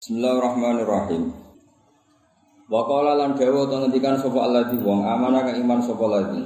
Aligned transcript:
Bismillahirrahmanirrahim. 0.00 1.28
Wa 2.72 2.88
qala 2.88 3.20
lan 3.20 3.36
dawa 3.36 3.68
to 3.68 3.84
ngendikan 3.84 4.16
sapa 4.16 4.48
Allah 4.48 4.72
di 4.72 4.80
wong 4.80 5.04
amanah 5.04 5.44
kang 5.44 5.60
iman 5.60 5.84
sapa 5.84 6.08
lagi. 6.08 6.40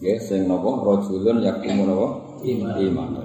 Ya 0.00 0.16
sing 0.16 0.48
napa 0.48 0.80
rajulun 0.80 1.44
yakumu 1.44 1.84
napa 1.84 2.08
iman. 2.80 3.20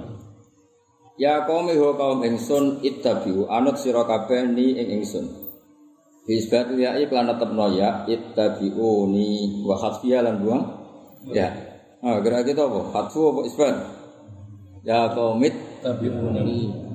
Ya 1.16 1.48
kaum 1.48 1.72
ho 1.72 1.96
kaum 1.96 2.20
ingsun 2.20 2.84
ittabi'u 2.84 3.48
anut 3.48 3.80
sira 3.80 4.04
kabeh 4.04 4.44
ni 4.52 4.76
ing 4.76 5.00
ingsun. 5.00 5.24
Bisbat 6.28 6.68
ya 6.76 7.00
iklan 7.00 7.32
tetepno 7.32 7.72
ya 7.72 8.04
ittabi'uni 8.04 9.64
wa 9.64 9.72
khafiyya 9.72 10.20
lan 10.20 10.44
buang. 10.44 10.64
Ya. 11.32 11.48
Ah, 12.04 12.20
gerak 12.20 12.44
kita 12.44 12.68
apa? 12.68 12.92
Hatfu 12.92 13.24
apa 13.32 13.40
isbat? 13.48 13.74
Ya 14.84 15.08
kaum 15.16 15.40
ittabi'uni. 15.40 16.85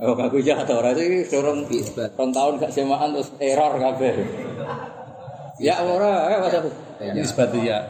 Oh, 0.00 0.16
kaku 0.16 0.40
ya 0.40 0.64
ta 0.64 0.80
ora 0.80 0.96
iki 0.96 1.28
durung 1.28 1.68
rong 1.68 2.30
tahun 2.32 2.56
gak 2.56 2.72
semaan 2.72 3.12
terus 3.12 3.36
error 3.36 3.76
kabeh. 3.76 4.16
Ya 5.60 5.76
ora, 5.84 6.24
ayo 6.32 6.36
Mas. 6.40 6.56
Ini 7.04 7.60
ya. 7.68 7.84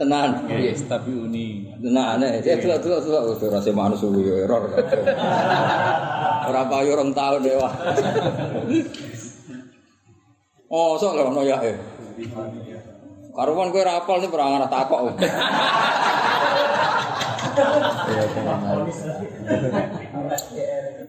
Tenan. 0.00 0.48
Yes, 0.48 0.88
tapi 0.88 1.12
uni. 1.12 1.68
Tenan. 1.76 2.24
Ya 2.24 2.56
delok 2.56 2.80
delok 2.80 3.00
delok 3.04 3.36
ora 3.52 3.60
semaan 3.60 3.92
suwi 3.92 4.24
yo 4.24 4.34
error 4.48 4.64
kabeh. 4.72 5.12
Ora 6.48 6.62
payu 6.72 6.96
rong 6.96 7.12
tahun 7.12 7.44
wah. 7.60 7.72
Oh, 10.72 10.96
sok 10.96 11.20
lho 11.20 11.28
ono 11.28 11.44
ya 11.44 11.60
e. 11.60 11.76
Karuan 13.36 13.68
kowe 13.68 13.84
ora 13.84 14.00
apal 14.00 14.24
nih 14.24 14.32
ora 14.32 14.56
ngarep 14.56 14.70
takok. 14.72 15.00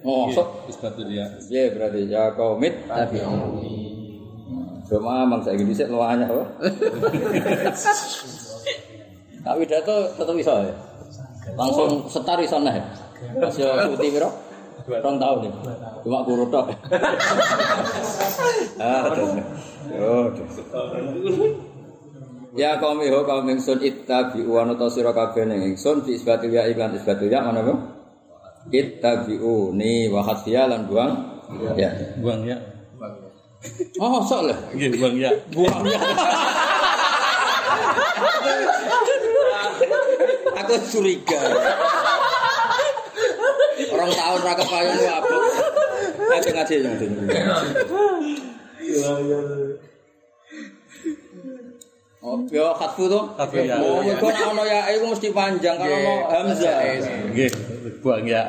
Mosok 0.03 0.47
wis 0.67 0.77
bantu 0.77 1.01
dia. 1.07 1.25
Ya 1.47 1.71
berarti 1.71 2.01
ya 2.11 2.31
komit 2.35 2.73
tapi 2.87 3.23
Cuma 4.83 5.23
mang 5.25 5.41
saiki 5.41 5.63
dhisik 5.63 5.87
luwanya 5.87 6.27
kok. 6.27 6.47
Tak 9.43 9.55
widato 9.59 9.95
tetep 10.19 10.35
iso 10.39 10.53
ya. 10.59 10.75
Langsung 11.55 12.07
setar 12.11 12.39
iso 12.43 12.59
neh. 12.59 12.77
Wis 13.39 13.55
yo 13.59 13.71
kuti 13.95 14.11
piro? 14.11 14.29
2 14.83 14.99
tahun. 14.99 15.15
2 15.15 15.23
tahun. 15.23 15.51
Cuma 16.03 16.19
kurut 16.27 16.51
tok. 16.51 16.67
Ah. 18.83 19.07
Oh. 19.95 20.27
Ya 22.53 22.77
kaum 22.77 23.01
iho 23.01 23.25
kaum 23.25 23.49
ingsun 23.49 23.81
ittabi'u 23.81 24.45
wa 24.45 24.61
nata 24.69 24.85
sira 24.85 25.09
kabeh 25.09 25.41
ning 25.49 25.73
ingsun 25.73 26.05
fi 26.05 26.13
isbatil 26.13 26.53
ya 26.53 26.69
iklan 26.69 26.93
isbatil 26.93 27.25
ya 27.25 27.41
mana 27.41 27.65
bu? 27.65 27.73
Ittabi'uni 28.69 30.13
wa 30.13 30.21
khasfiya 30.21 30.69
lan 30.69 30.85
buang. 30.85 31.11
Ya. 31.73 31.89
Buang 32.21 32.45
ya. 32.45 32.61
Oh, 33.97 34.21
sok 34.21 34.53
lah. 34.53 34.57
Nggih, 34.69 35.01
buang 35.01 35.17
ya. 35.17 35.33
Buang 35.49 35.81
ya. 35.81 35.97
Aku 40.61 40.73
curiga. 40.93 41.41
Orang 43.97 44.11
tahun 44.13 44.39
ra 44.45 44.53
kepayung 44.53 44.93
lu 44.93 45.05
apa? 45.09 45.37
Ngaji 46.21 46.49
ngaji 46.53 46.73
yang 46.85 46.93
itu. 47.01 47.05
Oh, 52.23 52.39
yo 52.47 52.71
khatfu 52.71 53.11
to? 53.11 53.19
Khatfu, 53.35 53.67
ya. 53.67 53.83
Oh, 53.83 53.99
iku 53.99 54.31
nek 54.31 54.47
ono 54.55 54.63
ya 54.63 54.87
iku 54.95 55.11
mesti 55.11 55.27
panjang 55.35 55.75
kalau 55.75 55.91
ono 55.91 56.15
hamzah. 56.31 56.79
Nggih, 57.35 57.51
buang 57.99 58.23
ya. 58.23 58.47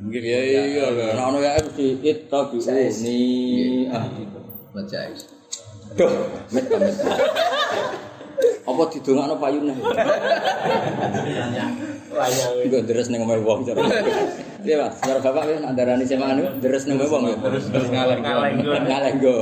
Nggih, 0.00 0.22
Iya 0.24 0.62
iya 0.64 0.84
nek 1.12 1.24
ono 1.28 1.38
ya 1.44 1.60
mesti 1.60 2.00
ittabi'uni. 2.00 3.20
Ah, 3.92 4.08
Baca 4.72 5.00
Duh, 5.96 6.12
met 6.48 6.64
met. 6.72 6.94
Apa 8.64 8.82
didongakno 8.96 9.36
payune? 9.36 9.76
Iku 12.64 12.76
deres 12.88 13.12
ning 13.12 13.20
omahe 13.20 13.44
wong 13.44 13.60
cara. 13.68 13.84
Iya, 14.64 14.88
Mas. 14.88 14.98
Cara 15.04 15.20
Bapak 15.20 15.52
wis 15.52 15.60
nak 15.60 15.76
darani 15.76 16.08
semaan 16.08 16.40
niku 16.40 16.48
deres 16.64 16.88
ning 16.88 16.96
omahe 16.96 17.12
wong 17.12 17.22
ya. 17.28 17.36
terus 17.44 17.88
ngalah 17.92 18.16
Ngaleh 18.88 19.12
nggo. 19.20 19.40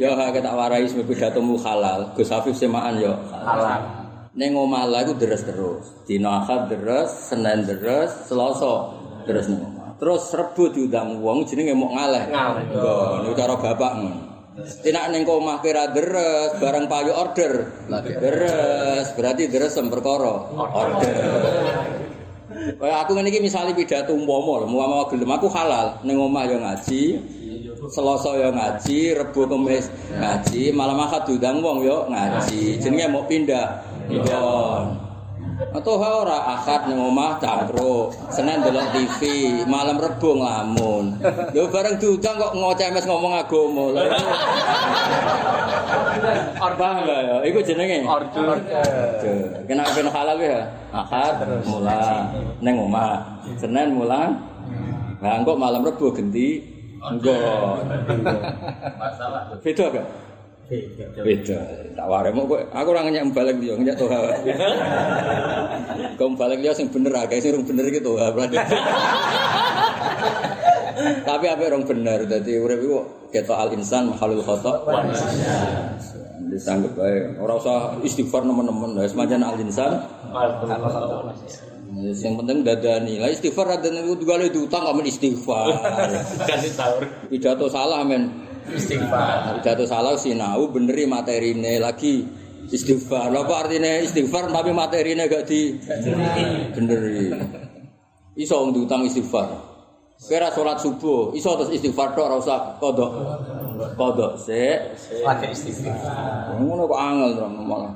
Yo 0.00 0.16
ha 0.16 0.32
ketak 0.32 0.56
warai 0.56 0.88
sembe 0.88 1.04
pidatomu 1.04 1.60
halal. 1.60 2.16
Gus 2.16 2.32
Hafif 2.32 2.56
semaan 2.56 2.96
yo 2.96 3.12
halal. 3.28 3.84
Ning 4.36 4.56
omah 4.56 4.88
lah 4.88 5.04
iku 5.04 5.16
deres 5.16 5.44
terus. 5.44 5.84
Dina 6.08 6.44
Ahad 6.44 6.68
deres, 6.68 7.08
Senin 7.32 7.64
deres, 7.64 8.28
Selasa 8.28 8.92
deres 9.28 9.48
ning 9.48 9.60
omah. 9.60 9.96
Terus 9.96 10.28
Rebo 10.32 10.72
diundang 10.72 11.20
wong 11.24 11.44
jenenge 11.48 11.72
mok 11.76 11.92
ngaleh. 11.92 12.24
Ngaleh. 12.28 12.64
Niku 13.24 13.34
cara 13.36 13.54
bapak. 13.56 13.92
Tidak 14.56 15.04
neng 15.12 15.28
omah 15.28 15.60
kira 15.60 15.92
deres, 15.92 16.56
barang 16.56 16.88
payu 16.88 17.12
order. 17.12 17.52
Deres, 17.92 19.12
berarti 19.12 19.52
deres 19.52 19.76
semperkara. 19.76 20.52
Order. 20.56 21.16
Kayak 22.56 22.98
aku 23.04 23.10
ngene 23.14 23.28
iki 23.28 23.40
misale 23.44 23.76
pidato 23.76 24.16
umpama 24.16 24.64
lho, 24.64 24.66
umpama 24.66 25.06
gelem 25.12 25.28
aku 25.28 25.46
halal 25.52 26.00
ning 26.02 26.16
omah 26.16 26.44
yo 26.48 26.56
ngaji. 26.60 27.02
Selasa 27.88 28.30
yo 28.34 28.50
ngaji, 28.50 29.14
Rebo 29.14 29.46
Kamis 29.46 29.86
ngaji, 30.10 30.74
malam 30.74 30.98
Ahad 31.00 31.24
diundang 31.24 31.62
wong 31.62 31.82
yo 31.82 32.06
ngaji. 32.10 32.78
Jenenge 32.78 33.06
mau 33.08 33.24
pindah. 33.24 33.82
Iya. 34.06 34.42
Atau 35.72 35.96
ha 35.96 36.20
ora 36.20 36.38
akad 36.52 36.84
ning 36.92 37.00
omah 37.00 37.40
cangkruk, 37.40 38.12
Senin 38.28 38.60
delok 38.60 38.92
TV, 38.92 39.20
malam 39.64 39.96
Rebo 39.96 40.36
nglamun. 40.36 41.16
Yo 41.56 41.72
bareng 41.72 41.96
diundang 41.96 42.36
kok 42.36 42.52
ngocemes 42.52 43.08
ngomong 43.08 43.32
agama. 43.32 43.84
Lha 43.96 44.00
iku- 44.04 44.36
Paham 46.76 47.08
gak 47.08 47.20
ya? 47.24 47.36
Iku 47.48 47.58
jenenge 47.64 48.04
order. 48.04 48.60
Kenapa 49.64 49.96
ben 49.96 50.08
halal 50.12 50.36
ya? 50.40 50.60
Akad 50.92 51.40
mulang 51.64 52.28
ning 52.60 52.76
omah. 52.76 53.40
Senin 53.56 53.96
mulang. 53.96 54.36
Lah 55.24 55.40
kok 55.40 55.56
malam 55.56 55.80
Rebo 55.80 56.12
genti 56.12 56.60
engko. 57.12 57.36
Beda 59.62 59.84
gak? 59.94 60.06
Beda. 61.22 61.60
Tak 61.94 62.06
waremu 62.10 62.40
kok 62.50 62.60
aku 62.74 62.88
ora 62.90 63.06
ngenyek 63.06 63.30
balik 63.30 63.56
dia, 63.62 63.78
ngenyek 63.78 63.96
toha. 63.96 64.18
Kau 66.18 66.34
balik 66.34 66.58
dia 66.58 66.74
sing 66.74 66.90
bener 66.90 67.14
akeh 67.14 67.38
sing 67.38 67.54
rung 67.54 67.62
bener 67.62 67.86
toha 68.02 68.26
berarti. 68.34 68.56
Tapi 71.22 71.46
apa 71.46 71.62
orang 71.70 71.84
bener 71.86 72.26
dadi 72.26 72.58
urip 72.58 72.80
iku 72.82 72.98
ketok 73.30 73.58
al 73.58 73.70
insan 73.78 74.10
mahalul 74.10 74.42
khata. 74.42 74.72
Disanggep 76.50 76.92
bae. 76.98 77.36
Ora 77.38 77.58
usah 77.58 78.00
istighfar 78.02 78.42
nemen-nemen. 78.42 78.98
Wis 78.98 79.14
pancen 79.14 79.46
al 79.46 79.60
insan 79.62 80.02
Yang 81.94 82.34
penting 82.42 82.58
dadani. 82.66 83.14
Lah 83.22 83.30
istighfar 83.30 83.78
dadani 83.78 84.02
itu 84.02 84.26
juga 84.26 84.42
itu 84.42 84.66
utang 84.66 84.90
men 84.90 85.06
istighfar. 85.06 85.70
Kasih 86.50 86.72
sahur. 86.74 87.06
Pidato 87.30 87.70
salah 87.70 88.02
men. 88.02 88.26
Istighfar. 88.66 89.62
Pidato 89.62 89.86
salah 89.86 90.18
sinau 90.18 90.66
beneri 90.66 91.06
materine 91.06 91.78
lagi 91.78 92.26
istighfar. 92.66 93.30
Lha 93.30 93.46
apa 93.46 93.54
artinya 93.66 94.02
istighfar 94.02 94.50
tapi 94.50 94.74
materine 94.74 95.30
gak 95.30 95.46
di 95.46 95.78
beneri. 96.74 97.30
Iso 98.34 98.54
wong 98.58 98.74
diutang 98.74 99.06
istighfar. 99.06 99.78
Kira 100.16 100.48
sholat 100.48 100.80
subuh, 100.80 101.36
iso 101.36 101.54
terus 101.60 101.70
istighfar 101.76 102.16
tok 102.16 102.24
ora 102.26 102.36
usah 102.40 102.58
kodok. 102.82 103.10
Kodok 103.94 104.32
sik. 104.42 104.96
Pakai 105.22 105.54
istighfar. 105.54 106.58
Ngono 106.58 106.90
kok 106.90 106.98
angel 106.98 107.46
malah. 107.62 107.94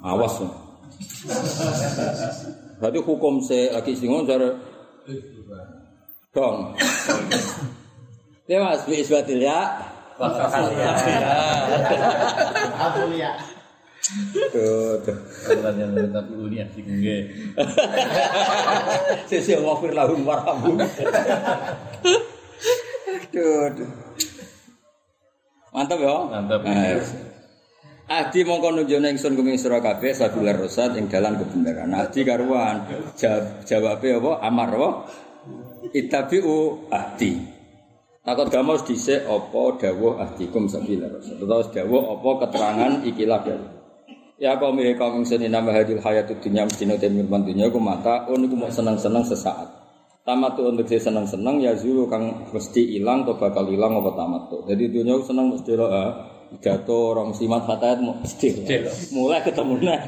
Awas. 0.00 0.63
Berarti 2.78 2.98
hukum 3.00 3.40
se 3.40 3.72
lagi 3.72 3.96
istighfar 3.96 4.28
cara 4.28 4.48
dong. 6.34 6.74
Ya 8.44 8.60
Mas, 8.60 8.84
bi 8.84 9.00
isbatil 9.00 9.40
ya. 9.40 9.80
Tuh, 14.52 15.00
tuh. 15.00 15.18
Yang 15.74 16.12
tapi. 16.12 17.16
Sisi 19.26 19.56
wafir 19.58 19.96
lahum 19.96 20.28
warhamu. 20.28 20.76
Tuh, 23.32 23.64
tuh. 23.74 23.90
Mantap 25.72 25.98
ya. 25.98 26.16
Mantap. 26.30 26.60
Adi 28.04 28.44
mongko 28.44 28.68
nunjukno 28.68 29.08
ingsun 29.08 29.32
kuming 29.32 29.56
sira 29.56 29.80
kabeh 29.80 30.12
sabilar 30.12 30.60
rosad 30.60 30.92
ing 31.00 31.08
dalan 31.08 31.40
kebenaran. 31.40 31.88
Adi 31.96 32.20
karuan 32.20 32.84
jawab 33.16 33.64
jawabe 33.64 34.08
apa? 34.20 34.32
Amar 34.44 34.68
apa? 34.76 34.88
Ittabi'u 35.88 36.88
ahdi. 36.92 37.40
Takut 38.20 38.48
gamos 38.52 38.84
dhisik 38.84 39.24
apa 39.24 39.60
dawuh 39.80 40.20
ahdikum 40.20 40.68
sabilar 40.68 41.16
rosad. 41.16 41.40
Utawa 41.40 41.64
dawuh 41.64 42.02
apa 42.20 42.30
keterangan 42.44 42.92
ikilah 43.08 43.40
dawuh. 43.40 43.70
Ya 44.36 44.52
kaum 44.60 44.76
ya 44.76 44.92
kaum 45.00 45.24
ingsun 45.24 45.40
nama 45.48 45.72
hadil 45.72 45.96
hayatud 46.04 46.44
dunya 46.44 46.68
mesti 46.68 46.84
te 47.00 47.08
mirman 47.08 47.48
dunya 47.48 47.72
ku 47.72 47.80
mata 47.80 48.28
oh 48.28 48.36
niku 48.36 48.52
mau 48.52 48.68
seneng-seneng 48.68 49.24
sesaat. 49.24 49.80
Tamat 50.28 50.60
tuh 50.60 50.72
untuk 50.72 50.84
saya 50.88 51.08
seneng-seneng 51.08 51.56
ya 51.64 51.72
zulu 51.72 52.04
kang 52.08 52.48
mesti 52.52 53.00
ilang 53.00 53.24
atau 53.24 53.40
bakal 53.40 53.64
ilang 53.72 53.96
apa 53.96 54.12
tamat 54.12 54.42
tuh. 54.52 54.60
Jadi 54.68 54.92
dunia 54.92 55.16
ku 55.16 55.24
seneng 55.24 55.56
mesti 55.56 55.72
lo 55.72 55.88
jatuh 56.62 57.16
orang 57.16 57.34
simat 57.34 57.66
fatayat 57.66 57.98
mau 57.98 58.14
mesti 58.18 58.62
mulai 59.10 59.40
ketemu 59.42 59.74
nah. 59.82 60.00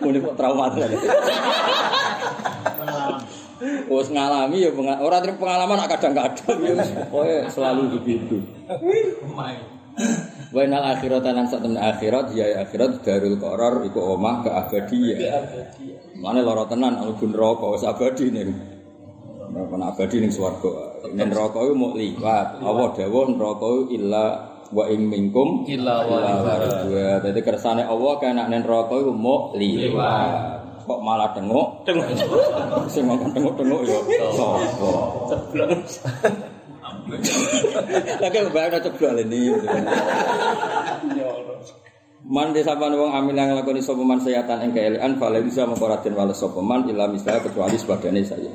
Mulai 0.00 0.18
kok 0.24 0.34
trauma. 0.34 0.66
Wes 3.90 4.08
ngalami 4.08 4.64
ya 4.64 4.70
ora 5.04 5.20
terima 5.20 5.36
pengalaman 5.36 5.84
kadang-kadang 5.84 6.58
ya 6.64 6.80
pokoke 6.80 7.36
selalu 7.52 7.82
begitu. 8.00 8.40
Wa 10.50 10.64
inal 10.64 10.96
akhirat 10.96 11.22
lan 11.22 11.46
sak 11.46 11.60
temen 11.60 11.76
akhirat 11.76 12.32
ya 12.32 12.64
akhirat 12.64 13.04
darul 13.04 13.36
qarar 13.36 13.84
iku 13.84 14.16
omah 14.16 14.42
keabadian. 14.42 15.44
Mane 16.16 16.40
lara 16.40 16.64
tenan 16.66 17.04
mlebu 17.04 17.28
neraka 17.28 17.66
wis 17.76 17.84
abadi 17.84 18.32
ning. 18.32 18.48
Nek 19.52 19.68
abadi 19.68 20.16
ning 20.24 20.32
swarga. 20.32 20.89
Ning 21.08 21.28
neraka 21.32 21.58
iku 21.64 21.74
muk 21.74 21.92
liwat. 21.96 22.60
Allah 22.60 22.88
dawuh 22.92 23.24
neraka 23.32 23.70
illa 23.88 24.24
wa 24.70 24.84
ing 24.86 25.08
minkum 25.08 25.64
Illa 25.64 26.04
waridha. 26.04 27.24
Dadi 27.24 27.40
kersane 27.40 27.82
Allah 27.88 28.12
kena 28.20 28.44
ning 28.52 28.60
neraka 28.60 29.00
iku 29.00 29.12
muk 29.16 29.56
liwat. 29.56 30.60
Kok 30.84 31.00
malah 31.06 31.30
tengok? 31.32 31.86
Tengok. 31.86 32.06
Sing 32.92 33.06
ngomong 33.06 33.30
tengok-tengok 33.30 33.80
ya 33.86 33.98
sapa? 34.34 34.90
Lagi 38.18 38.38
bayang 38.50 38.82
ceblok 38.82 39.12
ini. 39.22 39.54
Man 42.30 42.52
desa 42.52 42.76
pan 42.76 42.92
wong 42.92 43.10
amil 43.16 43.32
yang 43.32 43.56
nglakoni 43.56 43.80
sapa 43.80 44.02
man 44.04 44.20
sayatan 44.20 44.68
ing 44.68 44.70
keelian 44.76 45.16
fale 45.16 45.40
bisa 45.40 45.64
mengkoratin 45.64 46.12
wales 46.12 46.36
sapa 46.36 46.60
man 46.60 46.84
ila 46.86 47.08
misal 47.08 47.40
kecuali 47.40 47.74
sebagainya 47.80 48.22
saya. 48.22 48.52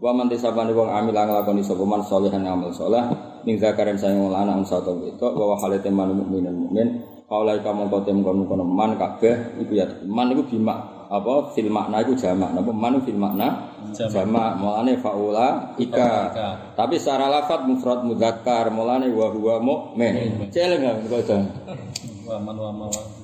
Wa 0.00 0.16
man 0.16 0.32
desa 0.32 0.48
pan 0.56 0.72
wong 0.72 0.88
amil 0.88 1.12
nglakoni 1.12 1.60
sapa 1.60 1.84
man 1.84 2.00
salihan 2.00 2.40
amal 2.48 2.72
saleh 2.72 3.04
ning 3.44 3.60
zakaran 3.60 4.00
sayang 4.00 4.24
wong 4.24 4.32
lanang 4.32 4.64
unsa 4.64 4.80
to 4.80 4.96
itu 5.04 5.28
wa 5.28 5.52
wa 5.52 5.56
halate 5.60 5.92
man 5.92 6.16
mukminin 6.16 6.56
mukmin 6.56 6.88
Kaulai 7.30 7.62
kamu 7.62 7.86
kotem 7.86 8.26
kono 8.26 8.42
kono 8.42 8.66
man 8.66 8.98
kabeh 8.98 9.60
iku 9.62 9.76
ya 9.76 9.86
man 10.02 10.34
iku 10.34 10.42
bima 10.50 11.06
apa 11.06 11.54
fil 11.54 11.70
makna 11.70 12.02
iku 12.02 12.18
jamak 12.18 12.50
napa 12.50 12.74
man 12.74 12.98
fil 13.06 13.14
makna 13.14 13.70
jamak. 13.94 14.58
mulane 14.58 14.98
faula 14.98 15.78
ika. 15.78 16.34
Tapi 16.74 16.98
secara 16.98 17.30
lafaz 17.30 17.62
mufrad 17.70 18.02
mudzakkar 18.02 18.74
mulane 18.74 19.14
wa 19.14 19.30
huwa 19.30 19.62
mukmin. 19.62 20.42
Celeng 20.50 20.82
nggak 20.82 21.06
kok 21.06 21.38
Wa 22.26 22.42
man 22.42 22.56
wa 22.58 22.70
ma 22.74 22.86
wa 22.90 23.19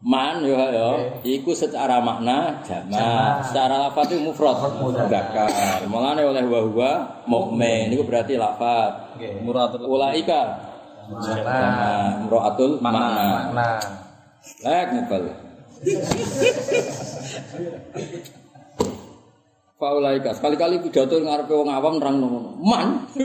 Man 0.00 0.40
yo 0.48 0.56
yo, 0.56 1.20
iku 1.20 1.52
secara 1.52 2.00
makna 2.00 2.64
jamak, 2.64 3.44
secara 3.44 3.84
lafaz 3.84 4.08
itu 4.08 4.24
mufrad. 4.24 4.56
Mudzakkar. 4.80 5.84
Mulane 5.92 6.24
oleh 6.24 6.40
wa 6.48 6.60
huwa 6.64 6.92
mukmin. 7.28 7.92
Niku 7.92 8.08
berarti 8.08 8.40
lafaz. 8.40 9.20
Muratul 9.44 9.84
Ulaika. 9.84 10.56
Jamak. 11.20 12.24
Mraatul 12.24 12.80
makna. 12.80 13.52
Nah, 13.52 13.76
Lek 14.64 14.88
ngepel. 14.88 15.24
Faulaika 19.80 20.36
sekali-kali 20.36 20.76
pidato 20.84 21.16
ngarepe 21.16 21.56
wong 21.56 21.72
awam 21.72 21.96
nerang 21.96 22.20
ngono. 22.20 22.52
Man. 22.60 23.00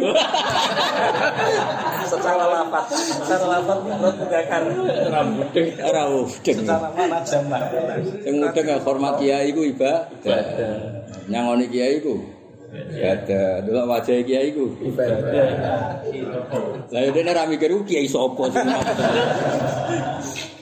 secara 2.07 2.48
lapat, 2.48 2.96
secara 2.96 3.60
lapat 3.60 3.78
menurut 3.84 4.16
mudakar. 4.24 4.63
rambutnya 5.12 5.84
Ora 5.84 6.07
udeng. 6.16 6.57
Secara 6.63 6.88
mana 6.96 7.19
jamak. 7.28 7.60
Sing 8.24 8.40
udeng 8.40 8.72
ya 8.72 8.80
hormat 8.80 9.19
kiai 9.19 9.52
iku 9.52 9.68
ibadah. 9.68 10.07
Nyangoni 11.28 11.68
kiai 11.68 12.00
iku 12.00 12.24
ibadah. 12.72 13.60
Delok 13.68 13.86
wajah 13.92 14.16
kiai 14.24 14.56
iku 14.56 14.72
Lah 16.88 17.01
dene 17.12 17.36
ra 17.36 17.44
mikir 17.51 17.75
kiai 17.84 18.08
sapa 18.08 18.48
sing 18.56 18.63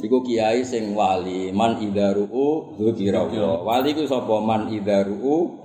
Iku 0.00 0.24
kiai 0.24 0.64
sing 0.64 0.96
wali 0.96 1.52
man 1.52 1.76
idzaru'u 1.76 2.76
dzikra 2.80 3.28
Allah. 3.28 3.60
Wali 3.60 3.92
iku 3.92 4.08
sapa 4.08 4.40
man 4.40 4.72
idzaru'u 4.72 5.60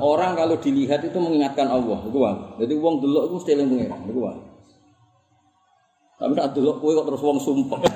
Orang 0.00 0.32
kalau 0.32 0.56
dilihat 0.56 1.04
itu 1.04 1.18
mengingatkan 1.20 1.68
Allah, 1.68 2.00
itu 2.08 2.16
wali. 2.16 2.44
Jadi 2.64 2.72
wong 2.80 3.04
delok 3.04 3.22
iku 3.28 3.34
mesti 3.36 3.50
eling 3.52 3.68
pengiran, 3.68 4.00
itu 4.08 4.20
wali. 4.20 4.42
Tapi 6.16 6.32
nak 6.32 6.56
delok 6.56 6.80
kowe 6.80 6.92
kok 6.96 7.06
terus 7.12 7.20
wong 7.20 7.36
sumpah. 7.36 7.76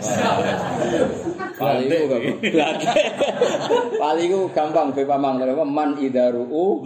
Wali 1.60 1.88
iku 1.88 2.04
gak 2.08 2.20
Wali 4.04 4.22
iku 4.28 4.52
gampang 4.52 4.92
be 4.92 5.08
pamang 5.08 5.40
man 5.64 5.96
idzaru'u 5.96 6.84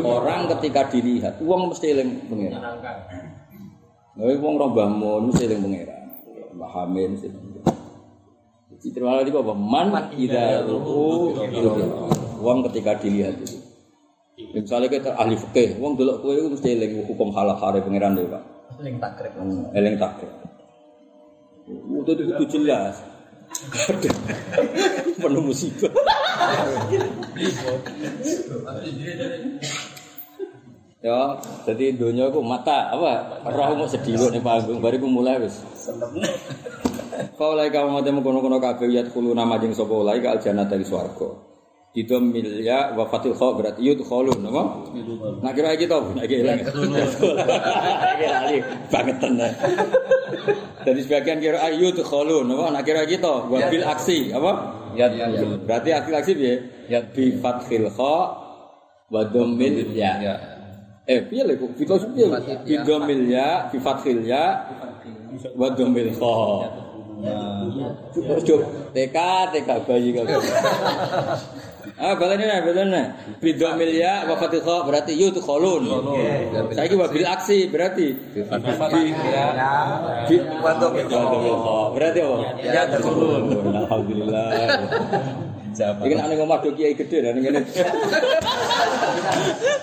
orang 0.00 0.48
ketika 0.56 0.88
dilihat 0.88 1.36
wong 1.44 1.68
mesti 1.68 1.92
eling 1.92 2.24
pengiran. 2.32 2.80
Nah, 4.16 4.24
wong 4.24 4.54
rombah 4.56 4.88
mun 4.88 5.28
mesti 5.28 5.44
eling 5.52 5.60
pengiran. 5.60 6.00
Mbah 6.56 6.70
Hamid 6.72 7.12
mesti. 7.12 7.49
Citra 8.80 9.20
lagi 9.20 9.28
apa? 9.28 9.52
Man 9.52 9.92
ida 10.16 10.64
ruku 10.64 11.36
Uang 12.40 12.64
ketika 12.72 12.96
dilihat 12.96 13.36
itu. 13.44 13.60
Misalnya 14.56 14.88
kita 14.88 15.12
ahli 15.20 15.36
fikih, 15.36 15.76
uang 15.76 16.00
dulu 16.00 16.24
kue 16.24 16.32
itu 16.32 16.48
mesti 16.48 16.72
eling 16.72 17.04
hukum 17.04 17.28
halal 17.36 17.60
hari 17.60 17.84
pangeran 17.84 18.16
deh 18.16 18.24
pak. 18.24 18.40
Link 18.80 18.96
takrib. 18.96 19.36
Eling 19.76 20.00
takdir. 20.00 20.30
Itu 21.68 22.10
itu 22.16 22.22
itu 22.24 22.44
jelas. 22.56 22.96
Penuh 25.20 25.42
musibah. 25.44 25.92
Ya, 31.00 31.36
jadi 31.64 31.96
dunia 31.96 32.28
aku 32.32 32.40
mata 32.40 32.92
apa? 32.96 33.44
Roh 33.44 33.72
mau 33.76 33.88
sedih 33.88 34.16
nih 34.16 34.40
panggung, 34.40 34.80
bariku 34.80 35.08
mulai 35.08 35.40
wis. 35.40 35.60
Faulai 37.36 37.68
kamu 37.68 37.88
mati 37.96 38.10
mengkono-kono 38.12 38.58
kabeh 38.60 38.88
yat 38.90 39.08
kulu 39.12 39.34
nama 39.36 39.60
jeng 39.60 39.72
sapa 39.76 39.92
ulai 39.92 40.20
ka 40.20 40.38
aljana 40.38 40.64
dari 40.64 40.84
swarga. 40.84 41.50
Itu 41.90 42.22
milya 42.22 42.94
wa 42.94 43.02
fatil 43.10 43.34
kha 43.34 43.48
berarti 43.50 43.82
yut 43.82 43.98
khalun 44.06 44.46
apa? 44.46 44.62
Nak 45.42 45.52
kira 45.58 45.74
iki 45.74 45.90
to, 45.90 45.98
nak 46.14 46.22
kira. 46.30 46.54
Nak 46.54 48.14
kira 48.14 48.36
ali 48.46 48.62
banget 48.86 49.16
tenan. 49.18 49.52
Jadi 50.86 51.00
sebagian 51.02 51.42
kira 51.42 51.58
ayut 51.66 51.98
khalun 51.98 52.46
apa? 52.46 52.64
Nak 52.78 52.82
kira 52.86 53.02
iki 53.02 53.18
to, 53.18 53.34
wa 53.50 53.58
bil 53.66 53.82
aksi 53.82 54.30
apa? 54.30 54.52
ya 54.94 55.10
Berarti 55.66 55.90
aksi 55.90 56.10
aksi 56.14 56.32
piye? 56.38 56.54
Ya 56.86 57.02
bi 57.02 57.34
fathil 57.42 57.90
kha 57.90 58.16
wa 59.10 59.22
dhammil 59.26 59.90
ya. 59.90 60.14
Eh, 61.10 61.26
piye 61.26 61.42
lho 61.42 61.58
kok 61.58 61.74
kita 61.74 61.94
piye? 62.14 62.26
Bi 62.70 62.74
dhammil 62.86 63.22
ya, 63.26 63.66
bi 63.66 63.82
fathil 63.82 64.22
ya 64.22 64.62
wa 65.58 65.74
dhammil 65.74 66.14
kha. 66.14 66.38
Cuk, 68.46 68.60
TK, 68.94 69.16
TK 69.52 69.68
bayi 69.86 70.08
kau. 70.16 70.24
Ah, 72.00 72.16
balane 72.16 72.48
nih, 72.48 72.64
balane. 72.64 73.02
Bidok 73.44 73.76
milia, 73.76 74.24
wafat 74.24 74.56
kha 74.56 74.88
berarti 74.88 75.12
yut 75.20 75.36
kholun. 75.36 75.84
Saya 76.72 76.88
kira 76.88 77.04
wabil 77.04 77.28
aksi 77.28 77.68
berarti. 77.68 78.16
Berarti 78.48 79.00
apa? 82.24 82.40
Ya, 82.64 82.88
kholun. 83.04 83.52
Alhamdulillah. 83.84 84.48
Jabat. 85.70 86.02
Iki 86.02 86.14
nek 86.18 86.34
ngomah 86.34 86.58
do 86.64 86.74
kiai 86.74 86.98
gede 86.98 87.22
dan 87.22 87.38
ngene. 87.38 87.62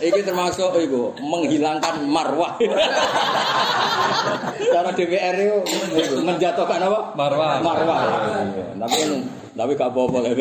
Iki 0.03 0.19
termasuk 0.25 0.75
iku 0.83 1.15
menghilangkan 1.21 2.03
marwah. 2.11 2.59
Cara 4.73 4.89
DPR 4.91 5.37
itu 5.37 6.17
menjatuhkan 6.25 6.81
apa? 6.81 6.99
Marwah. 7.15 7.63
Marwah. 7.63 7.99
Tapi 8.75 8.99
tapi 9.57 9.73
gak 9.73 9.89
apa-apa 9.89 10.17
lah, 10.21 10.31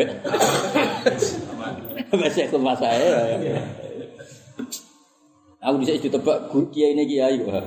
Besek 2.13 2.53
ke 2.53 2.59
masa 2.61 2.93
saya. 2.93 3.57
Aku 5.67 5.83
bisa 5.83 5.99
itu 5.99 6.07
tebak 6.07 6.47
guru 6.53 6.71
kiai 6.71 6.95
ini 6.95 7.11
kiai 7.11 7.43
kok. 7.43 7.59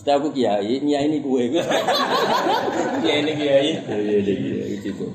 Setelah 0.00 0.16
aku 0.16 0.28
kiai, 0.32 0.80
kiai 0.80 1.04
ini 1.12 1.18
kue. 1.20 1.52
Kiai 3.04 3.18
ini 3.20 3.32
kiai. 3.36 3.70
Kiai 3.84 4.24
ini 4.24 4.32
kiai 4.32 4.74
gitu. 4.80 5.06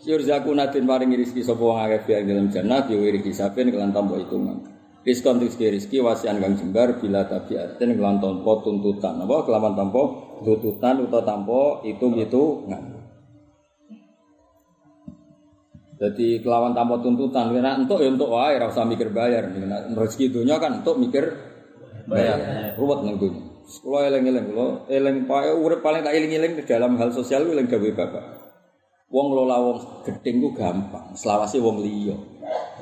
Yurzaku 0.00 0.56
natin 0.56 0.88
paring 0.88 1.12
rizki 1.12 1.44
sapa 1.44 1.60
wong 1.60 1.76
akeh 1.76 2.08
biang 2.08 2.24
dalam 2.24 2.46
jannah 2.48 2.88
yo 2.88 3.04
rizki 3.04 3.30
saben 3.36 3.70
kelan 3.70 3.92
tampa 3.92 4.16
hitungan. 4.18 4.64
Rizkon 5.06 5.38
rizki 5.38 5.70
rizki 5.70 6.00
wasian 6.00 6.40
kang 6.40 6.56
jembar 6.56 6.98
bila 6.98 7.28
tabiatin 7.28 7.94
kelan 7.94 8.18
tanpa 8.18 8.52
tuntutan. 8.64 9.22
Apa 9.22 9.46
kelawan 9.46 9.76
tanpa 9.76 10.02
tuntutan 10.42 11.04
utawa 11.04 11.22
tanpa 11.22 11.84
hitung-hitungan. 11.86 12.99
Jadi 16.00 16.40
kelawan 16.40 16.72
tanpa 16.72 16.96
tuntutan, 17.04 17.52
karena 17.52 17.76
untuk 17.76 18.00
ya 18.00 18.08
untuk 18.08 18.32
wae, 18.32 18.56
ora 18.56 18.72
usah 18.72 18.88
mikir 18.88 19.12
bayar. 19.12 19.52
Rezeki 19.92 20.32
dunia 20.32 20.56
kan 20.56 20.80
untuk 20.80 20.96
mikir 20.96 21.28
bayar. 22.08 22.40
Ruwet 22.80 23.04
nang 23.04 23.20
dunia. 23.20 23.44
Kulo 23.70 24.02
eling-eling, 24.02 24.50
kulo 24.50 24.66
eling 24.90 25.30
pae 25.30 25.52
urip 25.52 25.84
paling 25.84 26.02
tak 26.02 26.16
eling-eling 26.16 26.58
di 26.58 26.64
dalam 26.66 26.96
hal 26.96 27.12
sosial 27.12 27.46
eling 27.46 27.68
gawe 27.68 27.88
bapak. 27.92 28.24
Wong 29.12 29.26
ngelola 29.30 29.56
wong 29.60 29.78
gedeng 30.08 30.40
ku 30.40 30.50
gampang, 30.56 31.12
selawase 31.14 31.60
wong 31.60 31.84
liya. 31.84 32.16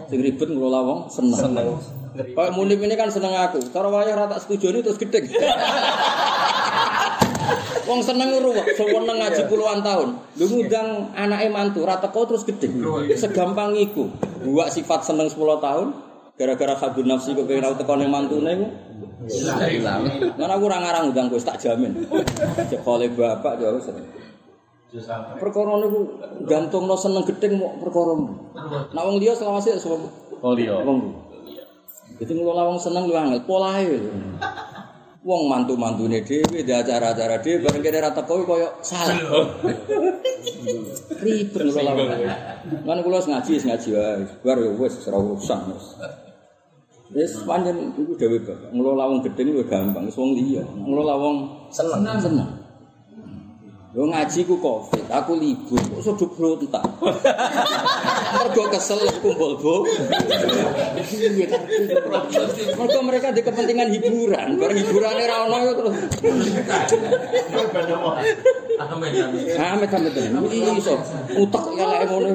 Sing 0.06 0.22
ribet 0.22 0.48
ngelola 0.48 0.80
wong 0.86 1.00
seneng. 1.10 1.40
Seneng. 1.42 1.68
Kayak 2.14 2.54
Munib 2.54 2.80
ini 2.80 2.94
kan 2.94 3.10
seneng 3.10 3.34
aku. 3.34 3.60
Cara 3.68 3.90
wayah 3.90 4.14
rata 4.14 4.38
setuju 4.40 4.72
ini 4.72 4.80
terus 4.80 4.96
gedeng. 4.96 5.26
Wong 7.88 8.00
seneng 8.04 8.36
ruwet, 8.40 8.76
seneng 8.76 9.16
ngaji 9.16 9.42
puluhan 9.48 9.80
tahun. 9.80 10.08
Lu 10.36 10.44
ngundang 10.44 11.12
anake 11.16 11.48
mantu, 11.48 11.88
rata 11.88 12.12
kau 12.12 12.28
terus 12.28 12.44
gedeng. 12.44 12.84
Segampang 13.16 13.72
iku. 13.76 14.12
Buat 14.44 14.72
sifat 14.72 15.08
seneng 15.08 15.32
10 15.32 15.58
tahun, 15.58 15.88
gara-gara 16.38 16.74
kabur 16.78 17.02
nafsi 17.02 17.34
kok 17.34 17.50
pengen 17.50 17.74
teko 17.74 17.94
ning 17.98 18.08
mantune 18.08 18.52
ku. 18.54 18.66
Hilang. 19.28 20.02
Mana 20.38 20.54
aku 20.54 20.64
ora 20.70 20.78
ngarang 20.78 21.10
undang 21.10 21.26
kowe 21.28 21.42
tak 21.42 21.58
jamin. 21.58 22.06
Cek 22.70 22.80
kole 22.86 23.10
bapak 23.12 23.58
yo 23.58 23.76
wis. 23.76 23.90
Perkara 25.36 25.76
niku 25.82 26.16
gantungno 26.48 26.96
seneng 26.96 27.26
gedeng 27.26 27.60
mau 27.60 27.76
perkara. 27.82 28.14
Nah 28.94 29.02
wong 29.04 29.20
liya 29.20 29.36
selawase 29.36 29.76
semua 29.76 30.08
Oh 30.38 30.54
iya. 30.54 30.78
wong. 30.80 31.12
Itu 32.22 32.32
ngelola 32.32 32.72
wong 32.72 32.78
seneng 32.78 33.10
lu 33.10 33.14
angel 33.18 33.42
polahe. 33.44 33.98
Wong 35.26 35.50
mantu-mantune 35.50 36.22
dhewe 36.22 36.62
di 36.62 36.70
acara-acara 36.70 37.42
dhewe 37.42 37.66
bareng 37.66 37.82
kene 37.82 37.98
ra 37.98 38.14
teko 38.14 38.46
koyo 38.46 38.70
salah. 38.86 39.18
Ribet 41.18 41.58
ngelola 41.58 41.90
wong. 41.98 42.10
Lan 42.86 42.98
kula 43.02 43.18
ngaji 43.26 43.52
ngaji 43.66 43.88
wae. 43.98 44.22
Bar 44.46 44.58
yo 44.62 44.78
wis 44.78 44.94
ora 45.10 45.18
urusan 45.18 45.74
wis. 45.74 45.86
Wis 47.10 47.32
pancen 47.42 47.98
iku 47.98 48.14
dhewe 48.14 48.38
bapak. 48.46 48.70
Ngelola 48.70 49.10
wong 49.10 49.18
gedeng 49.26 49.58
luwih 49.58 49.66
gampang, 49.66 50.06
wis 50.06 50.14
wong 50.14 50.38
liya. 50.38 50.62
Ngelola 50.62 51.14
wong 51.18 51.36
Seneng. 51.74 52.06
seneng. 52.22 52.57
Yo 53.96 54.04
ngaji 54.04 54.44
ku 54.44 54.60
covid, 54.60 55.08
aku 55.08 55.32
libur, 55.40 55.80
kok 55.80 56.04
sudah 56.04 56.28
berontak. 56.36 56.84
Mergo 58.36 58.68
kesel 58.68 59.00
kumpul 59.24 59.56
bu. 59.56 59.88
Mergo 62.76 63.00
mereka 63.00 63.32
di 63.32 63.40
kepentingan 63.40 63.88
hiburan, 63.88 64.60
bareng 64.60 64.78
hiburannya 64.84 65.24
ra 65.24 65.36
ono 65.48 65.56
yo 65.64 65.72
terus. 65.72 65.96
Amit 69.56 69.88
amit 69.88 70.12
tenan. 70.12 70.44
Iki 70.44 70.58
iso 70.84 70.94
utek 71.40 71.64
eleke 71.72 72.04
ngono. 72.12 72.28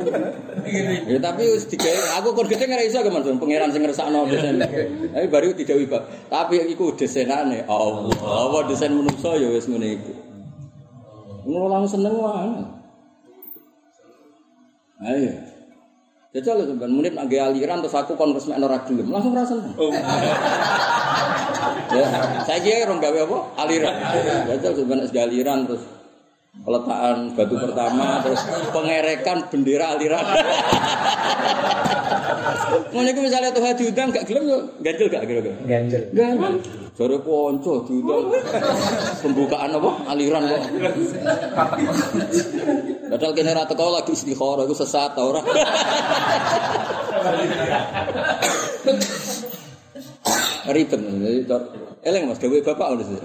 Ya 1.06 1.22
tapi 1.22 1.54
wis 1.54 1.70
digawe 1.70 2.18
aku 2.18 2.34
kon 2.34 2.50
gedhe 2.50 2.66
ora 2.66 2.82
iso 2.82 2.98
ke 3.06 3.14
Mas 3.14 3.30
pangeran 3.30 3.70
sing 3.70 3.86
ngersakno 3.86 4.26
desain. 4.26 4.58
Tapi 4.58 5.30
baru 5.30 5.54
didawi 5.54 5.86
Pak. 5.86 6.34
Tapi 6.34 6.66
iku 6.74 6.98
desainane 6.98 7.62
Allah. 7.70 8.10
Allah 8.26 8.62
desain 8.66 8.90
manusa 8.90 9.38
ya 9.38 9.54
wis 9.54 9.70
ngene 9.70 10.02
iku. 10.02 10.33
Ngulang 11.44 11.86
seneng 11.88 12.16
wae. 12.18 12.64
Ayo. 15.04 15.34
Jajal 16.34 16.64
lho 16.64 16.66
sampean 16.66 16.92
menit 16.98 17.14
nang 17.14 17.30
aliran 17.30 17.84
terus 17.86 17.94
aku 17.94 18.18
kon 18.18 18.34
resmek 18.34 18.58
ora 18.58 18.82
gelem, 18.90 19.14
langsung 19.14 19.38
ra 19.38 19.46
seneng. 19.46 19.70
Ya, 21.94 22.10
saya 22.42 22.58
kira 22.58 22.90
orang 22.90 22.98
gawe 23.04 23.20
apa? 23.22 23.38
Aliran. 23.62 23.96
Jajal 24.50 24.72
sampean 24.74 25.06
wis 25.06 25.14
aliran 25.14 25.70
terus 25.70 25.84
peletakan 26.62 27.34
batu 27.34 27.58
pertama 27.58 28.22
terus 28.22 28.46
pengerekan 28.70 29.50
bendera 29.50 29.98
aliran. 29.98 30.22
Ngono 32.94 33.08
iku 33.10 33.22
misalnya 33.26 33.50
tuh 33.50 33.66
diundang 33.74 34.14
gak 34.14 34.30
gelem 34.30 34.46
yo 34.46 34.60
ganjel 34.86 35.10
gak 35.10 35.26
kira-kira. 35.26 35.58
Ganjel. 35.66 36.14
Ganjel. 36.14 36.62
Jare 36.94 37.18
ponco 37.26 37.82
diundang 37.90 38.30
pembukaan 39.26 39.74
apa? 39.74 39.92
Aliran 40.14 40.46
kok. 40.46 40.62
Padahal 43.10 43.34
kene 43.34 43.52
ra 43.58 43.66
teko 43.66 43.90
lagi 43.90 44.14
istikharah 44.14 44.70
iku 44.70 44.78
sesat 44.78 45.18
ta 45.18 45.22
ora. 45.26 45.42
Ribet. 50.70 51.02
Jadi, 51.02 51.44
Eleng 52.04 52.28
Mas 52.28 52.40
dewe 52.40 52.60
bapak 52.60 53.00
udah 53.00 53.06
sih. 53.08 53.16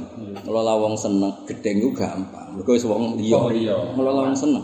Ngelola 0.47 0.79
wong 0.79 0.95
seneng 0.95 1.35
gedeng 1.51 1.83
ku 1.83 1.91
gampang. 1.91 2.55
Mergo 2.55 2.79
wis 2.79 2.87
wong 2.87 3.19
liya. 3.19 3.43
Ngelola 3.99 4.31
wong 4.31 4.39
seneng. 4.39 4.63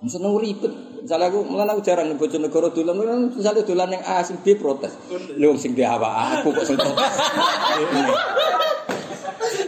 Wong 0.00 0.08
seneng 0.08 0.32
ribet. 0.40 0.72
Misalnya 1.04 1.28
aku, 1.28 1.44
malah 1.44 1.76
aku 1.76 1.84
jarang 1.84 2.08
nih 2.08 2.16
bojo 2.16 2.40
negara 2.40 2.72
dolan, 2.72 3.28
misalnya 3.28 3.60
dolan 3.60 3.92
yang 3.92 4.00
A 4.08 4.24
sing 4.24 4.40
B 4.40 4.56
protes. 4.56 4.96
Lu 5.36 5.52
wong 5.52 5.60
sing 5.60 5.76
D 5.76 5.84
apa 5.84 6.40
aku 6.40 6.48
kok 6.56 6.64
sing 6.64 6.80
protes. 6.80 7.12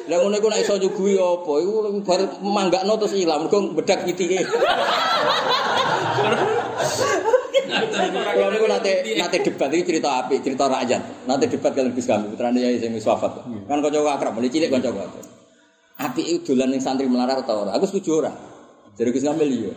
Lah 0.09 0.17
ngono 0.17 0.41
iku 0.41 0.49
nek 0.49 0.65
iso 0.65 0.81
nyuguhi 0.81 1.21
apa? 1.21 1.53
Iku 1.61 1.73
bar 2.09 2.21
manggakno 2.41 2.97
terus 2.97 3.21
ilang, 3.21 3.45
mergo 3.45 3.69
bedak 3.77 4.09
pitike. 4.09 4.49
Kalau 7.67 8.49
niku 8.53 8.67
nate 8.71 8.93
nate 9.19 9.37
debat 9.43 9.71
iki 9.73 9.85
cerita 9.85 10.25
apik, 10.25 10.39
cerita 10.41 10.65
rakyat. 10.71 11.27
Nate 11.27 11.47
debat 11.51 11.73
kalian 11.75 11.93
Gus 11.93 12.07
Kamil, 12.07 12.33
putrane 12.33 12.59
Yai 12.63 12.79
sing 12.79 12.95
wis 12.95 13.07
wafat. 13.07 13.45
Kan 13.67 13.79
kanca 13.83 14.01
akrab, 14.07 14.33
mulai 14.39 14.51
cilik 14.51 14.71
kanca 14.71 14.91
aku. 14.95 15.21
Apik 15.97 16.27
iku 16.29 16.53
dolan 16.53 16.77
ning 16.77 16.83
santri 16.83 17.09
melarat 17.09 17.43
ta 17.43 17.57
ora? 17.57 17.73
Aku 17.77 17.89
setuju 17.89 18.11
ora. 18.25 18.33
Jadi 18.97 19.09
Gus 19.13 19.25
Kamil 19.25 19.49
iya. 19.49 19.75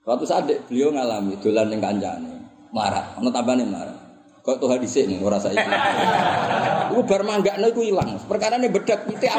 Suatu 0.00 0.24
saat 0.24 0.48
beliau 0.68 0.90
ngalami 0.92 1.36
dolan 1.40 1.66
ning 1.68 1.80
kancane, 1.80 2.32
melarat, 2.72 3.16
ono 3.20 3.28
tambane 3.28 3.64
melarat. 3.64 3.98
Kok 4.40 4.56
tuh 4.56 4.72
hadisik 4.72 5.04
nih 5.04 5.20
ora 5.20 5.36
saiki. 5.36 5.60
Iku 6.90 7.06
bar 7.06 7.22
manggakno 7.22 7.70
iku 7.70 7.86
ilang. 7.86 8.18
Perkarane 8.26 8.66
bedak 8.66 9.06
pitik. 9.06 9.30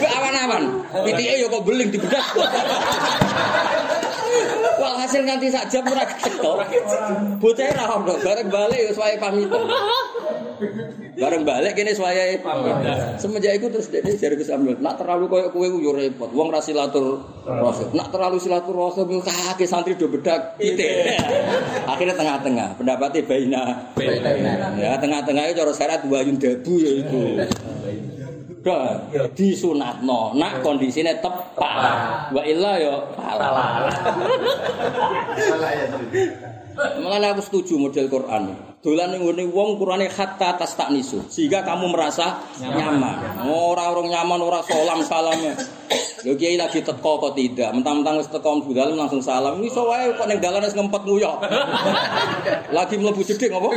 Be 0.00 0.08
awan-awan. 0.18 0.82
Pitike 1.06 1.38
ya 1.38 1.46
kok 1.46 1.62
beling 1.62 1.88
di 1.94 1.98
bedak. 2.02 2.26
Walhasil 4.82 5.22
nganti 5.22 5.46
sak 5.54 5.70
jam 5.70 5.86
ora 5.86 6.02
ketok. 6.02 6.58
Bocah 7.38 7.68
ra 7.70 7.84
ono, 7.94 8.18
bareng 8.18 8.50
balik 8.50 8.90
wis 8.90 8.98
wae 8.98 9.14
pamit. 9.14 9.46
Bareng 11.22 11.46
balik 11.46 11.78
kene 11.78 11.94
wae 11.94 12.42
pamit. 12.42 12.74
Semenjak 13.22 13.62
iku 13.62 13.70
terus 13.70 13.94
dene 13.94 14.10
jare 14.18 14.34
Gus 14.34 14.50
Amil, 14.50 14.74
nak 14.82 14.98
terlalu 14.98 15.30
koyo 15.30 15.46
kowe 15.54 15.66
ku 15.70 15.78
yo 15.78 15.94
repot. 15.94 16.34
Wong 16.34 16.50
ra 16.50 16.58
silatur 16.58 17.22
rahim. 17.46 17.88
Nak 17.94 18.10
terlalu 18.10 18.42
silatur 18.42 18.74
rahim 18.74 19.22
kake 19.22 19.64
santri 19.70 19.94
do 19.94 20.10
bedak 20.10 20.58
pitik. 20.58 21.14
Akhirnya 21.86 22.18
tengah-tengah, 22.18 22.74
pendapatnya 22.74 23.22
baina. 23.22 23.62
Ya, 24.82 24.98
tengah-tengah 24.98 25.42
itu 25.46 25.62
cara 25.62 25.72
syarat 25.72 26.02
wayun 26.10 26.42
dabu 26.42 26.74
ya 26.82 26.92
itu. 27.06 27.20
Dah, 28.62 29.10
disunatno, 29.34 30.38
nak 30.38 30.62
kondisinya 30.62 31.10
tepat. 31.18 32.30
Wa 32.30 32.42
illa 32.46 32.78
ya 32.78 32.94
salah. 33.18 33.90
Malah 37.02 37.34
aku 37.34 37.42
setuju 37.42 37.74
model 37.76 38.06
Quran. 38.06 38.54
Dolan 38.82 39.14
ning 39.14 39.22
ngene 39.22 39.46
wong 39.50 39.78
Qurane 39.78 40.10
hatta 40.10 40.58
tas 40.58 40.74
tak 40.74 40.90
nisu, 40.90 41.22
sehingga 41.30 41.62
kamu 41.62 41.94
merasa 41.94 42.42
nyaman. 42.58 43.46
Ora 43.46 43.94
orang 43.94 44.10
nyaman, 44.10 44.42
ora 44.42 44.58
salam 44.66 45.06
salam. 45.06 45.38
Lho 46.22 46.34
kiai 46.38 46.58
lagi 46.58 46.82
teko 46.82 47.18
kok 47.18 47.34
tidak, 47.38 47.70
mentang-mentang 47.74 48.18
wis 48.18 48.30
teko 48.30 48.58
mlebu 48.58 48.74
dalem 48.74 48.98
langsung 48.98 49.22
salam. 49.22 49.58
Iso 49.62 49.86
wae 49.86 50.10
kok 50.14 50.26
ning 50.26 50.38
dalan 50.42 50.66
wis 50.66 50.74
ngempet 50.74 51.02
nguyok. 51.02 51.38
lagi 52.78 52.94
mlebu 52.98 53.22
jeding 53.22 53.54
apa? 53.54 53.70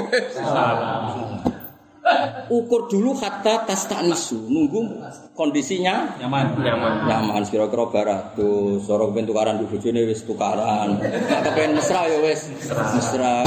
Ukur 2.54 2.86
dulu 2.86 3.18
hatta 3.18 3.66
tas 3.66 3.90
tak 3.90 4.06
nisu, 4.06 4.46
nunggu 4.46 5.02
kondisinya 5.34 6.14
Nyaman. 6.22 6.54
Nyaman. 6.62 6.94
nyaman 7.10 7.42
kira-kira 7.50 7.90
baratus 7.90 8.86
sorok 8.86 9.18
ben 9.18 9.26
tukaran 9.26 9.58
di 9.58 9.66
bojone 9.66 10.06
wis 10.06 10.22
tukaran. 10.22 11.02
Kepen 11.02 11.74
mesra 11.74 12.06
ya 12.06 12.22
wis. 12.22 12.46
Mesra. 12.70 13.42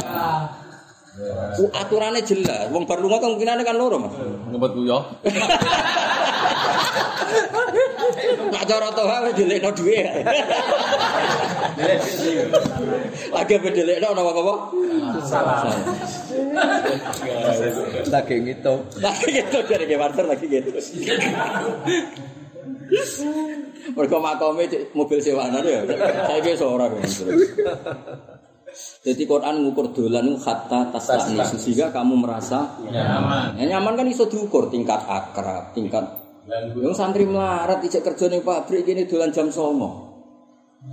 U, 1.59 1.71
aturannya 1.71 2.19
jelas. 2.23 2.67
Wong 2.71 2.83
bar 2.83 2.99
lunga 2.99 3.23
kemungkinannya 3.23 3.63
kan 3.63 3.75
loro 3.79 3.95
mas. 3.99 4.15
Ngebet 4.51 4.71
guyo. 4.75 4.99
nak 8.49 8.63
cara 8.65 8.89
toha 8.93 9.17
wis 9.29 9.33
dilekno 9.37 9.69
duwe 9.73 10.01
lagi 13.29 13.53
apa 13.55 13.69
dilekno 13.69 14.07
ana 14.13 14.21
apa 14.25 14.53
salah 15.23 15.57
Lagi 18.09 18.35
gitu. 18.41 18.73
lagi 19.03 19.27
gitu 19.29 19.57
dari 19.69 19.85
Gewarter 19.85 20.25
lagi 20.25 20.45
gitu 20.49 20.69
Mereka 23.89 24.17
makome 24.17 24.65
cek 24.65 24.97
mobil 24.97 25.21
sewanan 25.21 25.61
ya. 25.61 25.85
Saya 26.25 26.41
kira 26.41 26.57
seorang. 26.57 26.97
Jadi 29.05 29.23
Quran 29.25 29.65
ngukur 29.65 29.93
dolan 29.93 30.29
itu 30.29 30.37
hatta 30.45 30.89
tasani 30.93 31.37
sehingga 31.57 31.89
kamu 31.89 32.21
merasa 32.21 32.77
Nyaman. 32.85 33.57
Ya, 33.57 33.77
nyaman 33.77 33.93
kan 33.97 34.05
iso 34.09 34.29
diukur 34.29 34.69
tingkat 34.69 35.01
akrab, 35.09 35.73
tingkat 35.73 36.05
Yang 36.81 36.95
santri 36.97 37.29
melarat 37.29 37.77
ijek 37.85 38.01
kerja 38.01 38.25
ning 38.25 38.41
pabrik 38.41 38.81
gini 38.81 39.05
dolan 39.05 39.29
jam 39.29 39.53
09.00. 39.53 40.09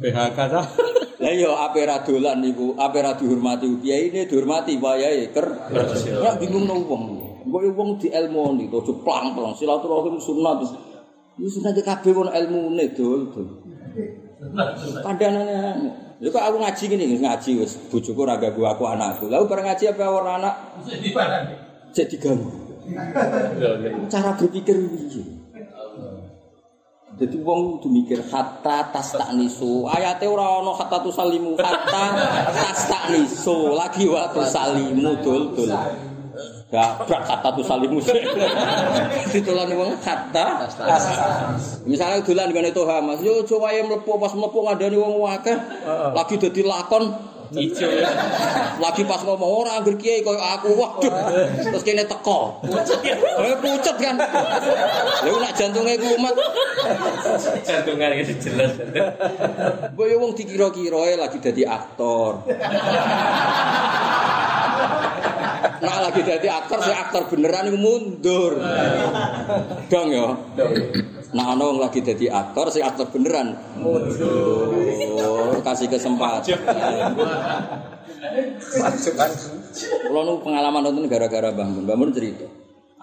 PHK 0.02 0.38
ta. 0.52 0.62
Lah 1.22 1.32
iya 1.32 1.48
ape 1.48 1.80
ra 1.88 2.04
dolan 2.04 2.44
niku, 2.44 2.76
ape 2.76 3.00
ra 3.00 3.16
dihormati 3.16 3.64
kiai 3.80 4.12
ini 4.12 4.28
dihormati 4.28 4.76
wayahe 4.76 5.32
ker. 5.32 5.48
Ya 6.20 6.36
bingung 6.36 6.68
nang 6.68 6.84
wong. 6.84 7.02
Engko 7.46 7.62
Mbok 7.62 7.78
wong 7.78 7.90
di 8.02 8.12
ilmoni 8.12 8.68
to 8.68 8.82
plang-plang 9.00 9.56
silaturahim 9.56 10.20
sunat. 10.20 10.66
Ini 11.40 11.48
sunat 11.48 11.78
kabeh 11.80 12.12
kon 12.12 12.28
ilmune 12.28 12.92
dol 12.92 13.32
dol. 13.32 13.48
Kandanane 15.00 15.56
Lha 16.16 16.32
kok 16.32 16.40
aku 16.40 16.56
ngaji 16.64 16.84
gini 16.88 17.04
ngaji 17.20 17.50
wis 17.60 17.76
bojoku 17.92 18.24
ora 18.24 18.40
ganggu 18.40 18.64
aku 18.64 18.88
anakku. 18.88 19.28
Lah 19.28 19.44
bareng 19.44 19.68
ngaji 19.68 19.84
apa 19.92 20.04
ora 20.08 20.40
anak? 20.40 20.54
Cek 21.92 22.08
diganggu. 22.08 22.48
Cara 24.08 24.32
berpikir 24.32 24.80
piye? 24.80 25.35
Jadi 27.16 27.40
wong 27.40 27.80
kudu 27.80 27.88
mikir 27.88 28.20
hatta 28.28 28.92
tas 28.92 29.16
tak 29.16 29.32
nisu. 29.32 29.88
Ayate 29.88 30.28
ora 30.28 30.60
ana 30.60 30.76
hatta 30.76 31.00
tusalimu, 31.00 31.56
hatta 31.56 32.04
tas 32.52 32.80
tak 32.84 33.08
nisu. 33.08 33.72
Lagi 33.72 34.04
wa 34.04 34.28
tusalimu 34.36 35.16
dul 35.24 35.56
dul. 35.56 35.72
Gabrak 36.68 37.24
hatta 37.24 37.56
tusalimu. 37.56 38.04
Ditulan 39.32 39.72
wong 39.72 39.96
hatta 40.04 40.68
tas. 40.76 41.04
Misalnya 41.88 42.20
dolan 42.20 42.52
ngene 42.52 42.76
toha 42.76 43.00
Mas, 43.00 43.24
yo 43.24 43.40
aja 43.40 43.56
wae 43.64 43.80
mlebu 43.80 44.20
pas 44.20 44.36
mlebu 44.36 44.58
ngandani 44.68 44.96
wong 45.00 45.16
akeh. 45.24 45.56
Lagi 46.12 46.36
dadi 46.36 46.68
lakon 46.68 47.16
Ijo. 47.54 47.86
lagi 48.82 49.02
pas 49.06 49.22
ngomong 49.22 49.50
ora 49.62 49.78
anggere 49.78 49.96
kiai 50.00 50.20
koyo 50.26 50.40
aku 50.40 50.74
waduh 50.74 51.14
terus 51.62 51.82
kene 51.86 52.02
teko 52.08 52.60
eh 53.42 53.56
pucet 53.62 53.96
kan 54.02 54.16
lha 54.18 55.34
nak 55.38 55.52
jantunge 55.54 55.94
kumat 56.00 56.34
Jantungan 57.66 58.10
gitu 58.22 58.34
jelas. 58.46 58.72
Boyo 59.96 60.22
wong 60.22 60.32
dikira-kira 60.38 61.18
lagi 61.18 61.38
dadi 61.42 61.62
aktor. 61.66 62.46
Nah 65.76 65.96
lagi 66.08 66.20
dadi 66.24 66.48
aktor, 66.48 66.78
si 66.82 66.92
aktor 66.92 67.22
beneran 67.28 67.74
mundur. 67.76 68.58
Dong 69.90 70.08
ya. 70.12 70.28
Nah 71.36 71.52
ana 71.52 71.68
wong 71.68 71.84
lagi 71.84 72.00
dadi 72.00 72.32
aktor, 72.32 72.72
si 72.72 72.80
aktor 72.80 73.12
beneran 73.12 73.52
mundur. 73.76 74.72
Kasih 75.60 75.92
kesempatan. 75.92 76.56
Kalau 80.08 80.22
nu 80.24 80.40
pengalaman 80.40 80.88
nonton 80.88 81.04
gara-gara 81.12 81.52
Mbah 81.52 81.96
Mun 81.96 82.10
cerita. 82.16 82.48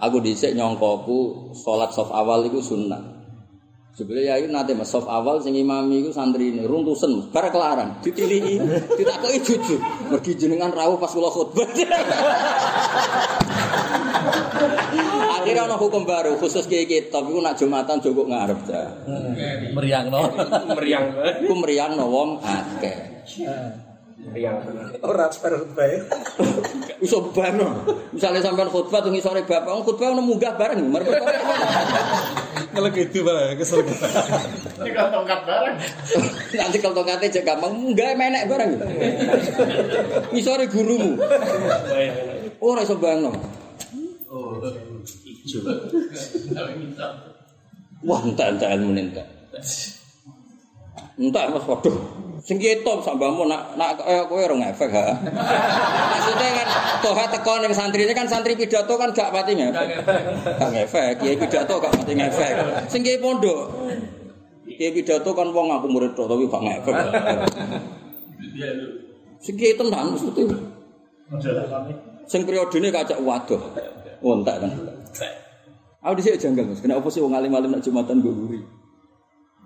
Aku 0.02 0.18
dhisik 0.26 0.58
nyongkoku 0.58 1.54
salat 1.54 1.94
soft 1.94 2.10
awal 2.10 2.42
iku 2.50 2.58
sunnah. 2.58 3.22
Sebenarnya 3.94 4.42
ya 4.42 4.50
nanti 4.50 4.74
mas 4.74 4.90
soft 4.90 5.06
awal 5.06 5.38
sing 5.38 5.54
imami 5.54 6.02
iku 6.02 6.10
santri 6.10 6.50
ini 6.50 6.66
runtusen 6.66 7.30
bar 7.30 7.54
kelaran 7.54 8.02
ditilihi 8.02 8.58
ditakoki 8.98 9.38
jujur 9.46 9.78
mergi 10.10 10.34
jenengan 10.34 10.74
rawuh 10.74 10.98
pas 10.98 11.14
kula 11.14 11.30
khutbah. 11.30 11.70
Akhirnya 15.40 15.68
ana 15.68 15.76
hukum 15.76 16.08
baru 16.08 16.38
khusus 16.40 16.66
kiai 16.70 16.88
kitab 16.88 17.28
iku 17.28 17.40
nak 17.44 17.58
Jumatan 17.60 18.00
jogok 18.00 18.30
ngarep 18.30 18.60
ta. 18.68 18.84
Meriang 19.74 20.08
no. 20.14 20.32
Meriang 20.78 21.06
banget. 21.14 21.36
Iku 21.44 21.54
meriangno 21.58 22.06
wong 22.08 22.30
akeh. 22.40 22.98
Meriang. 24.24 24.56
Ora 25.04 25.28
fair 25.34 25.54
bae. 25.76 25.98
Iso 27.04 27.28
bano. 27.36 27.84
Misale 28.16 28.40
sampean 28.40 28.72
khutbah 28.72 29.04
tuh 29.04 29.12
ngisore 29.12 29.44
bapak, 29.44 29.84
khutbah 29.84 30.16
ono 30.16 30.24
munggah 30.24 30.56
bareng. 30.56 30.80
Mergo 30.88 31.12
Kalau 32.74 32.90
gitu 32.90 33.22
malah 33.22 33.54
kesel. 33.54 33.86
Tinggal 34.82 35.14
tongkat 35.14 35.40
bareng. 35.46 35.76
nanti 36.58 36.78
kalau 36.82 36.96
tongkatnya 36.98 37.30
cek 37.30 37.46
gampang 37.46 37.74
munggah 37.76 38.16
menek 38.16 38.48
bareng. 38.50 38.72
Ngisore 40.32 40.66
gurumu. 40.72 41.20
Ora 42.64 42.82
iso 42.88 42.96
bano. 42.96 43.63
Ijo. 44.34 45.60
Wah, 48.04 48.20
entek 48.26 48.48
entek 48.58 48.70
ilmu 48.74 48.92
entek. 48.98 49.26
Entek 51.22 51.46
Mas 51.54 51.66
waduh. 51.70 51.98
Sing 52.44 52.60
ketok 52.60 53.00
sak 53.00 53.16
mbahmu 53.16 53.48
nak 53.48 53.80
nak 53.80 54.04
eh, 54.04 54.20
kowe 54.28 54.36
ora 54.36 54.52
ngefek 54.60 54.92
ha. 54.92 55.16
Maksudnya 56.12 56.50
kan 56.60 56.68
toha 57.00 57.24
teko 57.32 57.64
ning 57.64 57.72
santri 57.72 58.04
ini 58.04 58.12
kan 58.12 58.28
santri 58.28 58.60
pidato 58.60 59.00
kan 59.00 59.16
gak 59.16 59.32
pati 59.32 59.56
ngefek. 59.56 59.88
Gak 60.60 60.70
ngefek, 60.76 61.24
kiai 61.24 61.40
pidato 61.40 61.80
gak 61.80 61.96
pati 61.96 62.12
ngefek. 62.20 62.54
Sing 62.92 63.00
kiai 63.00 63.16
pondok. 63.24 63.72
Kiai 64.68 64.92
pidato 64.92 65.32
kan 65.32 65.56
wong 65.56 65.72
aku 65.72 65.88
murid 65.88 66.12
tok 66.20 66.28
tapi 66.28 66.44
gak 66.52 66.64
ngefek. 66.68 66.96
Sing 69.40 69.56
kiai 69.56 69.80
tenan 69.80 70.12
mesti. 70.12 70.44
Sing 72.28 72.42
periodene 72.44 72.92
kacak 72.92 73.24
waduh. 73.24 73.64
Oh, 74.24 74.40
entek 74.40 74.56
kan. 74.64 74.72
Aku 76.04 76.20
dhisik 76.20 76.40
janggal 76.40 76.68
Mas. 76.68 76.84
Kenapa 76.84 77.08
sih 77.08 77.24
wong 77.24 77.32
alim-alim 77.32 77.72
nak 77.72 77.84
Jumatan 77.84 78.20
gue 78.20 78.32
guri? 78.32 78.60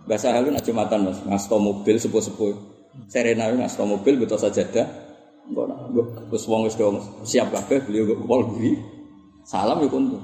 Bahasa 0.05 0.29
halus 0.33 0.53
nak 0.53 0.65
Jumatan 0.65 1.09
Mas, 1.09 1.17
ngasto 1.25 1.57
mobil 1.57 1.97
sepuh-sepuh. 1.97 2.53
Serena 3.09 3.49
itu 3.49 3.57
ngasto 3.57 3.85
mobil 3.85 4.21
betul 4.21 4.37
sajadah. 4.37 4.85
Engko 5.49 5.63
nak 5.65 5.93
wis 6.29 6.45
wong 6.49 6.69
wis 6.69 6.77
siap 7.25 7.49
kabeh 7.49 7.81
beliau 7.85 8.13
gue 8.13 8.17
pol 8.21 8.45
guri. 8.53 8.77
Salam 9.45 9.81
ya 9.81 9.89
kuntu. 9.89 10.17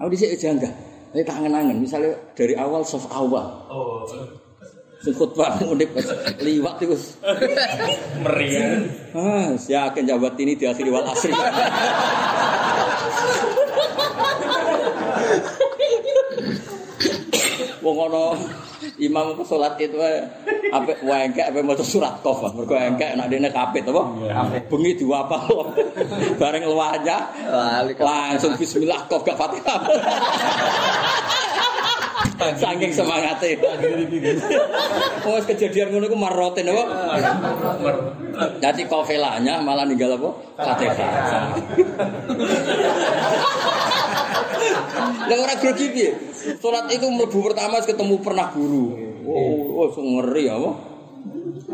Aku 0.00 0.08
dhisik 0.12 0.36
janggal. 0.36 0.72
Ini 1.16 1.24
kangen-kangen, 1.24 1.80
misalnya 1.80 2.12
dari 2.36 2.52
awal 2.52 2.84
soft 2.84 3.08
awal. 3.08 3.64
Oh. 3.72 4.04
Sing 5.00 5.14
khutbah 5.16 5.56
unik 5.72 5.88
Mas. 5.96 6.08
liwat 6.44 6.76
itu. 6.84 6.96
Meriang. 8.26 8.84
Ah, 9.16 9.56
yakin 9.56 10.04
jabat 10.04 10.36
ini 10.36 10.58
di 10.58 10.68
akhir 10.68 10.84
wal 10.92 11.08
asri. 11.08 11.32
Wong 17.88 18.12
ana 18.12 18.36
imam 19.00 19.32
apa 19.32 19.42
salat 19.48 19.80
itu 19.80 19.96
wae 19.96 20.20
engkek 21.24 21.48
apik 21.48 21.64
maca 21.64 21.80
surat 21.80 22.20
qaf. 22.20 22.52
Mergo 22.52 22.76
engkek 22.76 23.16
nek 23.16 23.32
dene 23.32 23.48
kapit 23.48 23.88
apa? 23.88 24.02
Bengi 24.68 24.92
diwapal. 24.92 25.72
Bareng 26.36 26.68
luwanya 26.68 27.32
langsung 27.96 28.52
bismillah 28.60 29.08
qaf 29.08 29.24
gak 29.24 29.40
Fatihah. 29.40 29.80
Saking 32.38 32.94
semangate. 32.94 33.58
Wes 35.26 35.44
kejadian 35.50 35.90
ngono 35.90 36.06
iku 36.06 36.14
maroten 36.14 36.70
apa? 36.70 36.84
Jadi 38.62 38.86
kofelanya 38.86 39.58
malah 39.58 39.82
ninggal 39.82 40.14
apa? 40.14 40.30
Fatihah. 40.54 41.50
Lah 45.28 45.36
ora 45.36 45.54
grogi 45.58 45.86
piye? 45.90 46.10
Salat 46.62 46.86
itu 46.94 47.06
mlebu 47.10 47.38
pertama 47.42 47.82
ketemu 47.82 48.22
pernah 48.22 48.54
guru. 48.54 48.86
Oh, 49.26 49.84
oh 49.84 49.90
ngeri 49.98 50.46
apa? 50.46 50.70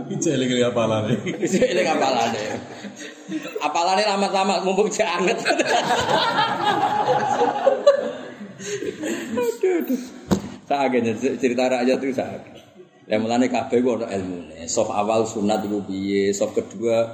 Iki 0.05 0.15
jeli 0.19 0.45
kali 0.49 0.65
apalane. 0.65 1.15
Wis 1.39 1.61
eling 1.61 1.87
apalane. 1.87 2.41
Apalane 3.61 4.03
lama-lama 4.05 4.65
mumpung 4.65 4.89
cek 4.89 5.07
anget. 5.07 5.39
aduh, 9.35 9.75
aduh. 9.85 10.01
Sakit 10.65 11.03
cerita 11.41 11.69
rakyat 11.69 12.01
itu 12.01 12.17
sakit. 12.17 12.43
Yang 13.05 13.21
mulane 13.21 13.47
kabeh 13.53 13.85
ku 13.85 14.01
ono 14.01 14.09
ilmune. 14.09 14.65
Sof 14.65 14.89
awal 14.89 15.29
sunat 15.29 15.61
iku 15.69 15.85
piye, 15.85 16.33
sof 16.33 16.57
kedua 16.57 17.05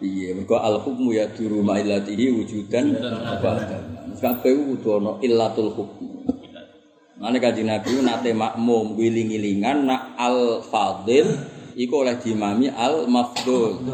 piye. 0.00 0.32
Mergo 0.32 0.56
al 0.56 0.80
hukmu 0.80 1.12
ya 1.12 1.28
duru 1.28 1.60
ma'ilatihi 1.60 2.32
wujudan 2.32 2.96
wa. 3.44 3.52
Kabeh 4.16 4.52
ku 4.56 4.62
kudu 4.72 4.88
ono 5.04 5.12
illatul 5.20 5.68
hukmu. 5.76 6.12
Mane 7.20 7.38
kanjeng 7.40 7.68
Nabi 7.68 8.00
nate 8.00 8.32
makmum 8.32 8.96
wiling-wilingan 8.96 9.84
nak 9.84 10.16
al 10.16 10.64
fadil 10.64 11.28
iku 11.76 12.04
oleh 12.08 12.16
dimami 12.16 12.72
al 12.72 13.04
mafdul. 13.04 13.84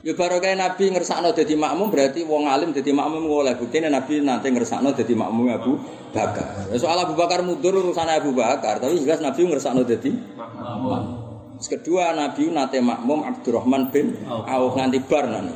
Ya 0.00 0.16
baru 0.16 0.40
kayak 0.40 0.56
Nabi 0.56 0.96
ngersakno 0.96 1.36
dadi 1.36 1.52
makmum 1.60 1.92
berarti 1.92 2.24
wong 2.24 2.48
alim 2.48 2.72
dadi 2.72 2.88
makmum 2.88 3.20
oleh 3.28 3.52
buktine 3.60 3.92
Nabi 3.92 4.24
nanti 4.24 4.48
ngersakno 4.48 4.96
dadi 4.96 5.12
makmum 5.12 5.52
Abu 5.52 5.76
Bakar. 6.08 6.72
Ya 6.72 6.80
soal 6.80 7.04
Abu 7.04 7.12
Bakar 7.12 7.44
mundur 7.44 7.76
urusan 7.76 8.08
Abu 8.08 8.32
Bakar, 8.32 8.80
tapi 8.80 8.96
jelas 8.96 9.20
Nabi 9.20 9.44
ngersakno 9.44 9.84
dadi 9.84 10.08
makmum. 10.40 11.20
Kedua 11.60 12.16
Nabi 12.16 12.48
nate 12.48 12.80
makmum 12.80 13.28
Abdurrahman 13.28 13.92
bin 13.92 14.16
Auf 14.24 14.72
nganti 14.80 15.04
bar 15.04 15.28
nane. 15.28 15.52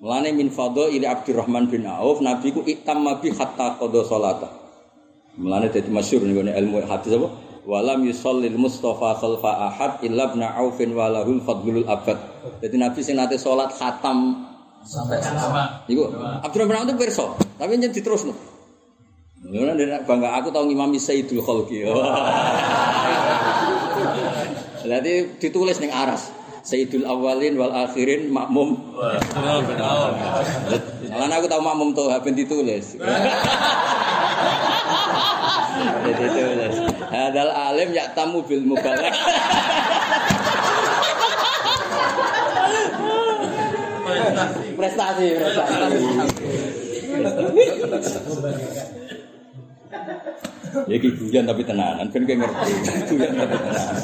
Mulane 0.00 0.32
min 0.32 0.48
fadho 0.48 0.88
ili 0.88 1.04
Abdurrahman 1.04 1.68
bin 1.68 1.84
Auf 1.84 2.24
Nabi 2.24 2.56
ku 2.56 2.64
itamma 2.64 3.20
bi 3.20 3.36
hatta 3.36 3.76
qada 3.76 4.00
salata. 4.08 4.48
Mulane 5.36 5.68
dadi 5.68 5.92
masyhur 5.92 6.24
ning 6.24 6.48
ilmu 6.48 6.88
hadis 6.88 7.20
apa? 7.20 7.28
Walam 7.68 8.00
yusallil 8.08 8.56
Mustafa 8.56 9.20
khalfa 9.20 9.52
ahad 9.68 9.92
illa 10.08 10.32
ibn 10.32 10.40
Aufin 10.40 10.96
walahul 10.96 11.44
fadlul 11.44 11.84
abad. 11.84 12.31
Jadi 12.62 12.76
Nabi 12.78 13.00
sing 13.02 13.16
nate 13.18 13.38
salat 13.38 13.70
khatam 13.74 14.48
Sampai 14.82 15.22
sama. 15.22 15.86
Iku 15.86 16.10
Abdurrahman 16.42 16.90
itu 16.90 16.98
pirsa, 16.98 17.38
tapi 17.54 17.78
nyen 17.78 17.94
diterusno. 17.94 18.34
Ngono 19.42 19.78
nek 19.78 20.06
bangga 20.06 20.38
aku 20.38 20.50
tau 20.50 20.66
ngimami 20.66 20.98
Sayyidul 20.98 21.42
Khalqi. 21.42 21.86
Berarti 24.82 25.38
ditulis 25.38 25.78
ning 25.78 25.94
aras. 25.94 26.34
Sayyidul 26.62 27.06
awalin 27.06 27.58
wal 27.58 27.74
akhirin 27.74 28.30
makmum. 28.30 28.78
Malah 31.10 31.36
aku 31.38 31.46
tahu 31.50 31.62
makmum 31.62 31.94
tuh 31.94 32.10
ben 32.22 32.34
ditulis. 32.34 32.94
Ditulis. 36.02 36.76
Hadal 37.10 37.50
alim 37.50 37.90
ya 37.90 38.10
tamu 38.14 38.46
bil 38.46 38.62
mubalak. 38.62 39.10
prestasi, 44.78 45.26
prestasi. 45.36 45.98
Ya 50.88 50.96
guyon 50.96 51.44
tapi 51.44 51.62
tenanan, 51.68 52.08
ben 52.08 52.24
kowe 52.24 52.36
ngerti. 52.40 52.72
Guyon 53.12 53.32
tapi 53.36 53.54
tenanan. 53.60 53.96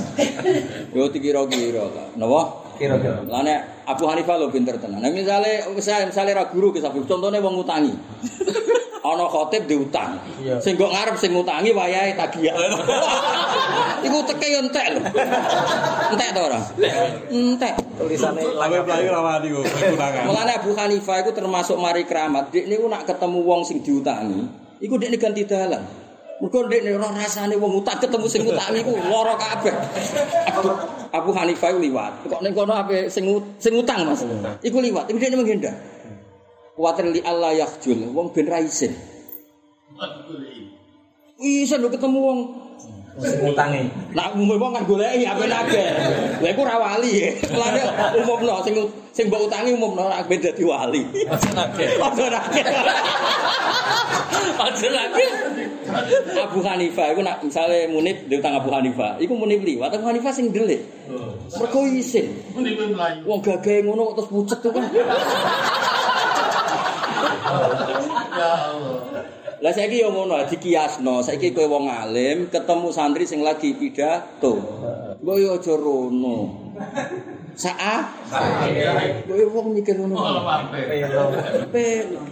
Yo 0.93 1.09
dikira-kira. 1.09 1.89
Napa? 2.21 2.68
Kira-kira. 2.79 3.27
Lah 3.27 3.43
nek 3.43 3.59
Abu 3.91 4.07
Hanifah 4.07 4.39
lho 4.39 4.47
pinter 4.55 4.79
tenan. 4.79 5.03
Nek 5.03 5.11
misale 5.11 5.67
misale, 5.75 6.07
misale 6.07 6.31
ra 6.31 6.47
guru 6.47 6.71
ke 6.71 6.79
sapi, 6.79 7.03
contone 7.03 7.43
wong 7.43 7.59
ngutangi. 7.59 7.93
Ana 9.09 9.25
khotib 9.31 9.65
diutang. 9.67 10.21
Sing 10.63 10.79
kok 10.79 10.91
ngarep 10.91 11.17
sing 11.19 11.35
ngutangi 11.35 11.75
wayahe 11.75 12.15
tagih. 12.15 12.51
Iku 14.07 14.19
teke 14.27 14.47
yo 14.53 14.63
entek 14.63 14.87
lho. 14.95 15.01
Entek 16.15 16.29
to 16.35 16.41
ora? 16.45 16.61
Entek. 17.31 17.75
Tulisannya 17.99 18.47
Lawe 18.55 18.79
playu 18.87 19.09
rawani 19.11 19.47
kok 19.51 19.63
kekurangan. 19.65 20.23
Mulane 20.29 20.53
Abu 20.55 20.71
Hanifah 20.79 21.17
iku 21.27 21.31
termasuk 21.35 21.77
mari 21.83 22.07
keramat. 22.07 22.55
Dik 22.55 22.71
niku 22.71 22.87
nak 22.87 23.07
ketemu 23.11 23.39
wong 23.43 23.67
sing 23.67 23.83
diutangi, 23.83 24.47
iku 24.83 24.95
dik 24.99 25.19
ganti 25.19 25.43
dalan. 25.47 26.08
Mergo 26.39 26.71
dik 26.71 26.87
ora 26.95 27.11
rasane 27.11 27.59
wong 27.59 27.83
utang 27.83 27.99
ketemu 27.99 28.27
sing 28.31 28.47
utangi 28.47 28.87
iku 28.87 28.95
lara 29.11 29.35
kabeh. 29.35 29.75
Abu, 30.55 30.71
Abu 31.11 31.31
Hanifah 31.35 31.75
liwat. 31.75 32.31
Kok 32.31 32.41
ning 32.47 32.55
kono 32.55 32.79
ape 32.79 33.11
sing 33.11 33.27
sing 33.59 33.75
utang 33.75 34.07
Mas. 34.07 34.23
Iku 34.63 34.79
liwat. 34.79 35.11
Iku 35.11 35.19
dik 35.19 35.35
menghindar. 35.35 35.75
Kuwatir 36.79 37.11
li 37.11 37.19
Allah 37.27 37.59
yakhjul, 37.59 38.15
wong 38.15 38.31
ben 38.31 38.47
ra 38.47 38.63
isin. 38.63 38.95
Isin 41.43 41.83
ketemu 41.91 42.19
wong 42.23 42.39
sing 43.23 43.39
ngutangi. 43.43 43.91
Nak 44.15 44.35
umum 44.39 44.59
wong 44.59 44.73
kan 44.75 44.85
goleki 44.87 45.27
ape 45.27 45.45
nake. 45.51 45.85
Lha 46.43 46.49
iku 46.55 46.63
ra 46.63 46.79
wali. 46.79 47.35
Mulane 47.51 47.81
umumno 48.19 48.63
sing 48.63 48.75
sing 49.11 49.27
mbok 49.27 49.51
utangi 49.51 49.75
umumno 49.75 50.07
ra 50.07 50.23
ben 50.27 50.39
dadi 50.39 50.63
wali. 50.63 51.03
Aja 51.27 51.51
nake. 51.55 51.85
Aja 54.59 54.89
nake. 54.89 55.25
Abu 56.37 56.61
Hanifah 56.61 57.17
iku 57.17 57.25
nak 57.25 57.41
misale 57.41 57.89
munib 57.89 58.29
di 58.29 58.37
utang 58.37 58.53
Abu 58.61 58.69
Hanifah, 58.69 59.17
iku 59.17 59.33
munib 59.33 59.65
liwat 59.65 59.89
Abu 59.89 60.05
Hanifah 60.05 60.33
sing 60.37 60.53
delik. 60.53 60.85
Mergo 61.57 61.81
isin. 61.89 62.29
Wong 63.25 63.41
gagahe 63.41 63.81
ngono 63.89 64.13
kok 64.13 64.21
terus 64.21 64.29
pucet 64.29 64.59
tuh 64.61 64.69
kan. 64.69 64.85
Lah 69.59 69.75
saiki 69.75 69.99
yo 69.99 70.15
ngono 70.15 70.39
dikiasno, 70.47 71.19
saiki 71.19 71.51
kowe 71.51 71.67
wong 71.67 71.91
alim 71.91 72.47
ketemu 72.47 72.95
santri 72.95 73.27
sing 73.27 73.43
lagi 73.43 73.75
pidato. 73.75 74.55
Mbok 75.19 75.37
yo 75.43 75.59
aja 75.59 75.75
rono. 75.75 76.39
Saa? 77.59 78.07
Kowe 79.27 79.45
wong 79.51 79.75
mikir 79.75 79.99
ngono. 79.99 80.15
Pelo. 81.75 82.23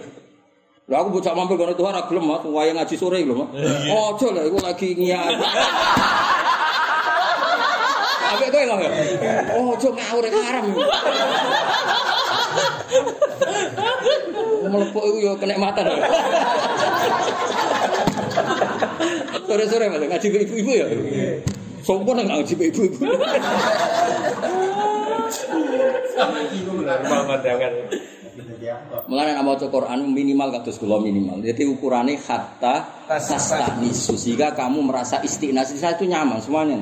Lah 0.86 1.02
aku 1.02 1.18
bocah 1.18 1.34
mampir 1.34 1.58
kono 1.58 1.74
Tuhan 1.74 1.98
ra 1.98 2.06
gelem 2.06 2.30
Mas, 2.30 2.46
wayang 2.46 2.78
ngaji 2.78 2.94
sore 2.94 3.18
lho. 3.26 3.42
Ojo 3.90 4.30
lah 4.30 4.46
iku 4.46 4.62
lagi 4.62 4.94
ngiyar. 4.94 5.34
Apik 8.38 8.54
kowe 8.54 8.64
lho. 8.70 8.76
Ojo 9.66 9.88
ngawur 9.98 10.24
haram. 10.30 10.66
Melepuk 14.70 15.04
iku 15.10 15.18
yo 15.26 15.34
kenikmatan. 15.42 15.90
Sore-sore 19.46 19.86
Mas 19.88 20.02
ngaji 20.02 20.26
ke 20.26 20.38
ibu-ibu 20.46 20.72
ya. 20.74 20.86
Sopo 21.86 22.10
nang 22.12 22.26
ngaji 22.26 22.52
ke 22.58 22.64
ibu-ibu. 22.74 23.06
Mulane 29.06 29.30
nek 29.32 29.44
maca 29.46 29.66
Quran 29.70 30.00
minimal 30.10 30.48
kados 30.60 30.76
kula 30.76 30.98
minimal. 30.98 31.40
Jadi 31.40 31.62
ukurannya 31.68 32.18
hatta 32.18 33.06
tasanisu 33.06 34.18
sehingga 34.18 34.52
kamu 34.52 34.82
merasa 34.82 35.22
istiqnas 35.22 35.72
di 35.72 35.78
itu 35.78 36.04
nyaman 36.10 36.42
semuanya. 36.42 36.80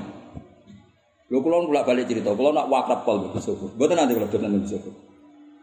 Lho 1.28 1.38
kula 1.40 1.66
bolak-balik 1.66 2.08
cerita, 2.08 2.32
kula 2.32 2.52
nak 2.52 2.66
wakrab 2.70 3.00
kol 3.04 3.16
Sofu. 3.40 3.72
Mboten 3.76 3.96
nanti 3.96 4.12
kula 4.16 4.28
dolan 4.28 4.60
Gus 4.62 4.72
Sofu. 4.72 4.90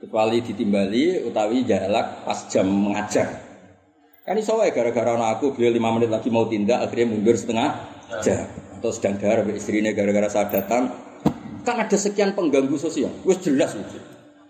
Kecuali 0.01 0.41
ditimbali 0.41 1.21
utawi 1.29 1.61
jalak 1.61 2.25
pas 2.25 2.49
jam 2.49 2.65
mengajar. 2.65 3.50
Kan 4.21 4.37
iso 4.37 4.53
wae 4.53 4.69
gara-gara 4.69 5.17
anak 5.17 5.41
aku 5.41 5.57
beliau 5.57 5.73
5 5.73 5.95
menit 5.97 6.09
lagi 6.13 6.29
mau 6.29 6.45
tindak 6.45 6.85
akhirnya 6.85 7.09
mundur 7.09 7.33
setengah 7.33 7.73
jam. 8.21 8.45
Atau 8.77 8.93
sedang 8.93 9.17
sama 9.17 9.51
istrinya 9.53 9.91
gara-gara 9.93 10.29
saya 10.29 10.45
datang. 10.49 10.93
Kan 11.65 11.75
ada 11.81 11.97
sekian 11.97 12.37
pengganggu 12.37 12.77
sosial. 12.77 13.09
Wes 13.25 13.41
jelas 13.41 13.73
itu. 13.73 13.97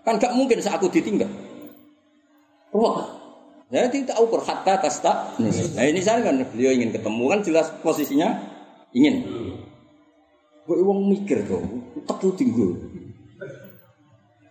Kan 0.04 0.20
gak 0.20 0.36
mungkin 0.36 0.60
saat 0.60 0.80
aku 0.80 0.92
ditinggal. 0.92 1.28
Wah, 2.72 3.04
jadi 3.72 4.04
tak 4.08 4.20
ukur 4.20 4.44
hatta 4.44 4.80
tas 4.80 5.00
tak. 5.00 5.40
Nah 5.40 5.84
ini 5.88 6.04
saya 6.04 6.24
kan 6.24 6.44
beliau 6.52 6.72
ingin 6.76 6.92
ketemu 6.92 7.24
kan 7.32 7.40
jelas 7.44 7.68
posisinya 7.80 8.40
ingin. 8.92 9.24
Gue 10.68 10.78
uang 10.84 11.12
mikir 11.12 11.48
tuh, 11.48 11.64
tak 12.08 12.20
tuh 12.20 12.32
tinggal. 12.36 12.76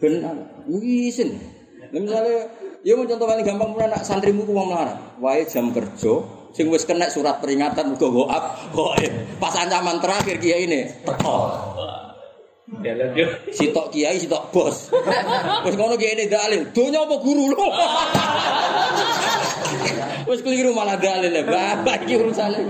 Benar, 0.01 0.65
wisin. 0.69 1.60
Nah, 1.91 1.99
misalnya, 1.99 2.47
ya 2.87 2.95
mau 2.95 3.03
contoh 3.03 3.27
paling 3.27 3.43
gampang 3.43 3.71
pernah 3.75 3.99
nak 3.99 4.07
santrimu 4.07 4.47
ku 4.47 4.55
wong 4.55 4.71
melarat. 4.71 4.99
Wae 5.19 5.43
jam 5.51 5.75
kerja, 5.75 6.23
sing 6.55 6.71
wis 6.71 6.87
kena 6.87 7.11
surat 7.11 7.43
peringatan 7.43 7.95
muga 7.95 8.07
goab, 8.07 8.45
goib. 8.71 9.13
Pas 9.43 9.55
ancaman 9.59 9.99
terakhir 9.99 10.39
kiai 10.39 10.71
ini, 10.71 10.87
teko. 11.03 11.51
Dia. 12.81 13.27
Sitok 13.51 13.91
kiai, 13.91 14.23
sitok 14.23 14.55
bos. 14.55 14.95
Wis 15.67 15.75
ngono 15.75 15.99
kiai 15.99 16.15
ini 16.15 16.31
dalil. 16.31 16.71
Donya 16.71 17.03
apa 17.03 17.19
guru 17.19 17.51
lo? 17.51 17.67
Wis 20.31 20.39
keliru 20.47 20.71
malah 20.71 20.95
dalil 20.95 21.35
ya. 21.35 21.43
Bapak 21.43 22.07
iki 22.07 22.15
urusane. 22.23 22.63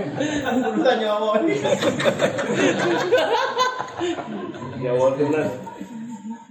Nyawa 4.81 5.07
tenan. 5.13 5.47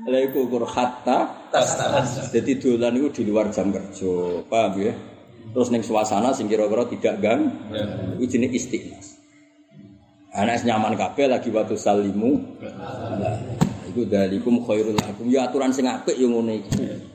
Lha 0.09 0.19
iku 0.25 0.49
ukur 0.49 0.65
hatta 0.65 1.51
Jadi 2.31 2.63
dolan 2.63 2.97
itu 2.97 3.21
di 3.21 3.23
luar 3.29 3.51
jam 3.51 3.75
kerja, 3.75 4.41
paham 4.47 4.79
ya? 4.81 4.95
Terus 5.51 5.69
ning 5.75 5.83
suasana 5.83 6.31
sing 6.31 6.47
kira-kira 6.47 6.87
tidak 6.87 7.15
gang, 7.19 7.41
itu 8.23 8.39
jenis 8.39 8.55
istiqmas. 8.55 9.07
Anak 10.31 10.63
nyaman 10.63 10.95
kabeh 10.95 11.27
lagi 11.27 11.51
waktu 11.51 11.75
salimu. 11.75 12.39
Nah, 12.63 13.35
itu 13.91 14.07
dalikum 14.07 14.63
khairul 14.63 14.95
lakum. 14.95 15.27
Ya 15.27 15.51
aturan 15.51 15.75
sing 15.75 15.91
apik 15.91 16.15
yo 16.15 16.31
ngono 16.31 16.55
iki. 16.55 17.10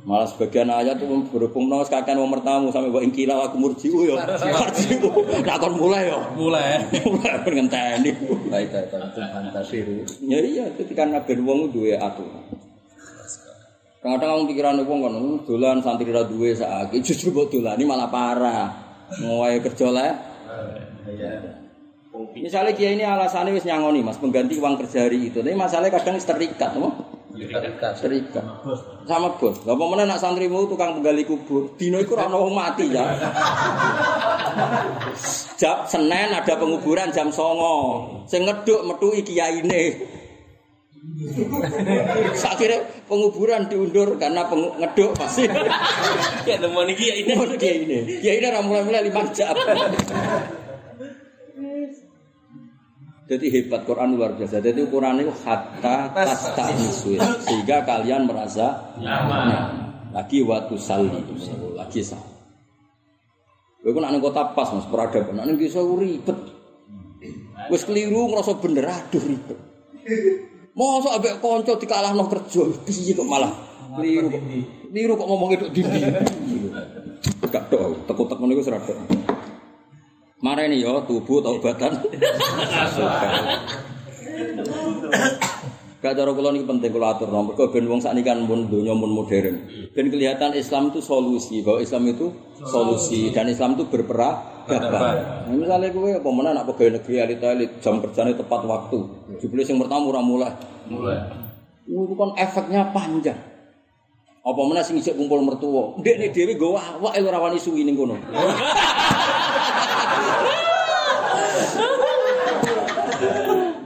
Malah 0.00 0.24
sebagian 0.24 0.72
ayat 0.72 0.96
tuh 0.96 1.28
berhubung 1.28 1.68
nang 1.68 1.84
kakek 1.84 2.16
wong 2.16 2.32
mertamu 2.32 2.72
sampai 2.72 2.88
wa 2.88 3.04
ingkila 3.04 3.36
aku 3.44 3.60
murjiu 3.60 4.08
yo. 4.08 4.16
Murjiu. 4.16 5.12
Nah 5.44 5.56
kon 5.60 5.76
mulai 5.76 6.08
yo. 6.08 6.24
Mulai. 6.40 6.88
Mulai 7.04 7.44
ben 7.44 7.52
ngenteni. 7.60 8.10
Baik 8.48 8.72
ta 8.72 8.80
ta 8.88 8.96
fantasiru. 9.12 10.00
Ya 10.24 10.40
iya 10.40 10.72
ketika 10.72 11.04
nabi 11.04 11.36
wong 11.44 11.68
duwe 11.68 12.00
aturan. 12.00 12.48
Kadang-kadang 14.00 14.40
wong 14.40 14.46
pikiran 14.48 14.80
wong 14.88 14.98
kan 15.04 15.12
"Hmm, 15.12 15.36
dolan 15.44 15.78
santri 15.84 16.08
ra 16.08 16.24
duwe 16.24 16.56
saiki 16.56 17.04
justru 17.04 17.36
mbok 17.36 17.52
dolani 17.52 17.84
malah 17.84 18.08
parah. 18.08 18.72
Ngowae 19.20 19.60
kerja 19.60 19.92
le. 19.92 20.08
Misalnya 22.40 22.72
kiai 22.72 22.96
ini 22.96 23.04
alasannya 23.04 23.52
wis 23.52 23.68
nyangoni 23.68 24.00
mas 24.00 24.16
pengganti 24.16 24.56
uang 24.56 24.80
kerja 24.80 25.04
hari 25.04 25.28
itu. 25.28 25.44
Tapi 25.44 25.52
masalahnya 25.52 25.92
kadang 25.92 26.16
terikat, 26.16 26.72
no? 26.80 27.09
Terikat 27.48 27.92
sama 29.08 29.28
bos. 29.40 29.56
Gak 29.64 29.76
mau 29.76 29.88
mana 29.88 30.04
nak 30.04 30.20
santrimu 30.20 30.68
tukang 30.68 31.00
penggali 31.00 31.24
kubur. 31.24 31.72
Dino 31.80 31.98
wong 32.04 32.52
mati 32.52 32.92
ya. 32.92 33.16
Jam 35.56 35.88
Senin 35.88 36.30
ada 36.30 36.54
penguburan 36.60 37.08
jam 37.10 37.32
songo. 37.32 38.06
Sing 38.28 38.44
ngeduk 38.44 38.84
metu 38.84 39.10
kiai 39.24 39.64
ini. 39.64 39.82
Akhirnya 42.36 42.84
penguburan 43.08 43.66
diundur 43.66 44.20
karena 44.20 44.44
peng- 44.46 44.76
ngeduk 44.76 45.16
pasti. 45.16 45.48
Ya 46.44 46.60
teman 46.60 46.86
iki 46.92 47.04
ya 47.08 47.14
ini. 47.24 47.32
Kiai 47.56 47.78
ini. 47.88 47.98
Kiai 48.20 48.36
ini 48.38 48.48
mulai-mulai 48.60 49.08
lima 49.08 49.24
jam. 49.32 49.56
Jadi 53.30 53.46
hebat 53.46 53.86
Quran 53.86 54.18
luar 54.18 54.34
biasa. 54.34 54.58
Jadi 54.58 54.82
ukuran 54.82 55.22
itu 55.22 55.30
hatta 55.46 56.10
tasta 56.10 56.66
sehingga 57.46 57.86
kalian 57.86 58.26
merasa 58.26 58.90
nyaman. 58.98 59.70
Lagi 60.10 60.42
waktu 60.42 60.74
sali, 60.74 61.06
lagi 61.78 62.02
sal. 62.02 62.18
Gue 63.86 63.94
kan 63.94 64.10
anak 64.10 64.26
kota 64.26 64.50
pas 64.50 64.74
mas 64.74 64.82
peradaban, 64.90 65.46
anak 65.46 65.54
bisa 65.62 65.78
ribet. 65.78 66.34
Wes 67.70 67.86
keliru 67.86 68.34
ngerasa 68.34 68.58
bener, 68.58 68.90
aduh 68.90 69.22
ribet. 69.22 69.58
Mosok 70.74 71.14
ambek 71.14 71.38
kanca 71.38 71.78
dikalahno 71.78 72.26
kerja, 72.26 72.66
piye 72.82 73.14
kok 73.14 73.30
malah 73.30 73.54
keliru 73.94 74.26
kok. 74.26 74.42
Keliru 74.90 75.12
kok 75.14 75.28
ngomong 75.30 75.50
itu 75.54 75.66
dindi. 75.70 76.02
Gak 77.46 77.70
tok, 77.70 78.10
tekuk-tek 78.10 78.36
ngono 78.42 78.58
iku 78.58 78.62
seradok. 78.66 78.98
Mare 80.40 80.72
ini 80.72 80.80
yo 80.80 81.04
tubuh 81.04 81.44
taubatan. 81.44 82.00
Gak 86.00 86.16
cara 86.16 86.32
kula 86.32 86.48
niki 86.56 86.64
penting 86.64 86.96
kula 86.96 87.12
atur 87.12 87.28
nomor 87.28 87.52
mergo 87.52 87.68
ben 87.68 87.84
wong 87.84 88.00
sakniki 88.00 88.24
kan 88.24 88.40
mun 88.48 88.72
donya 88.72 88.96
mun 88.96 89.12
modern. 89.12 89.68
Ben 89.92 90.08
kelihatan 90.08 90.56
Islam 90.56 90.88
itu 90.88 91.04
solusi, 91.04 91.60
bahwa 91.60 91.84
Islam 91.84 92.08
itu 92.08 92.32
solusi 92.56 93.28
dan 93.36 93.52
Islam 93.52 93.76
itu 93.76 93.84
berperadaban. 93.84 95.44
Nah, 95.44 95.52
misalnya 95.52 95.92
kowe 95.92 96.08
apa 96.08 96.28
menan 96.32 96.56
nak 96.56 96.64
pegawai 96.72 96.96
negeri 96.96 97.14
elit-elit 97.20 97.70
jam 97.84 98.00
kerjanya 98.00 98.32
tepat 98.32 98.64
waktu. 98.64 98.98
Jebule 99.44 99.60
sing 99.60 99.76
pertama 99.76 100.08
ora 100.08 100.24
mulai. 100.24 100.56
Mulai. 100.88 101.20
Itu 101.84 102.16
kan 102.16 102.32
efeknya 102.40 102.88
panjang. 102.96 103.49
Apa 104.40 104.60
mana 104.64 104.80
sing 104.80 104.96
isik 104.96 105.20
kumpul 105.20 105.44
mertua. 105.44 106.00
Ndekne 106.00 106.32
dhewe 106.32 106.56
nggo 106.56 106.72
awak 106.80 107.12
ora 107.20 107.38
wani 107.44 107.60
suwi 107.60 107.84
ning 107.84 107.92
kono. 107.92 108.16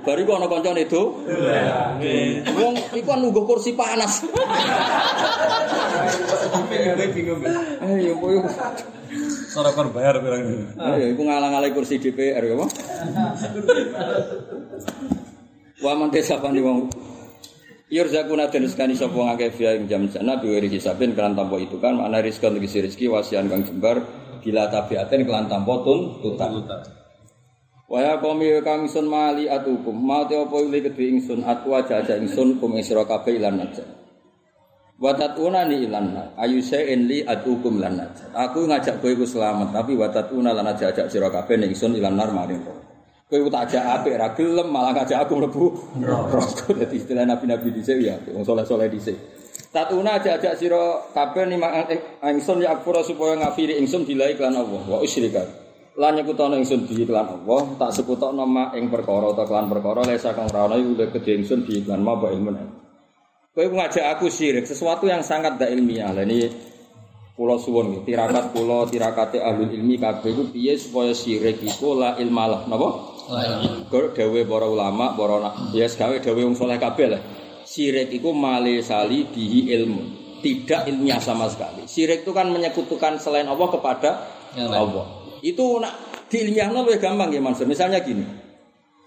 Bariku 0.06 0.30
ana 0.36 0.46
kancane 0.46 0.86
itu. 0.86 1.02
Wong 2.54 2.74
iku 2.94 3.08
kan 3.08 3.18
nunggu 3.18 3.42
kursi 3.42 3.74
panas. 3.74 4.22
Eh 7.82 7.98
yo 8.06 8.14
koyo 8.22 8.46
Sarapan 9.50 9.90
bayar 9.90 10.22
pirang 10.22 10.42
ini. 10.46 10.66
Eh 10.78 11.18
iku 11.18 11.22
ngalang-alang 11.26 11.74
kursi 11.74 11.98
DPR 11.98 12.42
ya, 12.46 12.54
Pak. 12.58 12.70
Wa 15.82 15.98
man 15.98 16.14
desapani 16.14 16.62
wong 16.62 16.78
Yurzakuna 17.92 18.48
dan 18.48 18.64
sekani 18.64 18.96
sapa 18.96 19.12
wong 19.12 19.28
akeh 19.36 19.52
fiya 19.52 19.76
ing 19.76 19.84
jam 19.84 20.08
sana 20.08 20.40
biwiri 20.40 20.72
hisabin 20.72 21.12
kelan 21.12 21.36
tanpa 21.36 21.60
itu 21.60 21.76
kan 21.76 22.00
makna 22.00 22.24
rizki 22.24 22.48
untuk 22.48 22.64
rizki 22.64 23.12
wasian 23.12 23.44
kang 23.52 23.60
jembar 23.60 24.00
bila 24.40 24.72
tabiatin 24.72 25.28
kelan 25.28 25.52
tanpa 25.52 25.84
tun 25.84 26.16
tutan. 26.24 26.64
Kami 27.84 28.64
kang 28.64 28.88
ingsun 28.88 29.04
mali 29.04 29.52
atukum 29.52 29.92
mau 29.92 30.24
te 30.24 30.32
apa 30.32 30.56
ile 30.64 30.80
kedhe 30.80 31.12
ingsun 31.12 31.44
atu 31.44 31.76
aja 31.76 32.00
aja 32.00 32.16
ingsun 32.16 32.56
kum 32.56 32.72
isra 32.80 33.04
kabeh 33.04 33.36
ilan 33.36 33.60
aja. 33.60 33.84
Watatuna 34.96 35.68
ni 35.68 35.84
ilan 35.84 36.32
ayu 36.40 36.64
sein 36.64 37.04
li 37.04 37.20
atukum 37.20 37.84
lan 37.84 38.00
aja. 38.00 38.32
Aku 38.32 38.64
ngajak 38.64 39.04
kowe 39.04 39.12
iku 39.12 39.28
selamat 39.28 39.76
tapi 39.76 39.92
watatuna 39.92 40.56
lan 40.56 40.72
aja 40.72 40.88
ajak 40.88 41.12
sira 41.12 41.28
kabeh 41.28 41.60
ingsun 41.60 42.00
ilan 42.00 42.16
nar 42.16 42.32
maring. 42.32 42.64
Kowe 43.34 43.42
ku 43.42 43.50
tak 43.50 43.66
ajak 43.66 43.82
apik 43.82 44.14
ra 44.14 44.30
gelem 44.30 44.70
malah 44.70 44.94
ngajak 44.94 45.26
aku 45.26 45.42
mlebu 45.42 45.64
neraka. 45.98 46.38
Dadi 46.78 47.02
istilah 47.02 47.26
nabi-nabi 47.26 47.74
dhisik 47.74 47.98
ya, 47.98 48.14
wong 48.30 48.46
saleh-saleh 48.46 48.86
dhisik. 48.86 49.18
Tatuna 49.74 50.22
aja 50.22 50.38
ajak 50.38 50.54
sira 50.54 51.02
kabeh 51.10 51.50
ni 51.50 51.58
ingsun 52.30 52.62
ya 52.62 52.78
akfura 52.78 53.02
supaya 53.02 53.34
ngafiri 53.42 53.74
ingsun 53.82 54.06
dilai 54.06 54.38
kelan 54.38 54.54
Allah. 54.54 54.86
Wa 54.86 55.02
usyrika. 55.02 55.42
lan 55.98 56.18
nyekutono 56.18 56.58
ingsun 56.58 56.86
bi 56.86 57.02
iklan 57.06 57.26
Allah. 57.26 57.62
Tak 57.78 57.90
sekutokno 57.94 58.46
mak 58.46 58.74
ing 58.78 58.90
perkara 58.90 59.30
utawa 59.30 59.46
kelan 59.46 59.66
perkara 59.70 60.00
lesa 60.06 60.34
kang 60.34 60.50
ora 60.50 60.70
ana 60.70 60.78
iku 60.78 60.94
gede 60.98 61.42
ingsun 61.42 61.66
bi 61.66 61.82
iklan 61.82 62.02
ma 62.02 62.18
ba 62.18 62.30
ilmu 62.34 62.50
kowe 63.54 63.62
ngajak 63.70 64.18
aku 64.18 64.26
syirik 64.26 64.66
sesuatu 64.66 65.06
yang 65.06 65.22
sangat 65.22 65.54
da 65.54 65.70
ilmiah. 65.70 66.10
Lah 66.10 66.26
ini 66.26 66.50
kula 67.38 67.54
suwun 67.58 68.02
tirakat 68.02 68.50
kula 68.50 68.90
tirakate 68.90 69.38
ahli 69.38 69.70
ilmi 69.78 69.94
kabeh 70.02 70.34
iku 70.34 70.42
piye 70.50 70.74
supaya 70.74 71.14
syirik 71.14 71.62
iku 71.62 71.94
la 71.94 72.18
ilmalah. 72.18 72.66
Napa 72.66 73.13
Kok 73.88 74.06
dawe 74.12 74.40
para 74.44 74.66
ulama 74.68 75.16
para 75.16 75.36
nak 75.40 75.54
ya 75.72 75.88
gawe 75.88 76.16
dawe 76.20 76.40
wong 76.44 76.56
saleh 76.56 76.76
kabeh 76.76 77.06
lah 77.08 77.22
syirik 77.64 78.12
iku 78.12 78.36
male 78.36 78.84
sali 78.84 79.24
bihi 79.24 79.72
ilmu 79.72 80.02
tidak 80.44 80.84
ilmiah 80.84 81.16
sama 81.16 81.48
sekali 81.48 81.88
syirik 81.88 82.28
itu 82.28 82.36
kan 82.36 82.52
menyekutukan 82.52 83.16
selain 83.16 83.48
Allah 83.48 83.68
kepada 83.72 84.10
Allah 84.52 85.24
itu 85.44 85.76
nak 85.76 86.14
diilmiahno 86.32 86.88
lebih 86.88 87.04
gampang 87.04 87.28
ya 87.28 87.38
Mansur. 87.44 87.68
Misalnya 87.68 88.00
gini. 88.00 88.24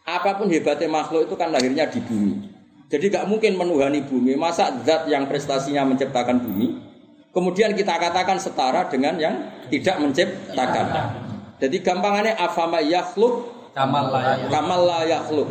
Apa 0.08 0.40
pun 0.40 0.48
hebatnya 0.48 0.88
makhluk 0.88 1.28
itu 1.28 1.36
kan 1.36 1.52
lahirnya 1.52 1.90
di 1.92 2.00
bumi. 2.00 2.56
Jadi 2.88 3.12
gak 3.12 3.28
mungkin 3.28 3.60
menuhani 3.60 4.06
bumi. 4.08 4.40
Masa 4.40 4.72
zat 4.88 5.12
yang 5.12 5.28
prestasinya 5.28 5.84
menciptakan 5.84 6.40
bumi, 6.40 6.80
kemudian 7.36 7.76
kita 7.76 8.00
katakan 8.00 8.40
setara 8.40 8.88
dengan 8.88 9.20
yang 9.20 9.36
tidak 9.68 10.00
menciptakan. 10.00 10.86
Jadi 11.60 11.84
gampangannya 11.84 12.40
afama 12.40 12.80
yakhluk 12.80 13.57
Kamal 13.78 14.10
layak. 14.10 14.50
kamal 14.50 14.82
la 14.90 15.00
yakhluk. 15.06 15.50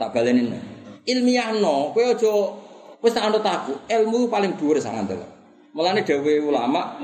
Tak 0.00 0.08
balenin. 0.16 0.56
Ilmiah 1.04 1.52
no, 1.60 1.92
kowe 1.92 2.00
aja 2.00 2.32
wis 3.04 3.12
tak 3.12 3.28
anut 3.28 3.44
aku. 3.44 3.76
Ilmu 3.92 4.32
paling 4.32 4.56
dhuwur 4.56 4.80
sangat 4.80 5.12
Mulane 5.72 6.04
dawuhe 6.04 6.40
ulama, 6.40 7.00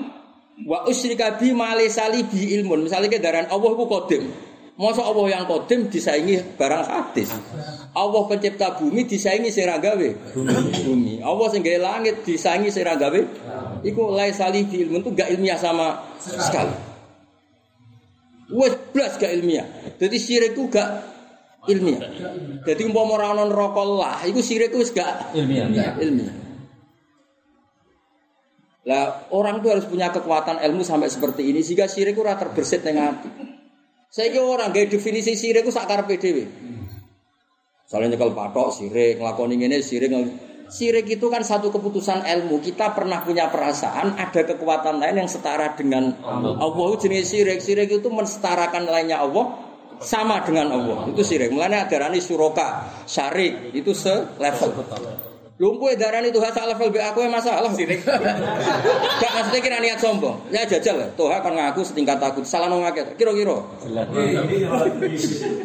wa 0.64 0.78
usyrika 0.88 1.36
bi 1.36 1.52
ma 1.52 1.76
sali 1.92 2.24
bi 2.24 2.56
ilmun. 2.56 2.88
Misalnya 2.88 3.12
ke 3.12 3.20
daran 3.20 3.48
Allah 3.52 3.70
ku 3.76 3.84
kodim. 3.84 4.28
Masa 4.78 5.02
Allah 5.02 5.26
yang 5.26 5.44
kodim 5.50 5.90
disaingi 5.90 6.38
barang 6.54 6.86
hadis. 6.86 7.34
Allah 7.98 8.22
pencipta 8.30 8.78
bumi 8.78 9.04
disaingi 9.04 9.50
sing 9.50 9.66
gawe 9.66 10.08
bumi. 10.32 11.18
Allah 11.18 11.46
sing 11.50 11.66
langit 11.66 12.22
disaingi 12.22 12.70
sing 12.70 12.86
gawe. 12.86 13.20
Iku 13.82 14.02
lai 14.14 14.30
sali 14.30 14.64
bi 14.64 14.86
ilmun 14.86 15.02
itu 15.02 15.10
gak 15.18 15.34
ilmiah 15.34 15.58
sama 15.58 15.98
sekali. 16.22 16.87
Wes 18.48 18.74
blas 18.96 19.20
gak 19.20 19.28
ilmiah. 19.28 19.66
Jadi 20.00 20.16
syirik 20.16 20.56
ku 20.56 20.72
gak 20.72 20.88
ilmiah. 21.68 22.00
Jadi 22.64 22.80
umpama 22.88 23.20
ora 23.20 23.36
ana 23.36 23.44
neraka 23.44 23.82
lah, 23.84 24.18
iku 24.24 24.40
syirik 24.40 24.72
ku 24.72 24.80
wis 24.80 24.92
gak 24.92 25.36
Ilmiah. 25.36 25.68
ilmiah. 26.00 26.34
Lah 28.88 29.28
orang 29.36 29.60
itu 29.60 29.68
harus 29.68 29.84
punya 29.84 30.08
kekuatan 30.08 30.64
ilmu 30.64 30.80
sampai 30.80 31.12
seperti 31.12 31.44
ini 31.44 31.60
sehingga 31.60 31.84
syirik 31.84 32.16
itu 32.16 32.24
ora 32.24 32.40
terbersit 32.40 32.80
ning 32.88 32.96
ati. 32.96 33.28
Saiki 34.08 34.40
orang 34.40 34.72
gawe 34.72 34.86
definisi 34.88 35.36
syirik 35.36 35.68
ku 35.68 35.68
sak 35.68 35.84
karepe 35.84 36.16
dhewe. 36.16 36.44
Soalnya 37.84 38.16
nyekel 38.16 38.32
patok 38.32 38.72
syirik, 38.72 39.20
nglakoni 39.20 39.60
ngene 39.60 39.84
syirik. 39.84 40.08
Syirik 40.68 41.08
itu 41.08 41.26
kan 41.32 41.40
satu 41.40 41.72
keputusan 41.72 42.28
ilmu. 42.28 42.60
Kita 42.60 42.92
pernah 42.92 43.24
punya 43.24 43.48
perasaan 43.48 44.20
ada 44.20 44.40
kekuatan 44.44 45.00
lain 45.00 45.24
yang 45.24 45.30
setara 45.30 45.72
dengan 45.72 46.12
Allah. 46.20 46.60
Allah 46.60 46.84
itu 46.92 47.08
jenis 47.08 47.24
syirik. 47.24 47.58
Syirik 47.64 47.88
itu 47.88 48.08
mensetarakan 48.12 48.84
lainnya 48.84 49.24
Allah 49.24 49.64
sama 50.04 50.44
dengan 50.44 50.76
Allah. 50.76 51.08
Itu 51.08 51.24
syirik. 51.24 51.48
Mulanya 51.50 51.88
adarani 51.88 52.20
suroka, 52.20 52.84
syarik 53.08 53.72
itu 53.72 53.96
selevel. 53.96 54.76
Lumpuh 55.58 55.90
darani 55.98 56.30
Tuhan 56.30 56.54
sak 56.54 56.70
level 56.70 56.94
be 56.94 57.02
aku 57.02 57.26
yang 57.26 57.34
masalah 57.34 57.66
sirik. 57.74 58.06
Gak 59.20 59.30
maksudnya 59.34 59.58
kira 59.58 59.82
niat 59.82 59.98
sombong. 59.98 60.38
Ya 60.54 60.62
jajal 60.62 61.02
lah. 61.02 61.10
Tuhan 61.18 61.42
kan 61.42 61.50
ngaku 61.50 61.82
setingkat 61.82 62.22
aku. 62.22 62.46
Salah 62.46 62.70
nong 62.70 62.86
ngake. 62.86 63.18
Kira-kira. 63.18 63.58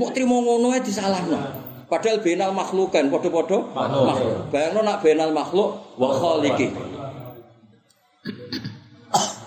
Mau 0.02 0.10
terima 0.10 0.42
ngono 0.42 0.74
aja 0.74 0.82
disalahno. 0.82 1.63
Padahal 1.94 2.26
benal 2.26 2.50
makhluk 2.58 2.90
kan, 2.90 3.06
podo-podo 3.14 3.70
makhluk. 3.78 4.50
Bayangno 4.50 4.82
nak 4.82 5.06
benal 5.06 5.30
makhluk 5.30 5.78
wa 6.02 6.10
khaliqi. 6.10 6.74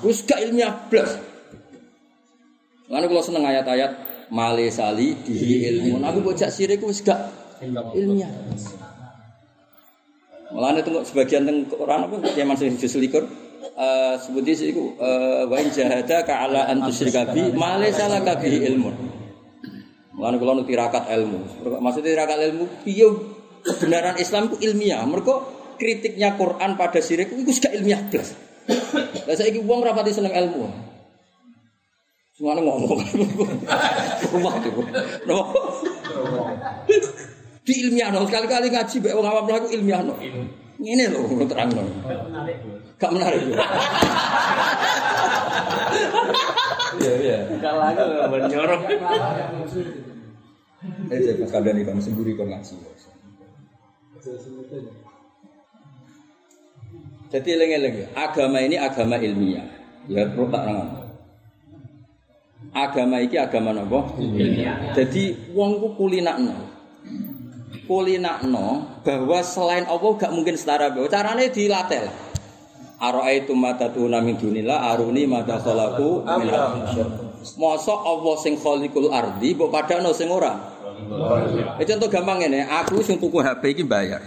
Wis 0.07 0.23
gak 0.23 0.47
ilmiah 0.47 0.71
blas. 0.87 1.19
Lalu 2.87 3.11
kalau 3.11 3.25
seneng 3.27 3.43
ayat-ayat 3.51 3.99
male 4.31 4.71
sali 4.71 5.19
di 5.27 5.67
ilmu. 5.67 6.07
Aku 6.07 6.23
bocah 6.23 6.47
sirik 6.47 6.87
wis 6.87 7.03
gak 7.03 7.19
ilmiah. 7.99 8.31
Mulane 10.55 10.87
tengok 10.87 11.03
sebagian 11.03 11.43
teng 11.43 11.67
Quran 11.67 12.07
apa 12.07 12.15
ya 12.39 12.47
masih 12.47 12.71
juz 12.79 12.95
likur 13.03 13.27
eh 13.75 14.15
sebuti 14.23 14.55
iku 14.71 14.95
eh 15.03 15.43
wa 15.51 15.59
in 15.59 15.75
jahadaka 15.75 16.47
ala 16.47 16.71
an 16.71 16.87
tusyrika 16.87 17.27
bi 17.35 17.51
ilmun. 18.63 19.06
Mulane 20.17 20.41
kula 20.41 20.65
tirakat 20.65 21.13
ilmu. 21.13 21.61
Maksudnya 21.77 22.17
tirakat 22.17 22.41
ilmu 22.41 22.65
piye 22.89 23.05
kebenaran 23.61 24.17
Islam 24.17 24.49
itu 24.49 24.57
ilmiah. 24.65 25.05
Mergo 25.05 25.45
kritiknya 25.77 26.33
Quran 26.41 26.81
pada 26.81 27.05
syirik 27.05 27.37
itu 27.37 27.53
gak 27.61 27.77
ilmiah 27.77 28.01
blas. 28.09 28.33
Lah 29.29 29.37
saiki 29.37 29.61
wong 29.61 29.85
rapati 29.85 30.17
seneng 30.17 30.33
ilmu. 30.33 30.73
Semuanya 32.33 32.65
ngomong. 32.65 32.97
Rumah 34.33 34.53
itu. 34.65 34.71
No. 35.29 35.53
Di 37.61 37.75
ilmiah 37.85 38.09
no. 38.09 38.25
Sekali-kali 38.25 38.73
ngaji 38.73 38.97
bae 39.05 39.13
wong 39.13 39.27
awam 39.29 39.45
aku 39.53 39.69
ilmiah 39.69 40.01
no. 40.01 40.17
Ngene 40.81 41.13
lho 41.13 41.45
terang 41.45 41.77
no. 41.77 41.85
Gak 42.97 43.13
menarik. 43.13 43.45
Iya 46.97 47.13
iya. 47.21 47.39
Kalau 47.61 47.85
aku 47.85 48.05
menyorong. 48.33 48.83
Eh 51.07 51.19
saya 51.23 51.35
pas 51.39 51.51
kadang 51.55 51.79
kamu 51.79 52.03
sendiri 52.03 52.35
kau 52.35 52.47
ngaji. 52.47 52.75
Jadi 57.27 57.49
eleng-eleng 57.59 57.95
ya, 57.95 58.07
agama 58.15 58.59
ini 58.63 58.79
agama 58.79 59.19
ilmiah. 59.19 59.67
Ya 60.07 60.31
perlu 60.31 60.47
tak 60.51 60.63
rangan. 60.63 60.89
Agama 62.71 63.17
ini 63.19 63.37
agama 63.39 63.71
apa? 63.75 64.01
Ilmiah. 64.19 64.95
Jadi 64.95 65.55
wong 65.55 65.83
ku 65.83 65.89
kulinakno. 65.99 66.77
kulinakno 67.87 68.99
bahwa 69.07 69.39
selain 69.47 69.87
Allah 69.87 70.13
gak 70.19 70.35
mungkin 70.35 70.59
setara 70.59 70.91
bahwa 70.91 71.07
caranya 71.07 71.47
dilatih 71.47 72.03
lah. 72.03 72.17
Aro'aitu 72.97 73.53
mata 73.53 73.93
tuna 73.93 74.25
min 74.25 74.41
dunillah 74.41 74.91
aruni 74.91 75.29
mata 75.29 75.61
min 75.63 76.49
Masa 77.47 77.95
Allah 77.95 78.35
sing 78.43 78.59
kholikul 78.59 79.15
ardi 79.15 79.55
mbok 79.55 79.71
padakno 79.71 80.11
sing 80.11 80.27
ora. 80.33 80.76
Eh 81.79 81.87
contoh 81.87 82.09
gampang 82.11 82.43
ini, 82.47 82.65
aku 82.67 83.01
sing 83.03 83.17
tuku 83.23 83.39
HP 83.39 83.79
iki 83.79 83.85
bayar. 83.87 84.23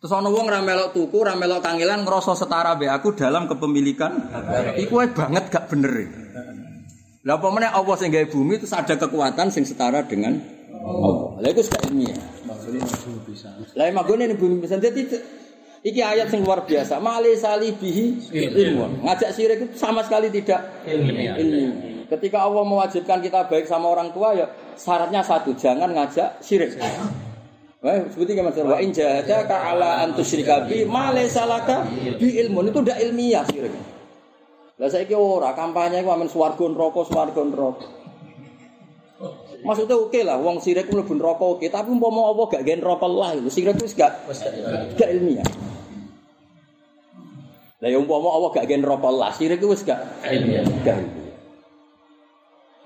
Terus 0.00 0.16
ana 0.16 0.32
wong 0.32 0.48
ra 0.48 0.64
melok 0.64 0.96
tuku, 0.96 1.20
ra 1.20 1.36
melok 1.36 1.60
kangelan 1.60 2.08
ngrasa 2.08 2.32
setara 2.32 2.72
be 2.72 2.88
aku 2.88 3.12
dalam 3.12 3.44
kepemilikan. 3.44 4.16
Iku 4.80 5.04
wae 5.04 5.12
banget 5.12 5.52
gak 5.52 5.68
bener. 5.68 6.08
Lah 7.20 7.36
apa 7.36 7.46
meneh 7.52 7.68
Allah 7.68 7.94
sing 8.00 8.08
gawe 8.08 8.24
bumi 8.32 8.56
itu 8.56 8.64
ada 8.72 8.96
kekuatan 8.96 9.52
sing 9.52 9.68
setara 9.68 10.00
dengan 10.08 10.40
Allah. 10.80 11.44
Lah 11.44 11.48
iku 11.52 11.60
gak 11.60 11.92
ilmiah. 11.92 12.16
Lah 13.76 13.84
emang 13.92 14.08
gue 14.08 14.16
nih 14.24 14.40
bumi 14.40 14.64
bisa 14.64 14.80
jadi 14.80 15.04
iki 15.84 16.00
ayat 16.00 16.32
sing 16.32 16.48
luar 16.48 16.64
biasa. 16.64 16.96
Mali 16.96 17.36
salibihi 17.36 18.32
ilmu. 18.56 19.04
Ngajak 19.04 19.30
syirik 19.36 19.68
itu 19.68 19.76
sama 19.76 20.00
sekali 20.00 20.32
tidak 20.32 20.64
ilmiah. 20.88 21.36
Ketika 22.08 22.48
Allah 22.48 22.64
mewajibkan 22.64 23.20
kita 23.20 23.52
baik 23.52 23.68
sama 23.68 23.92
orang 23.92 24.16
tua 24.16 24.32
ya 24.32 24.48
syaratnya 24.80 25.20
satu 25.20 25.52
jangan 25.52 25.92
ngajak 25.92 26.40
syirik. 26.40 26.80
Wah, 27.80 27.96
seperti 28.12 28.36
kayak 28.36 28.52
mas 28.52 28.60
Wa 28.60 28.76
in 28.80 28.92
jahadaka 28.92 29.56
ala 29.56 30.04
an 30.04 30.12
tusyrika 30.12 30.68
bi 30.68 30.84
ma 30.84 31.12
laysa 31.12 31.48
laka 31.48 31.84
bi 32.16 32.40
ilmun 32.40 32.72
itu 32.72 32.80
udah 32.80 32.96
ilmiah 32.96 33.44
syirik. 33.48 33.72
Lah 34.80 34.88
saiki 34.88 35.12
ora 35.12 35.52
kampanye 35.52 36.00
ku 36.00 36.08
amen 36.08 36.28
swarga 36.28 36.64
neraka 36.64 37.00
swarga 37.04 37.40
neraka. 37.44 37.84
Maksudnya 39.60 39.92
oke 39.92 40.20
lah, 40.24 40.40
wong 40.40 40.56
sirik 40.64 40.88
mlebu 40.88 41.12
neraka 41.20 41.44
oke, 41.44 41.68
tapi 41.68 41.92
umpama 41.92 42.32
apa 42.32 42.56
gak 42.56 42.64
gen 42.64 42.80
neraka 42.80 43.04
lah 43.04 43.36
itu 43.36 43.52
sirik 43.52 43.76
itu 43.76 43.92
gak 43.92 44.24
gak 44.96 45.08
ilmiah. 45.12 45.44
Lah 47.84 47.88
ya 47.92 48.00
umpama 48.00 48.32
apa 48.40 48.56
gak 48.56 48.72
gen 48.72 48.80
neraka 48.80 49.08
lah, 49.12 49.28
sirik 49.36 49.60
itu 49.60 49.68
gak 49.84 50.00
ilmiah. 50.24 50.64
Gak 50.80 50.96
ilmiah. 50.96 51.19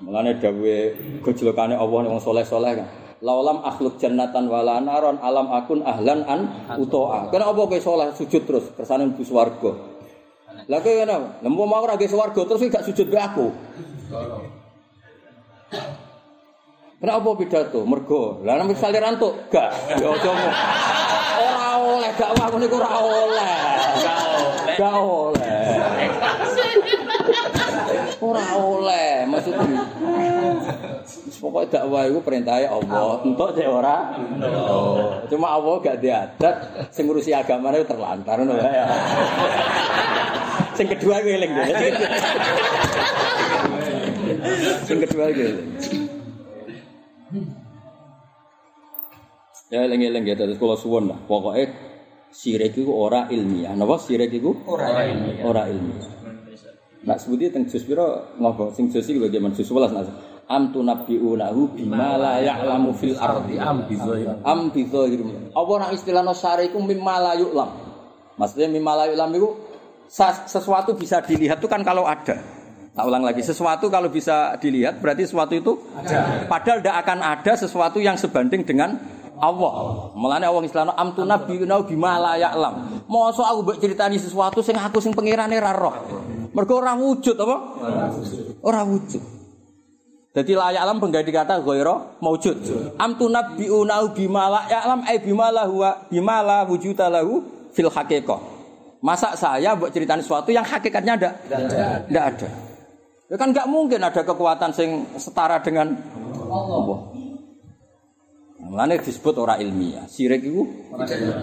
Mulane 0.02 0.42
dawuhe 0.42 0.98
gojlokane 1.22 1.78
Allah 1.78 2.00
wong 2.10 2.18
soleh-soleh 2.18 2.72
kan. 2.74 2.88
Laulam 3.22 3.62
akhluk 3.62 3.96
jannatan 4.02 4.50
wala 4.50 4.82
naron 4.82 5.22
alam 5.22 5.48
akun 5.54 5.86
ahlan 5.86 6.26
an 6.26 6.40
utoa. 6.76 7.30
Kenapa 7.30 7.54
kowe 7.54 7.78
soleh 7.78 8.10
sujud 8.18 8.42
terus 8.42 8.66
kersane 8.74 9.06
mlebu 9.06 9.22
swarga? 9.22 9.72
Lah 10.66 10.78
kowe 10.82 10.92
kenapa? 10.92 11.38
Lah 11.38 11.50
mau 11.50 11.78
ora 11.78 11.94
ge 11.94 12.10
terus 12.10 12.62
gak 12.68 12.84
sujud 12.90 13.06
be 13.06 13.18
aku. 13.18 13.46
Kenapa 16.98 17.28
pidato? 17.36 17.80
Mergo. 17.84 18.40
Lah 18.48 18.56
nek 18.60 18.72
misale 18.72 18.96
rantuk, 18.96 19.36
gak. 19.52 19.68
Ya 20.00 20.08
aja. 20.08 20.30
Ora 21.36 21.68
oleh 21.80 22.10
dakwah 22.16 22.48
ngene 22.48 22.66
ora 22.72 22.90
oleh. 22.98 23.56
Gak 24.74 24.94
oleh. 24.98 25.54
Ora 28.24 28.46
oleh 28.56 29.28
maksudnya. 29.28 29.84
Pokoknya 31.36 31.68
dakwah 31.68 32.08
itu 32.08 32.20
perintahnya 32.24 32.72
Allah. 32.72 33.20
Untuk 33.20 33.52
cek 33.52 33.68
ora. 33.68 34.16
Cuma 35.28 35.60
Allah 35.60 35.74
gak 35.84 36.00
diadat. 36.00 36.88
Sing 36.88 37.04
ngurusi 37.04 37.36
agama 37.36 37.68
itu 37.76 37.84
terlantar. 37.84 38.40
ngono 38.40 38.56
ya. 38.64 38.88
Sing 40.72 40.88
kedua 40.88 41.20
gue 41.20 41.36
eling. 41.36 41.52
Sing 44.88 44.98
kedua 45.04 45.24
gue 45.36 45.44
eling. 45.44 45.68
Ya 49.68 49.84
eling-eling 49.84 50.24
ya 50.24 50.34
terus 50.38 50.56
kalau 50.56 50.80
suwon 50.80 51.12
lah. 51.12 51.18
Pokoknya 51.28 51.68
sirik 52.32 52.72
itu 52.72 52.88
ora 52.88 53.28
ilmiah. 53.28 53.76
Napa 53.76 54.00
sirik 54.00 54.32
itu 54.32 54.56
ora 54.64 55.04
ilmiah. 55.04 55.44
Ora 55.44 55.62
ilmiah. 55.68 56.23
Nak 57.04 57.16
sebuti 57.20 57.52
teng 57.52 57.68
jus 57.68 57.84
pira 57.84 58.32
ngopo 58.40 58.72
sing 58.72 58.88
jus 58.88 59.04
iki 59.04 59.20
bagaimana 59.20 59.52
jus 59.52 59.68
11 59.68 59.92
nak. 59.92 60.08
Am 60.44 60.72
tunabbiunahu 60.72 61.72
bima 61.72 62.20
la 62.20 62.36
ya'lamu 62.40 62.92
fil 62.92 63.16
ardi 63.16 63.56
am 63.56 63.88
bizahir. 63.88 64.28
Am 64.44 64.68
bizahir. 64.68 65.20
Apa 65.52 65.72
nak 65.80 65.90
istilahno 65.96 66.36
syari 66.36 66.68
iku 66.68 66.80
mimma 66.80 67.16
la 67.20 67.32
yu'lam. 67.36 67.70
Maksudnya 68.36 68.68
mimma 68.68 68.92
la 68.92 69.04
yu'lam 69.08 69.30
itu 69.36 69.48
sa- 70.08 70.44
sesuatu 70.44 70.92
bisa 70.96 71.24
dilihat 71.24 71.60
itu 71.60 71.68
kan 71.68 71.80
kalau 71.80 72.04
ada. 72.04 72.36
Tak 72.94 73.04
ulang 73.10 73.26
lagi, 73.26 73.42
sesuatu 73.42 73.90
kalau 73.90 74.06
bisa 74.06 74.54
dilihat 74.62 75.02
berarti 75.02 75.26
sesuatu 75.26 75.50
itu 75.58 75.72
ada. 75.98 76.46
Padahal 76.46 76.78
tidak 76.78 76.96
akan 77.02 77.18
ada 77.26 77.52
sesuatu 77.58 77.98
yang 77.98 78.14
sebanding 78.14 78.62
dengan 78.62 78.94
Allah. 79.40 79.72
Mulane 80.14 80.46
wong 80.50 80.64
Islam 80.66 80.94
am 80.94 81.14
tunabbiuna 81.14 81.82
bima 81.86 82.18
la 82.18 82.38
ya'lam. 82.38 83.04
Mosok 83.08 83.46
aku 83.46 83.60
mbok 83.64 83.76
critani 83.82 84.18
sesuatu 84.18 84.62
sing 84.62 84.78
aku 84.78 84.98
sing 84.98 85.14
pengirane 85.14 85.58
ra 85.58 85.72
roh. 85.74 85.96
Mergo 86.54 86.78
ora 86.78 86.94
wujud 86.94 87.34
apa? 87.34 87.56
Ora 88.62 88.82
wujud. 88.86 89.22
Jadi 90.34 90.50
layak 90.50 90.82
alam 90.82 90.98
pengganti 90.98 91.30
kata 91.30 91.62
ghaira 91.62 92.18
maujud. 92.18 92.58
Am 92.98 93.14
tunabbiuna 93.14 94.02
bima 94.10 94.50
la 94.50 94.60
ya'lam 94.66 95.06
ai 95.06 95.22
bima 95.22 95.50
la 95.54 95.70
huwa 95.70 96.10
bima 96.10 96.42
la 96.42 96.66
wujuda 96.66 97.06
lahu 97.06 97.42
fil 97.70 97.90
haqiqah. 97.90 98.40
Masa 99.04 99.36
saya 99.38 99.76
buat 99.76 99.92
ceritain 99.92 100.24
sesuatu 100.24 100.48
yang 100.50 100.64
hakikatnya 100.64 101.12
ada? 101.20 101.30
Tidak 102.08 102.24
ada. 102.24 102.48
Ya 103.30 103.36
kan 103.38 103.52
nggak 103.52 103.68
mungkin 103.70 104.00
ada 104.02 104.20
kekuatan 104.24 104.74
sing 104.74 105.06
setara 105.20 105.62
dengan 105.62 105.94
Allah. 106.50 107.13
Mulane 108.64 108.96
disebut 108.98 109.34
ora 109.36 109.60
ilmiah. 109.60 110.08
Sirik 110.08 110.40
itu 110.48 110.64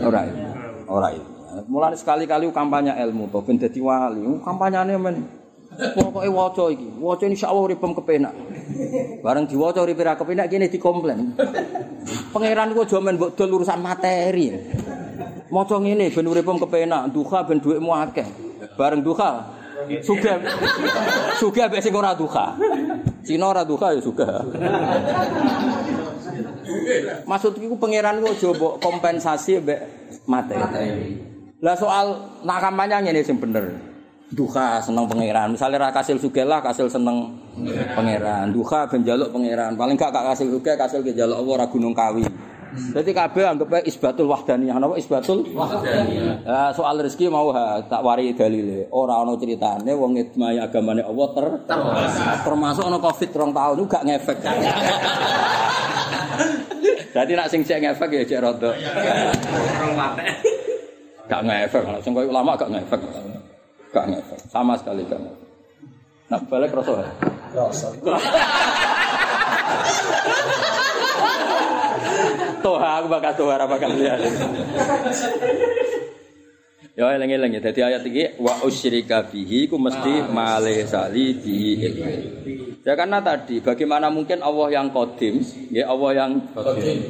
ora 0.01 0.25
ilmiah. 0.25 0.55
Ora 0.89 1.09
ilmiah. 1.13 1.63
Mulane 1.69 1.95
sekali-kali 1.99 2.49
kampanye 2.49 2.95
ilmu 2.97 3.29
to 3.29 3.39
ben 3.45 3.61
dadi 3.61 3.79
wali. 3.79 4.25
Kampanyane 4.41 4.95
men 4.97 5.15
Pokoke 5.71 6.27
waca 6.27 6.67
iki. 6.67 6.89
Waca 6.99 7.25
insyaallah 7.31 7.63
uripem 7.63 7.95
kepenak. 7.95 8.35
Bareng 9.23 9.47
diwaca 9.47 9.79
uripe 9.79 10.03
ra 10.03 10.19
kepenak 10.19 10.51
kene 10.51 10.67
dikomplain. 10.67 11.31
Pangeran 12.35 12.75
iku 12.75 12.83
aja 12.83 12.99
men 12.99 13.15
mbok 13.15 13.39
dol 13.39 13.55
urusan 13.55 13.79
materi. 13.79 14.51
Maca 15.47 15.75
ngene 15.79 16.11
ben 16.11 16.27
uripem 16.27 16.59
kepenak, 16.59 17.15
duha 17.15 17.39
ben 17.47 17.63
dhuwitmu 17.63 17.91
akeh. 18.03 18.27
Bareng 18.75 18.99
duha 18.99 19.47
sugih. 20.03 20.43
Sugih 21.39 21.63
mbek 21.71 21.79
sing 21.79 21.95
ora 21.95 22.19
duha. 22.19 22.59
Cina 23.23 23.47
ora 23.47 23.63
duha 23.63 23.95
ya 23.95 23.99
sugih. 24.03 24.27
Maksud 27.27 27.57
iku 27.59 27.75
pangeran 27.77 28.19
iku 28.19 28.27
aja 28.33 28.49
mbok 28.53 28.73
kompensasi 28.81 29.61
mbek 29.61 29.79
materi. 30.25 31.17
Lah 31.61 31.77
soal 31.77 32.05
nak 32.41 32.59
kampanye 32.59 32.97
ngene 33.05 33.21
sing 33.21 33.37
bener. 33.37 33.77
Duha 34.31 34.79
seneng 34.79 35.05
pangeran. 35.11 35.53
Misalnya 35.53 35.87
ra 35.87 35.89
kasil 35.91 36.15
sugih 36.17 36.47
lah 36.47 36.63
kasil 36.63 36.87
seneng 36.87 37.35
pangeran. 37.93 38.49
Duha 38.49 38.87
ben 38.87 39.03
njaluk 39.03 39.29
pangeran. 39.29 39.75
Paling 39.75 39.99
gak 39.99 40.15
gak 40.15 40.25
kasil 40.33 40.47
sugih 40.49 40.73
kasil 40.79 41.03
ke 41.03 41.11
njaluk 41.13 41.37
Allah 41.37 41.55
ra 41.61 41.65
gunung 41.67 41.93
kawi. 41.93 42.23
Jadi 42.71 43.11
kabeh 43.11 43.43
anggap 43.43 43.67
ae 43.75 43.83
isbatul 43.83 44.31
wahdaniyah. 44.31 44.79
Napa 44.79 44.95
isbatul 44.95 45.43
wahdaniyah? 45.51 46.47
Lah 46.47 46.71
soal 46.71 47.03
rezeki 47.03 47.27
mau 47.27 47.51
ha, 47.51 47.83
tak 47.83 47.99
wari 47.99 48.31
dalile. 48.31 48.87
Ora 48.95 49.19
ana 49.19 49.35
critane 49.35 49.91
wong 49.91 50.15
ngedmai 50.15 50.55
agamane 50.55 51.03
Allah 51.03 51.27
ter 51.35 51.45
termasuk 52.47 52.87
ana 52.87 52.97
Covid 53.03 53.29
rong 53.35 53.51
tahun 53.51 53.75
itu 53.75 53.85
gak 53.91 54.03
ngefek. 54.07 54.37
Jadi 57.11 57.31
nak 57.35 57.47
sing 57.51 57.61
cek 57.67 57.79
ngefek 57.83 58.09
ya 58.15 58.23
cek 58.23 58.39
rada. 58.39 58.71
Gak 61.27 61.41
ngefek, 61.43 61.83
sing 62.03 62.11
koyo 62.15 62.31
ulama 62.31 62.55
gak 62.55 62.71
ngefek. 62.71 62.99
Gak 63.91 64.05
ngefek, 64.07 64.39
sama 64.47 64.79
sekali 64.79 65.03
gak 65.07 65.19
ngefek. 65.19 65.47
Nah, 66.31 66.39
balik 66.47 66.71
rasa. 66.71 67.03
Rasa. 67.51 67.87
Toha 72.63 72.89
aku 73.03 73.07
bakal 73.11 73.31
toha 73.35 73.59
ora 73.59 73.65
bakal 73.67 73.91
lihat. 73.91 74.19
Ya 76.91 77.07
eling-eling 77.15 77.55
ya. 77.55 77.61
Dadi 77.63 77.79
ayat 77.87 78.03
iki 78.03 78.35
wa 78.43 78.67
usyrika 78.67 79.23
bihi 79.23 79.71
ku 79.71 79.79
mesti 79.79 80.27
malih 80.27 80.83
sali 80.83 81.39
bihi. 81.39 81.87
Ya 82.83 82.99
karena 82.99 83.23
tadi 83.23 83.63
bagaimana 83.63 84.11
mungkin 84.11 84.43
Allah 84.43 84.67
yang 84.75 84.91
kodim, 84.91 85.39
ya 85.71 85.87
Allah 85.87 86.11
yang 86.25 86.31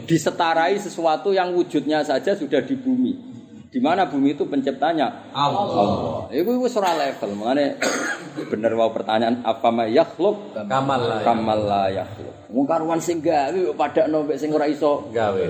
disetarai 0.06 0.78
sesuatu 0.78 1.34
yang 1.34 1.56
wujudnya 1.58 2.06
saja 2.06 2.38
sudah 2.38 2.62
di 2.62 2.78
bumi. 2.78 3.34
Di 3.72 3.80
mana 3.80 4.04
bumi 4.04 4.36
itu 4.36 4.44
penciptanya 4.46 5.32
Allah. 5.32 6.28
Itu 6.28 6.60
wis 6.60 6.76
ora 6.76 6.92
level. 6.92 7.40
Makanya 7.40 7.80
bener 8.52 8.76
mau 8.76 8.92
pertanyaan 8.92 9.40
apa 9.48 9.72
ma 9.72 9.88
yakhluq 9.88 10.60
Kamal 10.68 11.02
lah. 11.08 11.20
kamal 11.24 11.60
la 11.64 11.84
yakhluq. 11.88 12.52
Wong 12.52 12.68
karuan 12.68 13.00
sing 13.00 13.24
gawe 13.24 13.72
padakno 13.80 14.28
mbek 14.28 14.36
sing 14.36 14.52
ora 14.52 14.68
iso 14.68 15.08
Gawe. 15.16 15.42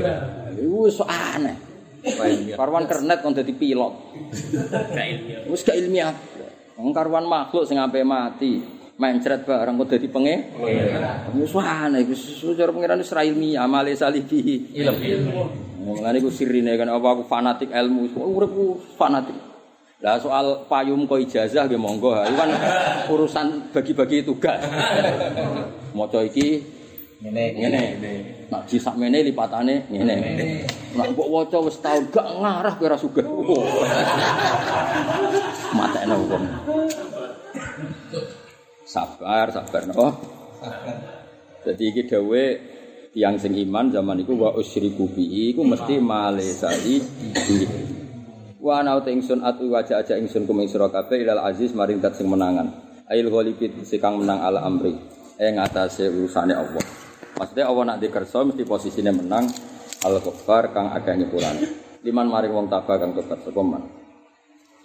Iku 0.53 0.85
wis 0.85 1.01
aneh. 1.01 1.70
Karuan 2.57 2.85
kernet 2.89 3.19
kon 3.21 3.37
dadi 3.37 3.53
pilot. 3.53 3.93
Wis 5.49 5.61
gak 5.61 5.77
ilmiah. 5.77 6.13
Wong 6.77 6.91
karuan 6.95 7.29
makhluk 7.29 7.69
sing 7.69 7.77
ampe 7.77 8.01
mati. 8.01 8.81
mencret 9.01 9.49
barang 9.49 9.81
kok 9.81 9.97
dadi 9.97 10.07
penge. 10.13 10.35
Wis 11.33 11.53
wane 11.57 12.05
iku 12.05 12.13
cara 12.53 12.69
pengiran 12.69 13.01
wis 13.01 13.09
ra 13.09 13.25
ilmiah 13.25 13.65
amale 13.65 13.97
salibi. 13.97 14.69
Ilm. 14.77 14.95
Mulane 15.81 16.21
iku 16.21 16.29
sirine 16.29 16.77
kan 16.77 16.93
apa 16.93 17.07
aku 17.17 17.23
fanatik 17.25 17.73
ilmu, 17.73 18.13
uripku 18.13 18.77
fanatik. 19.01 19.33
Lah 20.01 20.21
soal 20.21 20.65
payung 20.69 21.09
kok 21.09 21.21
ijazah 21.21 21.65
nggih 21.65 21.77
monggo, 21.77 22.13
itu 22.25 22.33
kan 22.37 22.49
urusan 23.09 23.73
bagi-bagi 23.73 24.25
tugas. 24.25 24.61
Maca 25.97 26.21
iki 26.25 26.61
Ngene. 27.21 27.45
ngene. 27.53 28.40
Nak 28.51 28.67
di 28.67 28.75
sakmene 28.75 29.23
lipatane 29.23 29.87
ngene. 29.87 30.15
Nak 30.99 31.15
mbok 31.15 31.27
waca 31.31 31.57
wis 31.63 31.79
tau 31.79 32.03
gak 32.11 32.27
ngarah 32.35 32.73
kowe 32.75 32.85
ora 32.91 32.97
sugih. 32.99 33.23
Oh. 33.23 33.63
Matekno 35.79 36.15
wong. 36.27 36.43
Sabar, 38.83 39.55
sabar 39.55 39.87
no. 39.87 40.11
Jadi 41.63 41.83
iki 41.95 42.11
dawuhe 42.11 42.59
tiang 43.15 43.39
sing 43.39 43.55
iman 43.55 43.87
zaman 43.87 44.19
iku 44.19 44.35
wa 44.35 44.51
usyriku 44.59 45.07
bi 45.07 45.55
iku 45.55 45.63
mesti 45.63 46.03
male 46.03 46.43
sali 46.51 46.99
Wa 48.59 48.83
ana 48.83 48.99
uta 48.99 49.09
ingsun 49.15 49.47
atu 49.47 49.71
wajah 49.71 50.03
aja 50.03 50.19
ingsun 50.19 50.43
kumeng 50.43 50.67
sira 50.67 50.91
kabeh 50.91 51.23
ilal 51.23 51.39
aziz 51.39 51.71
maring 51.71 52.03
dat 52.03 52.19
sing 52.19 52.27
menangan. 52.27 52.67
Ail 53.07 53.31
ghalibit 53.31 53.79
sikang 53.87 54.19
menang 54.19 54.43
ala 54.43 54.67
amri. 54.67 54.91
Ing 55.39 55.55
atase 55.55 56.11
urusane 56.11 56.51
Allah. 56.51 57.00
Maksudnya 57.41 57.65
Allah 57.65 57.83
nak 57.89 57.97
dikerso 57.97 58.45
mesti 58.45 58.61
posisinya 58.61 59.09
menang 59.09 59.49
al 60.05 60.21
ghaffar 60.21 60.69
kang 60.77 60.93
akeh 60.93 61.17
nyepurane. 61.17 61.65
Liman 62.05 62.29
maring 62.29 62.53
wong 62.53 62.69
tabah 62.69 63.01
kang 63.01 63.17
tobat 63.17 63.41
sapa 63.41 63.61
man. 63.65 63.81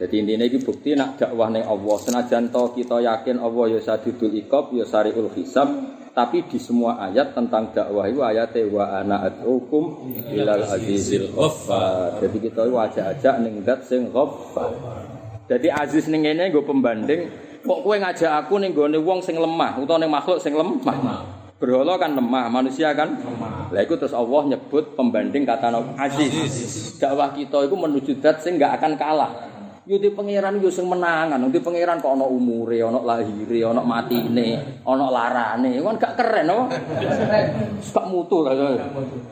Jadi 0.00 0.24
intinya 0.24 0.48
ini 0.48 0.64
bukti 0.64 0.96
nak 0.96 1.20
dakwah 1.20 1.52
ning 1.52 1.68
Allah. 1.68 1.96
Senajan 2.00 2.48
to 2.48 2.72
kita 2.72 3.04
yakin 3.04 3.44
Allah 3.44 3.76
ya 3.76 3.80
sadidul 3.84 4.32
iqab 4.40 4.72
ya 4.72 4.88
sariul 4.88 5.28
hisab, 5.36 5.68
tapi 6.16 6.48
di 6.48 6.56
semua 6.56 6.96
ayat 7.04 7.36
tentang 7.36 7.76
dakwah 7.76 8.08
itu 8.08 8.24
ayatnya 8.24 8.72
wa 8.72 8.88
ana 8.88 9.28
ad'ukum 9.28 10.08
ilal 10.32 10.64
azizil 10.64 11.36
ghaffar. 11.36 12.24
Jadi 12.24 12.40
kita 12.40 12.64
wajah-ajak 12.72 13.34
ning 13.44 13.68
zat 13.68 13.84
sing 13.84 14.08
ghaffar. 14.08 14.72
Jadi 15.44 15.68
aziz 15.68 16.08
ning 16.08 16.24
nggo 16.24 16.64
pembanding 16.64 17.28
kok 17.60 17.84
kowe 17.84 17.96
ngajak 18.00 18.32
aku 18.32 18.56
ning 18.64 18.72
gone 18.72 18.96
wong 18.96 19.20
sing 19.20 19.36
lemah 19.36 19.76
utawa 19.76 20.00
ning 20.00 20.08
makhluk 20.08 20.40
sing 20.40 20.56
lemah. 20.56 21.35
Berhala 21.56 21.96
kan 21.96 22.12
lemah, 22.12 22.52
manusia 22.52 22.92
kan 22.92 23.16
lemah. 23.16 23.72
Lah 23.72 23.80
iku 23.80 23.96
terus 23.96 24.12
Allah 24.12 24.44
nyebut 24.44 24.92
pembanding 24.92 25.48
kata 25.48 25.72
aziz. 25.96 27.00
Dakwah 27.00 27.32
kita 27.32 27.64
itu 27.64 27.72
menuju 27.72 28.12
zat 28.20 28.44
sing 28.44 28.60
nggak 28.60 28.76
akan 28.76 28.92
kalah. 29.00 29.32
Yo 29.86 29.96
di 29.96 30.10
pangeran 30.12 30.58
yo 30.58 30.68
sing 30.68 30.84
menangan, 30.84 31.46
di 31.46 31.62
pangeran 31.62 32.02
kok 32.02 32.12
ana 32.12 32.26
umure, 32.26 32.82
ana 32.82 33.00
lahire, 33.00 33.62
ana 33.62 33.80
matine, 33.80 34.82
ana 34.82 35.06
larane. 35.08 35.78
Kan 35.78 35.94
gak 35.96 36.14
keren 36.18 36.50
apa? 36.50 36.64
Gak 37.80 38.06
mutu 38.10 38.42
lah. 38.42 38.52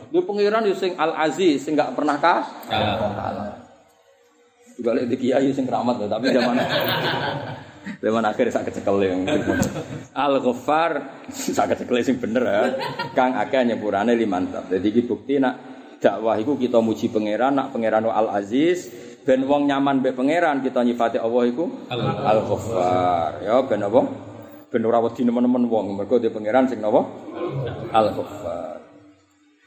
Di 0.09 0.23
pangeran 0.23 0.65
yo 0.65 0.73
sing 0.79 0.95
Al 0.95 1.11
Aziz 1.27 1.61
sing 1.61 1.75
gak 1.75 1.93
pernah 1.99 2.17
kah? 2.23 2.47
kalah. 2.71 3.51
Juga 4.79 4.91
lek 4.95 5.11
di 5.11 5.17
kiai 5.27 5.51
sing 5.51 5.67
keramat 5.67 6.07
tapi 6.07 6.31
zaman 6.35 6.57
zaman 8.01 8.25
akhir 8.25 8.53
sak 8.53 8.71
kecekel 8.71 8.97
yang 9.05 9.21
Al 10.17 10.41
Ghaffar 10.41 11.25
sak 11.31 11.75
kecekel 11.75 12.01
sing 12.05 12.17
bener 12.21 12.45
ya. 12.45 12.65
Kang 13.13 13.37
akeh 13.37 13.65
nyepurane 13.65 14.13
limantap. 14.17 14.69
Jadi 14.69 14.87
iki 14.91 15.03
bukti 15.05 15.41
nak 15.41 15.55
dakwah 16.01 16.37
iku 16.37 16.61
kita 16.61 16.81
muji 16.85 17.09
pangeran, 17.09 17.57
nak 17.57 17.73
pangeran 17.73 18.05
Al 18.09 18.29
Aziz 18.37 18.89
ben 19.25 19.45
wong 19.49 19.65
nyaman 19.65 20.05
mbek 20.05 20.21
pangeran 20.21 20.61
kita 20.61 20.85
nyifati 20.85 21.17
Allah 21.17 21.45
iku 21.49 21.65
Al 21.93 22.41
Ghaffar. 22.45 23.31
Ya 23.41 23.57
ben 23.65 23.81
apa? 23.85 24.01
Ben 24.69 24.83
ora 24.83 24.99
wedi 24.99 25.23
nemen-nemen 25.23 25.71
wong 25.71 25.95
mergo 25.95 26.19
di 26.19 26.29
pangeran 26.29 26.67
sing 26.67 26.83
napa? 26.83 27.07
Al 27.95 28.11
Ghaffar. 28.11 28.74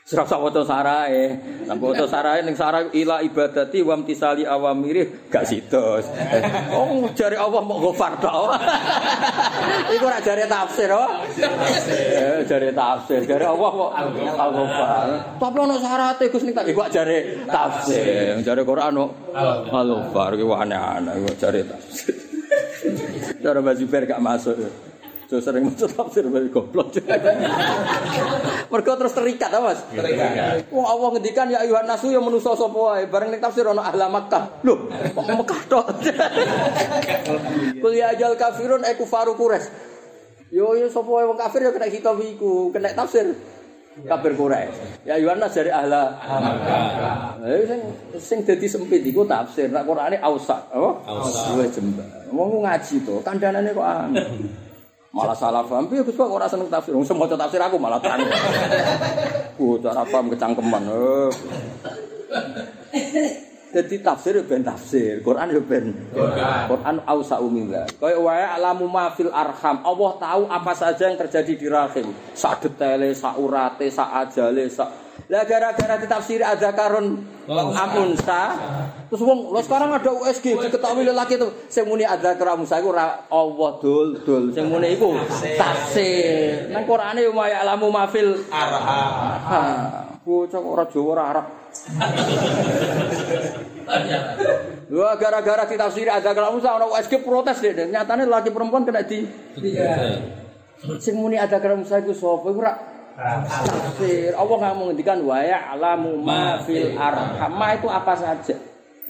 Serap 0.08 0.24
sak 0.24 0.40
waca 0.40 0.64
sarae. 0.64 1.36
Sak 1.68 1.76
waca 1.84 2.08
sarae 2.08 2.40
ning 2.48 2.56
sarae 2.56 2.88
ila 2.96 3.20
ibadati 3.20 3.84
wa 3.84 4.00
imtisali 4.00 4.48
awamiri 4.48 5.28
gak 5.28 5.44
situs. 5.44 6.08
Oh 6.72 7.12
jare 7.12 7.36
Allah 7.36 7.60
mau 7.60 7.76
ghafar 7.92 8.16
tok. 8.24 8.56
Iku 10.00 10.08
ora 10.08 10.24
jare 10.24 10.48
tafsir, 10.48 10.96
oh. 10.96 11.12
Eh 11.92 12.40
jare 12.48 12.72
tafsir, 12.72 13.28
jare 13.28 13.52
Allah 13.52 13.68
kok 13.68 13.92
al 14.32 14.52
ghafar. 14.56 15.08
Tapi 15.44 15.58
ono 15.60 15.76
syarate 15.76 16.32
Gus 16.32 16.44
ning 16.48 16.56
tak 16.56 16.72
kok 16.72 16.88
jare 16.88 17.44
tafsir. 17.44 18.40
Jare 18.48 18.64
Quran 18.64 18.96
kok 18.96 19.12
al 19.76 19.88
ghafar 19.92 20.32
ki 20.40 20.44
aneh-aneh 20.48 21.14
kok 21.20 21.36
jare 21.36 21.68
tafsir. 21.68 22.16
Cara 23.44 23.60
Mbak 23.60 23.76
Zubair 23.76 24.04
gak 24.08 24.24
masuk. 24.24 24.56
So 25.28 25.44
sering 25.44 25.68
maca 25.68 25.84
tafsir 25.92 26.24
bari 26.32 26.48
goblok. 26.48 26.96
Mergo 28.72 28.92
terus 28.96 29.12
terikat 29.12 29.52
apa, 29.52 29.76
Mas? 29.76 29.84
Terikat. 29.92 30.72
Wong 30.72 30.88
Allah 30.88 31.20
ngendikan 31.20 31.52
ya 31.52 31.68
ayuhan 31.68 31.84
nasu 31.84 32.16
ya 32.16 32.24
manusa 32.24 32.56
sapa 32.56 32.80
wae. 32.80 33.12
Bareng 33.12 33.36
ning 33.36 33.44
tafsir 33.44 33.68
ana 33.68 33.92
ahla 33.92 34.08
Makkah. 34.08 34.64
Lho, 34.64 34.88
kok 34.88 35.28
Mekah 35.28 35.62
tok. 35.68 35.86
Kul 37.84 37.92
ya 37.92 38.16
ajal 38.16 38.40
kafirun 38.40 38.88
e 38.88 38.96
kufaru 38.96 39.36
Quraisy. 39.36 39.68
Yo 40.56 40.80
yo 40.80 40.88
sapa 40.88 41.12
wae 41.12 41.28
wong 41.28 41.36
kafir 41.36 41.60
ya 41.60 41.76
kena 41.76 41.92
kitab 41.92 42.16
iku, 42.24 42.72
kena 42.72 42.96
tafsir. 42.96 43.36
Kafir 44.08 44.32
Quraisy. 44.32 45.12
Ya 45.12 45.20
ayuhan 45.20 45.44
nas 45.44 45.52
dari 45.52 45.76
ahla 45.76 46.24
Makkah. 46.24 46.88
Lah 47.44 47.52
sing 47.68 47.82
sing 48.16 48.40
dadi 48.48 48.68
sempit 48.72 49.04
iku 49.04 49.28
tafsir. 49.28 49.68
Nek 49.68 49.84
Qur'ane 49.84 50.24
ausa, 50.24 50.72
apa? 50.72 51.04
Ausa. 51.04 51.52
Luwih 51.52 51.68
jembar. 51.68 52.32
Wong 52.32 52.64
ngaji 52.64 52.96
to, 53.04 53.20
kandhanane 53.28 53.76
kok 53.76 53.84
aneh. 53.84 54.28
malah 55.18 55.34
salah 55.34 55.66
paham 55.66 55.90
piye 55.90 56.06
Gus 56.06 56.14
kok 56.14 56.30
ora 56.30 56.46
seneng 56.46 56.70
tafsir 56.70 56.94
wong 56.94 57.02
semua 57.02 57.26
tafsir 57.26 57.58
aku 57.58 57.82
malah 57.82 57.98
terang 57.98 58.22
ku 59.58 59.78
cara 59.84 60.06
paham 60.06 60.30
kecangkeman 60.30 60.84
eh. 60.86 61.30
Jadi 63.68 64.00
tafsir 64.00 64.34
ya 64.40 64.44
ben 64.48 64.64
tafsir, 64.64 65.20
Quran 65.22 65.52
ya 65.52 65.60
ben 65.60 65.92
Quran 66.72 66.96
ausa 67.04 67.38
umillah. 67.44 67.84
Kaya 68.00 68.16
wae 68.16 68.46
alamu 68.58 68.88
ma 68.88 69.12
fil 69.12 69.28
arham. 69.28 69.84
Allah 69.84 70.12
tahu 70.18 70.44
apa 70.48 70.72
saja 70.72 71.12
yang 71.12 71.20
terjadi 71.20 71.54
di 71.54 71.68
rahim. 71.68 72.16
Sak 72.32 72.64
detele, 72.64 73.12
sak 73.12 73.36
urate, 73.36 73.92
sak 73.92 74.08
ajale, 74.24 74.72
sak 74.72 75.07
Lah 75.28 75.44
gara-gara 75.44 76.00
ditafsiri 76.00 76.46
ada 76.46 76.72
karun 76.72 77.26
amunsa. 77.52 78.56
Terus 79.08 79.24
wong, 79.24 79.52
lo 79.52 79.60
sekarang 79.64 79.96
ada 79.96 80.12
USG 80.12 80.56
diketahui 80.56 81.04
lelaki 81.04 81.36
itu. 81.36 81.48
Sing 81.68 81.84
muni 81.88 82.08
ada 82.08 82.36
karamusa 82.36 82.80
iku 82.80 82.96
ora 82.96 83.28
Allah 83.28 83.72
dul 83.84 84.20
dul. 84.24 84.56
Sing 84.56 84.72
muni 84.72 84.96
iku 84.96 85.16
tafsir. 85.60 86.72
Nang 86.72 86.84
Qur'ane 86.88 87.28
wa 87.32 87.48
ya'lamu 87.48 87.88
ma 87.92 88.08
fil 88.08 88.48
arham. 88.52 90.16
Bocah 90.28 90.60
kok 90.60 90.72
ora 90.76 90.86
Jawa 90.92 91.08
ora 91.16 91.24
Arab. 91.32 91.46
Wah 94.88 95.16
gara-gara 95.16 95.64
ditafsiri 95.68 96.12
ada 96.12 96.36
karamusa 96.36 96.76
orang 96.76 96.92
USG 97.00 97.24
protes 97.24 97.64
deh. 97.64 97.88
Nyatane 97.88 98.28
lelaki 98.28 98.52
perempuan 98.52 98.84
kena 98.84 99.08
di 99.08 99.24
Sing 101.00 101.16
muni 101.16 101.40
ada 101.40 101.60
karamusa 101.64 102.04
iku 102.04 102.12
sapa? 102.12 102.52
Iku 102.52 102.60
ora 102.60 102.76
tafsir. 103.18 104.32
Allah 104.38 104.56
nggak 104.62 104.76
menghentikan 104.78 105.18
wa 105.26 105.42
ya'lamu 105.42 106.22
ma 106.22 106.62
fil 106.62 106.94
arham. 106.94 107.52
Ma 107.58 107.74
itu 107.74 107.90
apa 107.90 108.14
saja? 108.14 108.56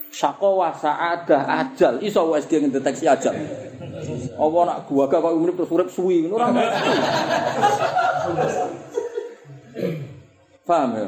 Syaqawa, 0.08 0.72
sa'adah, 0.72 1.44
ajal. 1.68 2.00
Iso 2.00 2.24
USG 2.32 2.64
ngedeteksi 2.64 3.06
ajal. 3.06 3.36
Allah 4.40 4.62
nak 4.64 4.80
gua 4.88 5.12
gak 5.12 5.20
kok 5.20 5.34
umur 5.36 5.52
terus 5.54 5.74
urip 5.74 5.90
suwi 5.92 6.24
ora. 6.32 6.48
Paham 10.68 10.90
ya? 10.96 11.08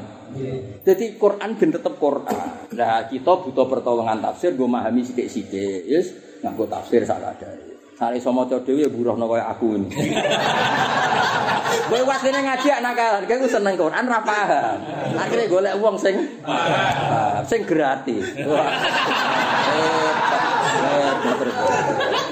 Jadi 0.87 1.19
Quran 1.19 1.49
ben 1.57 1.69
tetep 1.73 1.93
Quran. 1.99 2.69
Nah, 2.75 3.01
kita 3.09 3.33
butuh 3.43 3.65
pertolongan 3.67 4.23
tafsir 4.23 4.55
gue 4.55 4.63
memahami 4.63 5.03
sithik-sithik. 5.03 5.83
Yes, 5.89 6.39
nganggo 6.39 6.63
tafsir 6.69 7.03
sak 7.03 7.19
kadare. 7.19 7.78
Sare 7.99 8.15
iso 8.15 8.31
maca 8.31 8.55
dhewe 8.63 8.87
ya 8.87 8.89
buruhno 8.89 9.27
kaya 9.27 9.51
aku 9.51 9.75
ini. 9.75 9.91
Kowe 11.89 12.01
wasine 12.05 12.39
ngaji 12.47 12.69
anak 12.79 12.93
kalan, 12.95 13.23
kowe 13.27 13.47
seneng 13.49 13.75
Quran 13.75 14.05
ra 14.07 14.23
paham. 14.23 14.77
Akhire 15.19 15.51
golek 15.51 15.75
wong 15.83 15.99
sing 15.99 16.15
paham, 16.45 17.43
sing 17.43 17.67
gratis. 17.67 18.23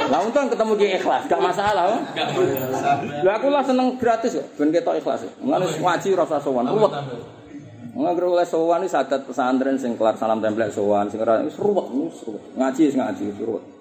Lah 0.07 0.19
untung 0.23 0.47
ketemu 0.47 0.73
ki 0.79 0.87
ikhlas, 1.03 1.27
gak 1.27 1.41
masalah. 1.43 1.99
Lah 3.27 3.33
aku 3.35 3.51
lah 3.51 3.65
seneng 3.67 3.99
gratis 3.99 4.39
kok, 4.39 4.47
ben 4.55 4.71
ketok 4.71 5.03
ikhlas. 5.03 5.27
Mulane 5.43 5.67
ngaji 5.67 6.07
ora 6.15 6.23
usah 6.23 6.39
sowan, 6.39 6.69
ruwet. 6.71 6.93
Nggak 7.97 8.23
oleh 8.23 8.47
sowan 8.47 8.85
iki 8.85 8.93
sadat 8.93 9.25
pesantren 9.25 9.75
sing 9.75 9.99
kelar 9.99 10.15
salam 10.15 10.39
templek 10.39 10.71
sowan 10.71 11.11
sing 11.11 11.19
ora 11.19 11.43
wis 11.43 11.59
ruwet, 11.59 11.91
wis 11.91 12.23
ruwet. 12.23 12.43
Ngaji 12.55 12.81
wis 12.87 12.95
ngaji 12.95 13.25
ruwet. 13.41 13.76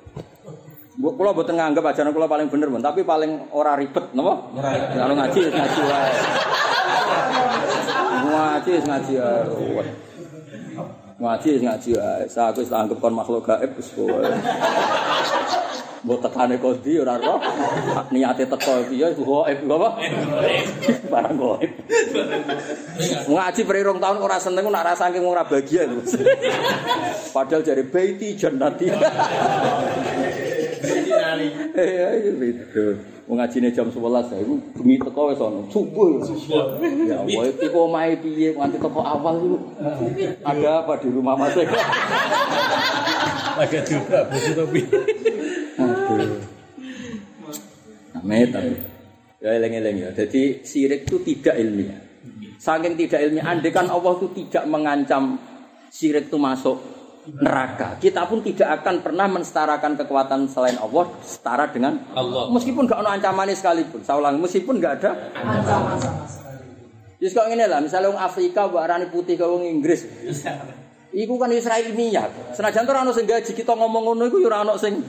Bu, 0.96 1.12
kula 1.12 1.36
mboten 1.36 1.60
nganggep 1.60 1.84
ajaran 1.84 2.08
kula 2.16 2.24
paling 2.24 2.48
bener, 2.48 2.72
pun, 2.72 2.80
tapi 2.80 3.04
paling 3.04 3.52
ora 3.52 3.76
ribet, 3.76 4.16
napa? 4.16 4.48
Kalau 4.96 5.12
ngaji 5.12 5.38
wis 5.44 5.52
ngaji 5.52 5.80
wae. 5.84 6.12
Ngaji 8.24 8.70
wis 8.72 8.84
ngaji 8.88 9.12
wae. 9.20 9.84
Ngaji 11.20 11.48
wis 11.52 11.62
ngaji 11.68 11.90
wae. 12.00 12.24
Aku 12.24 12.64
wis 12.64 12.72
anggap 12.72 12.96
kon 12.96 13.12
makhluk 13.12 13.44
gaib 13.44 13.76
wis 13.76 13.92
kowe. 13.92 14.24
Mbok 16.08 16.22
tekane 16.24 16.56
kodi 16.56 16.96
ora 16.96 17.20
roh. 17.20 17.44
Niate 18.08 18.48
teko 18.48 18.88
piye 18.88 19.12
goib 19.20 19.68
apa? 19.68 19.88
Barang 21.12 21.36
goib. 21.36 21.72
Ngaji 23.28 23.60
perirung 23.68 24.00
tahun 24.00 24.24
ora 24.24 24.40
seneng 24.40 24.72
nak 24.72 24.96
rasa 24.96 25.12
ora 25.12 25.44
bahagia 25.44 25.84
lho. 25.84 26.00
Padahal 27.36 27.60
jare 27.60 27.84
baiti 27.84 28.32
jannati. 28.32 28.88
Ayo 31.36 32.32
itu. 32.40 32.84
Wong 33.26 33.42
ngajine 33.42 33.74
jam 33.74 33.90
11 33.90 34.30
ya 34.30 34.38
iku 34.38 34.54
bengi 34.78 35.02
teko 35.02 35.34
wis 35.34 35.42
ana 35.42 35.58
subuh. 35.66 36.22
Ya 37.10 37.26
Allah, 37.26 37.50
iki 37.50 37.66
kok 37.66 37.82
omahe 37.82 38.14
piye 38.22 38.54
nganti 38.54 38.78
teko 38.78 39.02
awal 39.02 39.34
iku. 39.42 39.58
Ada 40.46 40.86
apa 40.86 40.92
di 41.02 41.08
rumah 41.10 41.34
Mas 41.34 41.58
Eko? 41.58 41.74
Lagi 43.58 43.78
juga 43.82 44.30
busi 44.30 44.50
topi. 44.54 44.80
Aduh. 45.74 46.38
Amit, 48.22 48.50
amit. 48.54 48.78
Ya 49.42 49.50
eleng-eleng 49.58 49.96
ya. 50.06 50.10
Jadi 50.14 50.62
sirik 50.62 51.10
itu 51.10 51.18
tidak 51.26 51.58
ilmiah. 51.58 51.98
Saking 52.62 52.94
tidak 52.94 53.26
ilmiah, 53.26 53.46
andai 53.50 53.74
kan 53.74 53.90
Allah 53.90 54.22
itu 54.22 54.30
tidak 54.38 54.70
mengancam 54.70 55.34
sirik 55.90 56.30
itu 56.30 56.38
masuk 56.38 56.78
neraka. 57.34 57.98
Kita 57.98 58.26
pun 58.30 58.42
tidak 58.42 58.82
akan 58.82 59.02
pernah 59.02 59.26
mensetarakan 59.26 59.98
kekuatan 59.98 60.46
selain 60.46 60.78
Allah 60.78 61.10
setara 61.26 61.66
dengan 61.70 61.98
Allah. 62.14 62.50
Meskipun 62.54 62.86
nggak 62.86 63.02
ada 63.02 63.10
ancamannya 63.18 63.56
sekalipun. 63.58 64.00
Saya 64.06 64.22
ulang, 64.22 64.38
meskipun 64.38 64.78
nggak 64.78 64.94
ada 65.02 65.10
Ancaman 65.34 65.96
sama 65.98 66.24
sekali. 66.30 66.54
Jadi 67.16 67.32
kok 67.32 67.46
ngene 67.48 67.64
lah, 67.66 67.80
misalnya 67.80 68.12
wong 68.12 68.20
Afrika 68.20 68.68
mbok 68.68 68.82
arani 68.82 69.06
putih 69.08 69.40
wong 69.40 69.64
Inggris. 69.64 70.04
Iku 71.16 71.40
kan 71.40 71.48
Israel 71.48 71.80
ilmiah. 71.80 72.28
Senajan 72.52 72.84
ora 72.84 73.00
ono 73.00 73.16
sing 73.16 73.24
gaji 73.24 73.56
kita 73.56 73.72
ngomong 73.72 74.04
ngono 74.04 74.28
iku 74.28 74.36
ya 74.36 74.52
ora 74.52 74.68
ono 74.68 74.76
sing. 74.76 75.00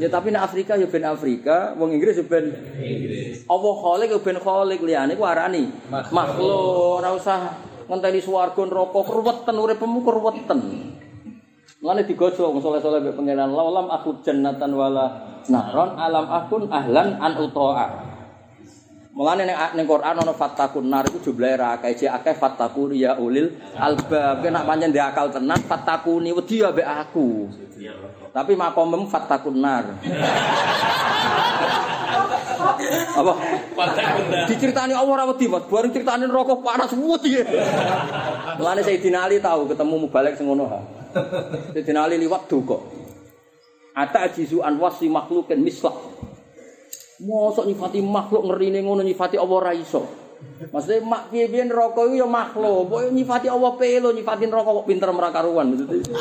Ya 0.00 0.08
tapi 0.08 0.32
nek 0.32 0.48
Afrika 0.48 0.80
ya 0.80 0.88
ben 0.88 1.04
Afrika, 1.04 1.76
wong 1.76 1.92
Inggris 1.92 2.16
ya 2.16 2.24
ben 2.24 2.56
Inggris. 2.80 3.44
Allah 3.44 3.74
khalik 3.76 4.08
ya 4.16 4.20
ben 4.24 4.40
khalik 4.40 4.80
liyane 4.80 5.12
ku 5.12 5.28
arani 5.28 5.68
makhluk, 5.92 7.04
ora 7.04 7.12
usah 7.12 7.52
ngenteni 7.84 8.24
swarga 8.24 8.64
neraka 8.64 9.00
keruweten 9.04 9.54
uripmu 9.60 10.00
keruweten. 10.08 10.60
Mulane 11.86 12.02
digojo 12.02 12.50
wong 12.50 12.58
saleh-saleh 12.58 12.98
mbek 12.98 13.14
pangeran 13.14 13.54
laulam 13.54 13.86
aku 13.86 14.18
jannatan 14.26 14.74
wala 14.74 15.06
naron 15.46 15.94
alam 15.94 16.26
akun 16.26 16.66
ahlan 16.66 17.14
an 17.14 17.38
utoa. 17.38 17.86
Mulane 19.14 19.46
ning 19.46 19.54
ning 19.54 19.86
Quran 19.86 20.18
ana 20.18 20.34
fattakun 20.34 20.90
nar 20.90 21.06
iku 21.06 21.22
jumlahe 21.22 21.54
ra 21.54 21.78
akeh 21.78 21.94
jek 21.94 22.10
akeh 22.10 22.34
fattakun 22.42 22.90
ya 22.90 23.14
ulil 23.22 23.54
albab. 23.78 24.42
Kena 24.42 24.66
pancen 24.66 24.90
ndek 24.90 25.14
akal 25.14 25.30
tenan 25.30 25.62
fattakuni 25.62 26.34
wedi 26.34 26.58
ya 26.58 26.74
mbek 26.74 27.06
aku. 27.06 27.54
Tapi 28.34 28.52
makomem 28.58 29.06
fattakun 29.06 29.54
nar. 29.54 29.86
Apa? 33.14 33.32
Diceritani 34.50 34.90
Allah 34.90 35.22
ora 35.22 35.24
wedi, 35.30 35.46
Mas. 35.46 35.62
Bareng 35.70 35.94
critani 35.94 36.26
neraka 36.26 36.58
panas 36.58 36.90
wedi. 36.90 37.46
Mulane 38.58 38.82
Sayyidina 38.82 39.22
Ali 39.30 39.38
tahu 39.38 39.70
ketemu 39.70 40.10
mubalek 40.10 40.34
sing 40.34 40.50
ngono 40.50 40.66
ha. 40.66 40.95
Sayyidina 41.72 42.06
Ali 42.06 42.20
liwat 42.20 42.48
duka. 42.48 42.78
Ata 43.96 44.28
ajizu 44.28 44.60
an 44.60 44.76
wasi 44.76 45.08
makhlukin 45.08 45.64
mislak. 45.64 45.96
Mosok 47.24 47.64
nyifati 47.64 48.04
makhluk 48.04 48.44
ngerine 48.52 48.84
ngono 48.84 49.00
nyifati 49.00 49.40
Allah 49.40 49.56
ora 49.56 49.72
iso. 49.72 50.04
Maksudnya 50.68 51.00
mak 51.00 51.32
piye-piye 51.32 51.64
neraka 51.64 52.04
iku 52.04 52.12
ya 52.12 52.28
makhluk, 52.28 52.92
pokoke 52.92 53.08
nyifati 53.08 53.48
Allah 53.48 53.72
pelo, 53.80 54.12
nyifati 54.12 54.44
neraka 54.44 54.68
kok 54.68 54.84
pinter 54.84 55.08
ora 55.08 55.32
karuan 55.32 55.72
maksudnya. 55.72 56.12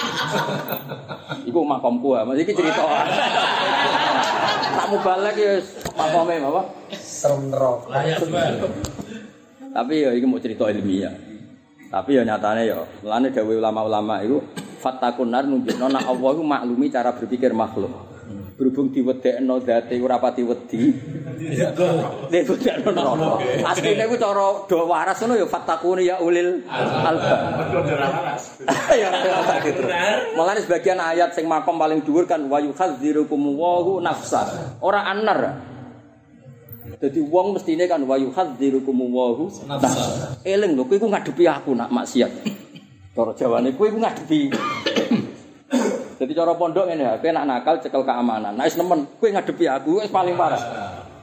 Iku 1.43 1.59
makomku 1.67 2.15
ah, 2.15 2.23
maksudnya 2.23 2.47
iki 2.47 2.55
cerita. 2.55 2.83
Tak 4.75 4.87
mubalek 4.91 5.35
ya 5.35 5.51
wis 5.59 5.67
makome 5.99 6.35
apa? 6.39 6.61
Serem 6.95 7.51
neraka. 7.51 7.91
Tapi 9.75 9.93
ya 9.99 10.15
iki 10.15 10.23
mau 10.23 10.39
cerita 10.39 10.71
ilmiah. 10.71 11.11
Tapi 11.89 12.17
ya 12.17 12.23
nyatane 12.25 12.67
ya, 12.67 12.81
mulane 13.05 13.31
dawuh 13.31 13.55
ulama-ulama 13.55 14.19
itu 14.25 14.41
fattakun 14.81 15.33
nar 15.33 15.49
nunjukno 15.49 15.89
nek 15.89 16.05
Allah 16.05 16.29
iku 16.38 16.43
maklumi 16.45 16.88
cara 16.93 17.09
berpikir 17.13 17.53
makhluk. 17.55 17.93
Berhubung 18.55 18.88
diwedekno 18.88 19.59
date 19.59 19.99
ora 19.99 20.15
pati 20.15 20.39
wedi. 20.39 20.88
Diwedekno 22.31 22.89
neraka. 22.95 23.36
Asline 23.67 24.07
iku 24.07 24.15
cara 24.15 24.47
do 24.63 24.77
waras 24.88 25.19
ngono 25.19 25.36
ya 25.36 25.47
fattakun 25.49 25.99
ya 25.99 26.15
ulil 26.23 26.63
albab. 26.69 27.39
Ya 28.95 29.11
tak 29.43 29.59
gitu. 29.67 29.83
Mulane 30.39 30.63
sebagian 30.63 31.03
ayat 31.03 31.36
sing 31.36 31.51
makom 31.51 31.75
paling 31.75 31.99
dhuwur 32.05 32.23
kan 32.23 32.39
wa 32.47 32.63
yuhadzirukum 32.63 33.59
wa 33.59 33.99
nafsa. 33.99 34.73
Ora 34.79 35.03
anar. 35.03 35.74
Jadi 36.95 37.19
wong 37.19 37.55
mestine 37.55 37.83
kan 37.89 37.99
wa 38.07 38.15
yuhadzirukum 38.15 38.95
wa 39.11 39.35
nafsa. 39.67 40.39
Eling 40.47 40.79
lho 40.79 40.87
kowe 40.87 40.95
iku 40.95 41.07
ngadepi 41.11 41.43
aku 41.47 41.75
nak 41.75 41.91
maksiat. 41.91 42.31
Cara 43.11 43.31
jawane 43.35 43.75
kowe 43.75 43.87
iku 43.87 43.99
ngadepi. 43.99 44.39
Jadi 46.19 46.31
cara 46.31 46.55
pondok 46.55 46.87
ya, 46.87 47.19
kowe 47.19 47.31
nak 47.35 47.45
nakal 47.47 47.75
cekel 47.83 48.03
keamanan. 48.07 48.55
Nah 48.55 48.63
wis 48.63 48.79
nemen 48.79 49.03
kowe 49.19 49.27
ngadepi 49.27 49.65
aku 49.67 49.99
wis 49.99 50.11
paling 50.11 50.39
parah. 50.39 50.61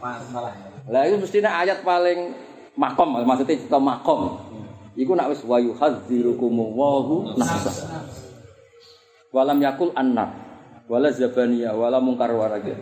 Malah. 0.02 0.54
Lah 0.90 1.02
itu 1.06 1.16
mestine 1.16 1.48
ayat 1.48 1.80
paling 1.86 2.34
makom 2.76 3.22
maksudnya 3.24 3.56
cerita 3.56 3.78
makom. 3.80 4.40
Iku 4.92 5.16
nak 5.16 5.32
wis 5.32 5.40
wa 5.46 5.56
yuhadzirukum 5.56 6.52
wa 6.52 7.00
nafsa. 7.38 7.72
Walam 9.32 9.56
yakul 9.64 9.96
annar 9.96 10.36
wala 10.92 11.08
zabaniya 11.08 11.72
wala 11.72 11.96
mungkar 11.96 12.28
warage. 12.36 12.76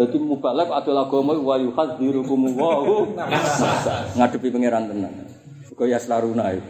Dadi 0.00 0.16
mubalak 0.16 0.72
adalah 0.72 1.04
agama 1.04 1.36
wa 1.36 1.60
yuhadzirukum 1.60 2.56
wa 2.56 3.04
nafsa. 3.20 4.08
Ngadepi 4.16 4.48
pangeran 4.48 4.88
tenan. 4.88 5.12
Kaya 5.76 5.96
selaruna 5.96 6.52
itu. 6.52 6.64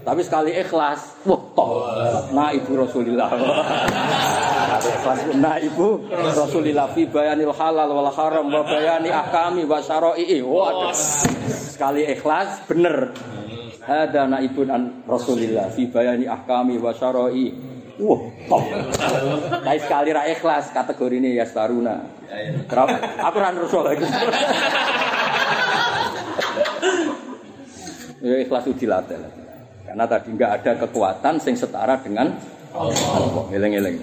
Tapi 0.00 0.20
sekali 0.24 0.52
ikhlas, 0.56 1.20
wah 1.28 1.42
toh. 1.52 1.84
Nah 2.32 2.48
ibu 2.48 2.72
Rasulillah. 2.72 3.28
nah 5.36 5.60
ibu 5.60 6.00
Rasulillah 6.12 6.96
fi 6.96 7.04
bayanil 7.04 7.52
halal 7.52 7.92
wal 7.92 8.08
haram 8.08 8.48
wa 8.48 8.64
bayani 8.64 9.12
ahkami 9.12 9.68
wa. 9.68 9.84
Waduh. 9.84 10.96
Sekali 11.52 12.08
ikhlas 12.08 12.64
bener. 12.64 13.12
Hada 13.84 14.24
naibun 14.24 14.72
an 14.72 14.82
Rasulillah 15.04 15.68
fi 15.76 15.84
bayani 15.84 16.24
ahkami 16.24 16.80
wa 16.80 16.96
syara'i. 16.96 17.52
Wah, 17.96 18.20
toh. 18.44 18.62
Tapi 19.64 19.78
sekali 19.80 20.12
ra 20.12 20.28
ikhlas 20.28 20.68
kategori 20.68 21.16
ini 21.16 21.40
ya 21.40 21.48
staruna. 21.48 21.96
Aku 23.24 23.36
ra 23.40 23.48
ngerso 23.56 23.80
lagi. 23.80 24.04
Ya 28.20 28.36
ikhlas 28.44 28.68
itu 28.68 28.84
dilatih. 28.84 29.16
Karena 29.88 30.04
tadi 30.04 30.28
nggak 30.28 30.50
ada 30.60 30.72
kekuatan 30.84 31.40
sing 31.40 31.56
setara 31.56 31.96
dengan 32.04 32.36
Allah. 32.76 33.44
Eleng-eleng. 33.48 33.96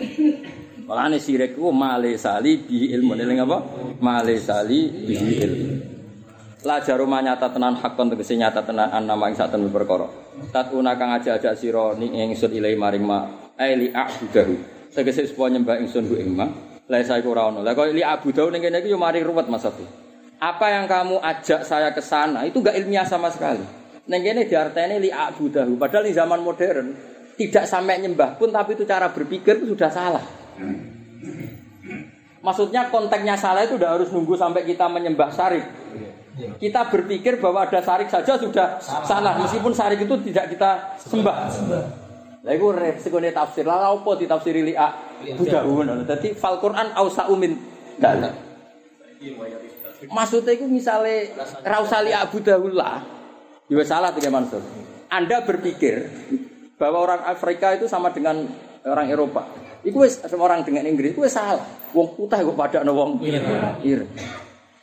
Malane 0.90 1.22
sirik 1.22 1.54
ku 1.54 1.70
male 1.70 2.18
sali 2.18 2.58
bi 2.66 2.90
ilmu 2.98 3.14
eling 3.14 3.46
apa? 3.46 3.58
Male 4.02 4.42
sali 4.42 4.90
bi 4.90 5.14
ilmu. 5.38 5.70
La 6.66 6.82
jaruma 6.82 7.22
nyata 7.22 7.52
tenan 7.52 7.78
hakon 7.78 8.10
tegese 8.10 8.40
nyata 8.40 8.66
tenan 8.66 8.90
nama 9.06 9.30
ing 9.30 9.38
saten. 9.38 9.70
Tatuna 10.50 10.98
kang 10.98 11.14
aja-aja 11.14 11.54
sira 11.54 11.94
ning 11.94 12.16
ingsun 12.16 12.58
ilai 12.58 12.74
maring 12.74 13.06
ma 13.06 13.43
aili 13.58 13.94
a'budahu. 13.94 14.54
Tegese 14.94 15.26
supaya 15.30 15.58
nyembah 15.58 15.82
ingsun 15.82 16.06
ku 16.06 16.16
ing 16.18 16.38
ma. 16.38 16.46
Lah 16.86 17.00
saya 17.02 17.26
ora 17.26 17.50
ono. 17.50 17.66
Lah 17.66 17.74
kok 17.74 17.90
li 17.90 18.04
abudahu 18.04 18.54
ning 18.54 18.62
kene 18.62 18.84
iki 18.84 18.94
yo 18.94 19.00
mari 19.00 19.24
ruwet 19.24 19.50
Mas 19.50 19.66
Abi. 19.66 19.88
Apa 20.38 20.70
yang 20.70 20.86
kamu 20.86 21.24
ajak 21.24 21.64
saya 21.64 21.90
ke 21.96 22.04
sana 22.04 22.44
itu 22.44 22.60
enggak 22.60 22.76
ilmiah 22.78 23.08
sama 23.08 23.32
sekali. 23.32 23.64
Neng 24.06 24.22
kene 24.22 24.46
diarteni 24.46 25.00
li 25.00 25.10
abudahu. 25.10 25.80
Padahal 25.80 26.06
di 26.06 26.14
zaman 26.14 26.44
modern 26.44 26.94
tidak 27.34 27.66
sampai 27.66 28.04
nyembah 28.04 28.38
pun 28.38 28.54
tapi 28.54 28.78
itu 28.78 28.86
cara 28.86 29.10
berpikir 29.10 29.64
itu 29.64 29.74
sudah 29.74 29.90
salah. 29.90 30.24
Maksudnya 32.44 32.92
konteksnya 32.92 33.40
salah 33.40 33.64
itu 33.64 33.80
udah 33.80 33.96
harus 33.96 34.12
nunggu 34.12 34.36
sampai 34.36 34.68
kita 34.68 34.86
menyembah 34.92 35.32
sarik. 35.32 35.64
Kita 36.34 36.92
berpikir 36.92 37.40
bahwa 37.40 37.64
ada 37.64 37.80
sarik 37.80 38.10
saja 38.10 38.36
sudah 38.36 38.82
salah, 38.82 39.38
meskipun 39.38 39.72
sarik 39.72 40.02
itu 40.02 40.18
tidak 40.28 40.52
kita 40.52 40.98
sembah. 41.00 42.03
Lah 42.44 42.52
iku 42.52 42.76
resikone 42.76 43.32
tafsir. 43.32 43.64
Lah 43.64 43.96
apa 43.96 44.12
ditafsiri 44.20 44.62
li 44.68 44.74
abudahu. 44.76 45.88
Dadi 46.04 46.36
fal 46.36 46.60
Quran 46.60 46.92
ausa'u 46.94 47.34
min 47.40 47.56
dalil. 47.98 48.32
Maksudnya 50.12 50.60
itu 50.60 50.68
misalnya 50.68 51.32
rausali 51.64 52.12
Abu 52.12 52.44
Dawud 52.44 52.76
lah, 52.76 53.00
ya 53.72 53.84
salah 53.88 54.12
tiga 54.12 54.28
Mansur. 54.28 54.60
Anda 55.08 55.48
berpikir 55.48 56.12
bahwa 56.76 57.08
orang 57.08 57.22
Afrika 57.24 57.72
itu 57.72 57.88
sama 57.88 58.12
dengan 58.12 58.44
orang 58.84 59.08
Eropa. 59.08 59.48
Itu 59.80 60.04
wis 60.04 60.20
orang 60.36 60.68
dengan 60.68 60.84
Inggris 60.92 61.16
itu 61.16 61.24
wis 61.24 61.32
salah. 61.32 61.64
Wong 61.96 62.20
putih 62.20 62.44
kok 62.44 62.56
pada 62.60 62.84
wong 62.84 63.24
ireng. 63.88 64.12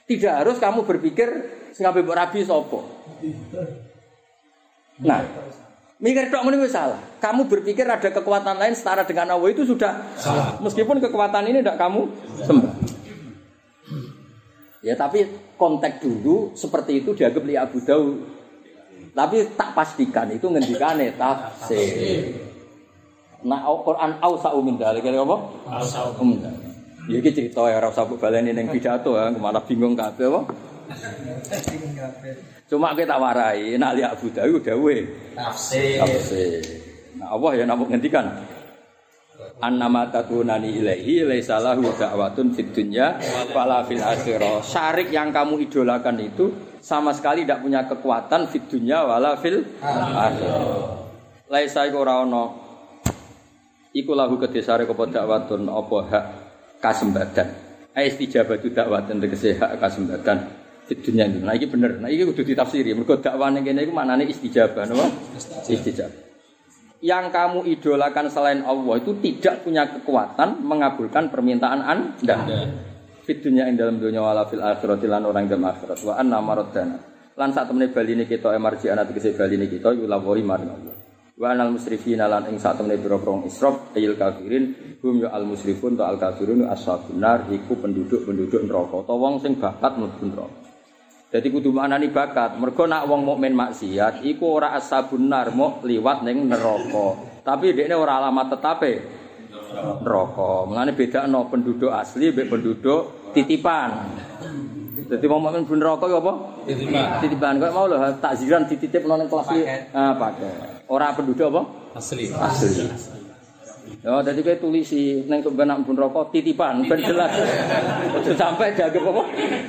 Tidak 0.08 0.32
harus 0.40 0.56
kamu 0.56 0.88
berpikir 0.88 1.28
sing 1.76 1.84
ape 1.84 2.00
rabi 2.00 2.40
sapa. 2.40 2.80
Nah, 5.04 5.20
Mikir 6.01 6.32
tok 6.32 6.48
ini 6.48 6.64
salah. 6.64 6.96
Kamu 7.20 7.44
berpikir 7.44 7.84
ada 7.84 8.09
kekuatan 8.09 8.57
lain 8.57 8.72
setara 8.72 9.05
dengan 9.05 9.36
Allah 9.36 9.48
itu 9.53 9.68
sudah 9.68 10.16
salah. 10.16 10.57
Meskipun 10.64 10.96
kekuatan 10.96 11.44
ini 11.53 11.61
tidak 11.61 11.76
kamu 11.76 12.09
sembah. 12.40 12.72
Ya 14.80 14.96
tapi 14.96 15.28
konteks 15.61 16.01
dulu 16.01 16.57
seperti 16.57 17.05
itu 17.05 17.12
dianggap 17.12 17.44
li 17.44 17.53
Abu 17.53 17.84
Daud. 17.84 18.16
Tapi 19.12 19.53
tak 19.53 19.76
pastikan 19.76 20.32
itu 20.32 20.48
ngendikane 20.48 21.12
tafsir. 21.20 22.32
Nah 23.44 23.61
Al-Qur'an 23.68 24.16
ausa'u 24.24 24.64
min 24.64 24.80
dzalik 24.80 25.05
apa? 25.05 25.36
Ausa'u 25.68 26.24
min 26.24 26.40
dzalik. 26.40 26.64
Ya 27.12 27.16
iki 27.20 27.28
cerita 27.36 27.68
ya 27.68 27.76
ora 27.76 27.92
usah 27.92 28.09
mbok 28.09 28.24
baleni 28.24 28.57
ning 28.57 28.72
pidato 28.72 29.16
ya, 29.16 29.28
malah 29.36 29.64
bingung 29.64 29.92
kabeh 29.92 30.32
apa? 30.32 30.40
Cuma 32.70 32.94
kita 32.94 33.18
warai, 33.18 33.74
nak 33.74 33.98
lihat 33.98 34.14
Abu 34.14 34.30
Dawud 34.30 34.62
dawe. 34.62 34.96
Tafsir. 35.34 35.98
Tafsir. 35.98 36.62
Nah, 37.18 37.34
Allah 37.34 37.50
ya 37.58 37.64
nampak 37.66 37.90
ngendikan. 37.90 38.30
Annama 39.58 40.06
tatunani 40.06 40.78
ilaihi 40.78 41.26
laisa 41.26 41.58
lahu 41.58 41.90
da'watun 41.90 42.54
fid 42.54 42.70
dunya 42.70 43.18
wala 43.50 43.82
fil 43.82 43.98
akhirah. 43.98 44.62
Syarik 44.62 45.10
yang 45.10 45.34
kamu 45.34 45.66
idolakan 45.66 46.22
itu 46.22 46.54
sama 46.78 47.10
sekali 47.10 47.42
tidak 47.42 47.66
punya 47.66 47.82
kekuatan 47.90 48.46
fid 48.46 48.70
dunya 48.70 49.02
wala 49.02 49.34
fil 49.42 49.66
akhirah. 49.82 51.10
Laisa 51.50 51.90
iku 51.90 52.06
ora 52.06 52.22
iku 53.90 54.12
lahu 54.14 54.38
kedesare 54.38 54.86
apa 54.86 55.04
dakwatun 55.10 55.66
apa 55.66 55.96
hak 56.06 56.24
kasembadan. 56.78 57.48
Ais 57.98 58.14
istijabatu 58.14 58.70
dakwatun 58.70 59.18
tegese 59.18 59.58
hak 59.58 59.82
kasembadan 59.82 60.59
dunia 60.99 61.30
ini. 61.30 61.38
Nah 61.47 61.55
ini 61.55 61.66
bener. 61.70 62.03
Nah 62.03 62.11
ini 62.11 62.26
kudu 62.26 62.43
ditafsiri. 62.43 62.91
Mergo 62.99 63.22
dakwah 63.22 63.55
ning 63.55 63.62
kene 63.62 63.86
iku 63.86 63.95
maknane 63.95 64.26
istijabah, 64.26 64.91
napa? 64.91 65.07
Istijabah. 65.70 66.30
Yang 67.01 67.26
kamu 67.32 67.59
idolakan 67.64 68.26
selain 68.28 68.61
Allah 68.66 68.95
itu 69.01 69.16
tidak 69.24 69.64
punya 69.64 69.88
kekuatan 69.88 70.61
mengabulkan 70.61 71.32
permintaan 71.32 71.80
Anda. 71.80 72.36
Fit 73.24 73.41
dunia 73.41 73.64
ing 73.70 73.80
dalam 73.80 73.97
dunia 73.97 74.20
wala 74.20 74.45
fil 74.51 74.61
akhirat 74.61 75.01
lan 75.09 75.24
orang 75.24 75.49
dalam 75.49 75.64
akhirat. 75.70 75.97
Wa 76.05 76.20
anna 76.20 76.45
maradana. 76.45 77.01
Lan 77.41 77.57
sak 77.57 77.72
temene 77.72 77.88
baline 77.88 78.28
kita 78.28 78.53
emarji 78.53 78.93
ana 78.93 79.09
tegese 79.09 79.32
baline 79.32 79.64
kita 79.64 79.97
yulawori 79.97 80.45
maring 80.45 80.70
Allah. 80.76 80.97
Wa 81.41 81.57
anal 81.57 81.72
musrifina 81.72 82.28
lan 82.28 82.53
ing 82.53 82.61
sak 82.61 82.76
temene 82.76 83.01
israf 83.49 83.97
ayil 83.97 84.20
kafirin 84.20 84.76
hum 85.01 85.24
ya 85.24 85.32
al 85.32 85.49
musrifun 85.49 85.97
ta 85.97 86.12
al 86.12 86.20
kafirun 86.20 86.68
ashabun 86.68 87.16
nar 87.16 87.49
iku 87.49 87.80
penduduk-penduduk 87.80 88.68
neraka 88.68 89.09
utawa 89.09 89.16
wong 89.16 89.41
sing 89.41 89.57
bakat 89.57 89.97
mlebu 89.97 90.36
neraka. 90.36 90.59
Jadi 91.31 91.47
kudu 91.47 91.70
maknani 91.70 92.11
bakat. 92.11 92.59
Mergo 92.59 92.91
nak 92.91 93.07
wong 93.07 93.22
mukmin 93.22 93.55
maksiat 93.55 94.26
iku 94.26 94.59
ora 94.59 94.74
ashabun 94.74 95.31
nar 95.31 95.55
mau 95.55 95.78
liwat 95.87 96.26
ning 96.26 96.51
neraka. 96.51 97.22
Tapi 97.47 97.70
dekne 97.70 97.95
ora 97.95 98.18
alamat 98.18 98.59
tetape 98.59 98.93
neraka. 100.03 100.66
Mulane 100.66 100.91
bedakno 100.91 101.47
penduduk 101.47 101.95
asli 101.95 102.35
mbek 102.35 102.51
penduduk 102.51 103.31
titipan. 103.31 104.11
Jadi 105.07 105.24
wong 105.31 105.41
mukmin 105.47 105.62
bun 105.70 105.78
neraka 105.78 106.11
ya 106.11 106.18
apa? 106.18 106.33
Titipan. 106.66 107.07
Titipan. 107.22 107.53
Kok 107.62 107.72
mau 107.78 107.87
lho 107.87 107.99
takziran 108.18 108.66
dititip 108.66 109.07
nang 109.07 109.31
kelas 109.31 109.49
iki. 109.55 109.62
Ah, 109.95 110.18
pakai. 110.18 110.83
Ora 110.91 111.14
penduduk 111.14 111.47
apa? 111.47 111.62
Asli. 111.95 112.26
Asli. 112.35 113.19
Ya, 114.01 114.16
jadi 114.24 114.40
kayak 114.40 114.64
tulisi 114.64 115.28
neng 115.28 115.44
sebenarnya 115.44 115.84
pun 115.84 115.92
rokok 115.92 116.32
titipan, 116.32 116.88
ben 116.88 117.05
jelas. 117.05 117.36
Ojo 118.16 118.32
sampai 118.32 118.72
dianggap 118.72 119.05
apa? 119.05 119.22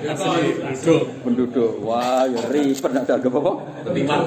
Asli. 0.08 0.56
Duduk. 0.56 1.04
Penduduk. 1.28 1.72
Wah, 1.84 2.24
ya 2.24 2.40
ribet 2.48 2.92
nak 2.96 3.04
dianggap 3.12 3.34
apa? 3.44 3.52
Titipan. 3.92 4.20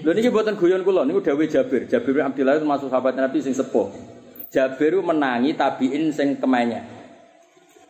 Lho 0.00 0.10
niki 0.16 0.32
mboten 0.32 0.56
guyon 0.56 0.80
kula, 0.80 1.04
niku 1.04 1.20
dawuh 1.20 1.44
Jabir. 1.44 1.84
Jabir 1.84 2.16
bin 2.16 2.24
Abdullah 2.24 2.56
itu 2.56 2.64
masuk 2.64 2.88
sahabat 2.88 3.20
Nabi 3.20 3.44
sing 3.44 3.52
sepuh. 3.52 3.92
Jabir 4.48 4.96
menangi 5.04 5.52
tabiin 5.52 6.08
sing 6.08 6.40
kemenya. 6.40 6.80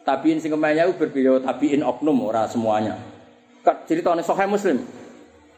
Tabiin 0.03 0.43
sing 0.43 0.51
kemenya 0.51 0.91
itu 0.91 0.99
berbeda 0.99 1.39
tabiin 1.39 1.87
oknum 1.87 2.19
ora 2.35 2.51
semuanya. 2.51 2.99
Ceritane 3.87 4.27
Sahih 4.27 4.51
Muslim. 4.51 4.83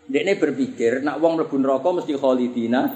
Dekne 0.07 0.39
berpikir 0.39 1.03
nak 1.03 1.19
wong 1.19 1.35
mlebu 1.35 1.59
neraka 1.59 1.91
mesti 1.91 2.15
khalidina. 2.15 2.95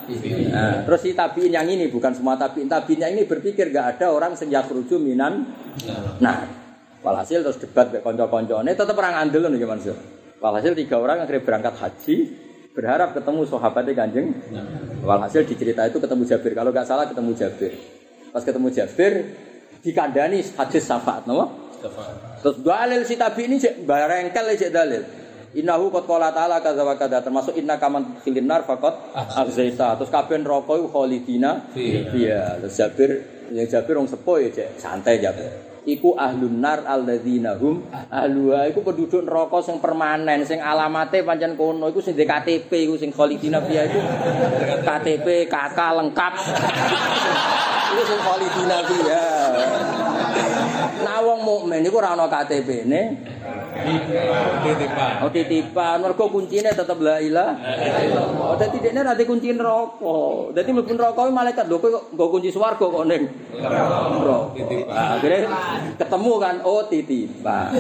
Nah, 0.55 0.87
terus 0.87 1.03
si 1.03 1.11
tabiin 1.11 1.51
yang 1.51 1.67
ini 1.67 1.91
bukan 1.91 2.15
semua 2.15 2.39
tabiin. 2.39 2.71
Tabiin 2.71 3.03
yang 3.03 3.13
ini 3.19 3.27
berpikir 3.27 3.75
gak 3.75 3.99
ada 3.99 4.15
orang 4.15 4.39
sing 4.39 4.47
yakhruju 4.47 4.95
minan. 5.03 5.43
Nah, 6.23 6.47
walhasil 7.03 7.43
terus 7.43 7.59
debat 7.59 7.91
mek 7.91 8.07
kanca-kancane 8.07 8.71
tetep 8.79 8.95
orang 8.95 9.27
andel 9.27 9.51
nih 9.51 9.67
Mansur. 9.67 9.99
Walhasil 10.39 10.79
tiga 10.79 11.03
orang 11.03 11.27
akhirnya 11.27 11.43
berangkat 11.43 11.75
haji 11.83 12.17
berharap 12.79 13.11
ketemu 13.19 13.43
sahabatnya 13.43 13.93
kanjeng. 13.99 14.27
Walhasil 15.03 15.43
di 15.51 15.59
cerita 15.59 15.91
itu 15.91 15.99
ketemu 15.99 16.23
Jabir. 16.31 16.53
Kalau 16.55 16.71
nggak 16.71 16.87
salah 16.87 17.11
ketemu 17.11 17.35
Jabir. 17.35 17.75
Pas 18.31 18.47
ketemu 18.47 18.69
Jabir 18.71 19.13
dikandani 19.83 20.47
hadis 20.47 20.87
syafaat, 20.87 21.27
no? 21.27 21.75
Terus 22.41 22.57
dalil 22.63 23.03
si 23.03 23.19
tabi 23.19 23.51
ini 23.51 23.59
cek 23.59 23.83
barengkel 23.83 24.47
cek 24.55 24.71
dalil. 24.71 25.03
Innahu 25.51 25.91
qad 25.91 26.07
qala 26.07 26.31
ta'ala 26.31 26.63
kadza 26.63 26.87
wa 26.87 26.95
kadza 26.95 27.19
termasuk 27.27 27.59
inna 27.59 27.75
kaman 27.75 28.23
khilin 28.23 28.47
nar 28.47 28.63
faqat 28.63 28.95
afzaita. 29.35 29.99
Terus 29.99 30.07
kabeh 30.07 30.39
neraka 30.39 30.79
iku 30.79 30.87
khalidina 30.95 31.75
iya. 32.15 32.55
Terus 32.63 32.75
Jabir 32.79 33.11
yang 33.51 33.67
Jabir 33.67 33.99
wong 33.99 34.07
sepo 34.07 34.39
ya 34.39 34.47
cek 34.47 34.79
santai 34.79 35.19
Jabir. 35.19 35.51
Iku 35.91 36.15
ahlun 36.15 36.63
nar 36.63 36.87
alladzina 36.87 37.59
hum 37.59 37.83
ahluha 37.91 38.71
iku 38.71 38.87
penduduk 38.87 39.27
neraka 39.27 39.59
sing 39.67 39.83
permanen 39.83 40.47
sing 40.47 40.63
alamate 40.63 41.27
pancen 41.27 41.59
kono 41.59 41.91
iku 41.91 41.99
sing 41.99 42.15
KTP 42.15 42.87
iku 42.87 42.95
sing 42.95 43.11
khalidina 43.11 43.59
fiha 43.59 43.91
iku 43.91 43.99
KTP 44.87 45.51
KK 45.51 45.79
lengkap. 45.99 46.33
iku 47.91 48.03
sing 48.07 48.21
khalidina 48.23 48.79
fiha. 48.87 49.25
Nah 51.03 51.19
wong 51.27 51.43
mukmin 51.43 51.83
iku 51.83 51.99
ora 51.99 52.15
ana 52.15 52.31
KTP-ne. 52.31 53.03
Titipan. 53.81 55.25
Oh 55.25 55.31
titipan, 55.33 55.97
mergo 56.05 56.29
kuncine 56.29 56.71
tetep 56.71 56.99
la 57.01 57.17
illallah. 57.19 57.57
Oh 58.37 58.55
dadi 58.55 58.77
dekne 58.79 59.01
ra 59.01 59.17
kunci 59.17 59.51
neraka. 59.57 60.53
Dadi 60.53 60.69
mlebu 60.75 60.93
neraka 60.95 61.21
malaikat 61.33 61.65
lho 61.67 61.81
kok 61.81 62.13
nggo 62.13 62.27
kunci 62.29 62.53
swarga 62.53 62.85
kok 62.85 63.05
ning 63.09 63.25
neraka. 63.57 64.53
Titipan. 64.57 64.93
Nah, 64.93 65.17
akhirnya 65.17 65.49
ketemu 65.97 66.33
kan 66.37 66.57
oh 66.67 66.83
titipan. 66.87 67.71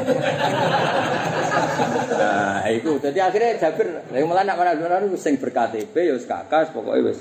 Nah, 2.16 2.64
itu. 2.70 2.92
Jadi 3.00 3.18
akhirnya 3.20 3.58
Jabir, 3.60 3.88
lha 4.08 4.24
malah 4.24 4.44
nak 4.46 4.56
mana 4.56 5.04
sing 5.20 5.36
ber-KTP 5.36 5.94
ya 5.94 6.12
wis 6.16 6.24
kakas 6.24 6.72
pokoke 6.72 7.00
wis. 7.04 7.18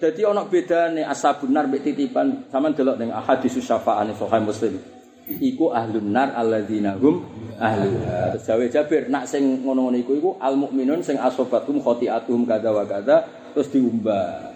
Jadi 0.00 0.20
ono 0.24 0.46
bedane 0.46 1.02
ashabun 1.04 1.50
nar 1.50 1.66
mbek 1.66 1.82
titipan. 1.82 2.46
Sampeyan 2.48 2.72
delok 2.78 2.96
ning 3.02 3.10
ahaditsus 3.10 3.66
syafa'ane 3.66 4.14
Sahih 4.14 4.40
Muslim. 4.40 4.78
Iku 5.38 5.70
ahlun 5.70 6.10
nar 6.10 6.34
alladzina 6.34 6.98
hum 6.98 7.22
ahlu. 7.60 7.90
Terus 8.34 8.42
jawe 8.48 8.66
Jabir, 8.66 9.02
nak 9.12 9.28
sing 9.30 9.62
ngono-ngono 9.62 9.94
iku 10.00 10.16
iku 10.16 10.30
al 10.42 10.56
mukminun 10.58 11.04
sing 11.04 11.20
asobatum 11.20 11.78
khotiatum 11.78 12.48
kadza 12.48 12.70
wa 12.74 12.82
kadza 12.88 13.28
terus 13.54 13.70
diumbah. 13.70 14.50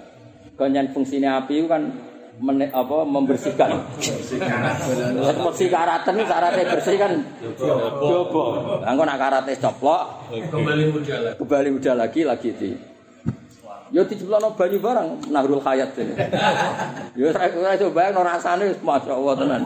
Kanyan 0.58 0.90
fungsine 0.90 1.26
api 1.30 1.62
itu 1.62 1.66
kan 1.66 1.82
men, 2.40 2.66
apa 2.70 3.06
membersihkan. 3.06 3.70
Bersihkan. 3.98 4.58
Mesti 5.34 5.66
karatan 5.70 6.14
syaratnya 6.24 6.64
bersih 6.74 6.96
kan 6.98 7.12
coba. 7.58 8.44
Lah 8.82 8.90
engko 8.94 9.04
nak 9.06 9.18
karate 9.18 9.52
coplok 9.58 10.02
Kembali 10.30 10.84
muda 10.90 11.16
lagi. 11.20 11.36
kembali 11.38 11.68
udah 11.78 11.94
lagi 11.94 12.20
lagi 12.22 12.50
di 12.54 12.70
Yo 13.92 14.00
diceplokno 14.08 14.56
banyu 14.56 14.78
barang 14.80 15.28
nahrul 15.28 15.60
hayat 15.60 15.92
ini. 16.00 16.14
Yo 17.18 17.28
ora 17.28 17.76
coba 17.76 18.12
no 18.14 18.20
rasane 18.24 18.80
masyaallah 18.80 19.34
tenan. 19.36 19.62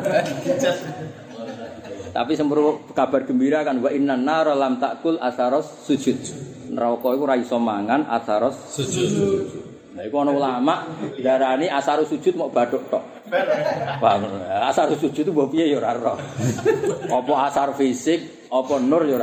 Tapi 2.11 2.33
semburu 2.35 2.83
kabar 2.97 3.23
gembira 3.23 3.63
kan 3.63 3.79
wa 3.79 3.93
inna 3.95 4.19
nara 4.19 4.59
lam 4.59 4.83
takul 4.83 5.21
asaros 5.23 5.87
sujud. 5.87 6.19
Neraka 6.75 7.09
iku 7.15 7.23
ora 7.25 7.37
iso 7.39 7.63
mangan 7.63 8.11
asaros 8.11 8.57
Sujud. 8.75 9.69
Nah, 9.99 10.07
iku 10.07 10.23
ana 10.23 10.31
ulama 10.31 10.75
darani 11.19 11.67
asar 11.67 11.99
sujud 12.07 12.39
mau 12.39 12.47
bathuk 12.55 12.87
tok. 12.87 13.03
Asar 14.63 14.95
sujud 14.95 15.27
itu 15.27 15.33
piye 15.51 15.75
ya 15.75 15.83
ora 15.83 15.91
ero. 15.99 16.15
Apa 17.11 17.51
asar 17.51 17.75
fisik, 17.75 18.47
apa 18.47 18.79
nur 18.79 19.03
ya. 19.11 19.19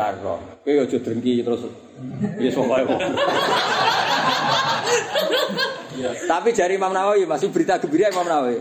Kowe 0.65 0.73
aja 0.75 0.97
drengki 0.99 1.45
terus 1.47 1.63
ya 2.39 2.49
pokoke. 2.51 2.95
Tapi 6.27 6.49
jari 6.51 6.75
Imam 6.75 6.91
Nawawi 6.91 7.23
masih 7.23 7.47
berita 7.49 7.79
gembira 7.79 8.11
Imam 8.11 8.27
Nawawi. 8.27 8.59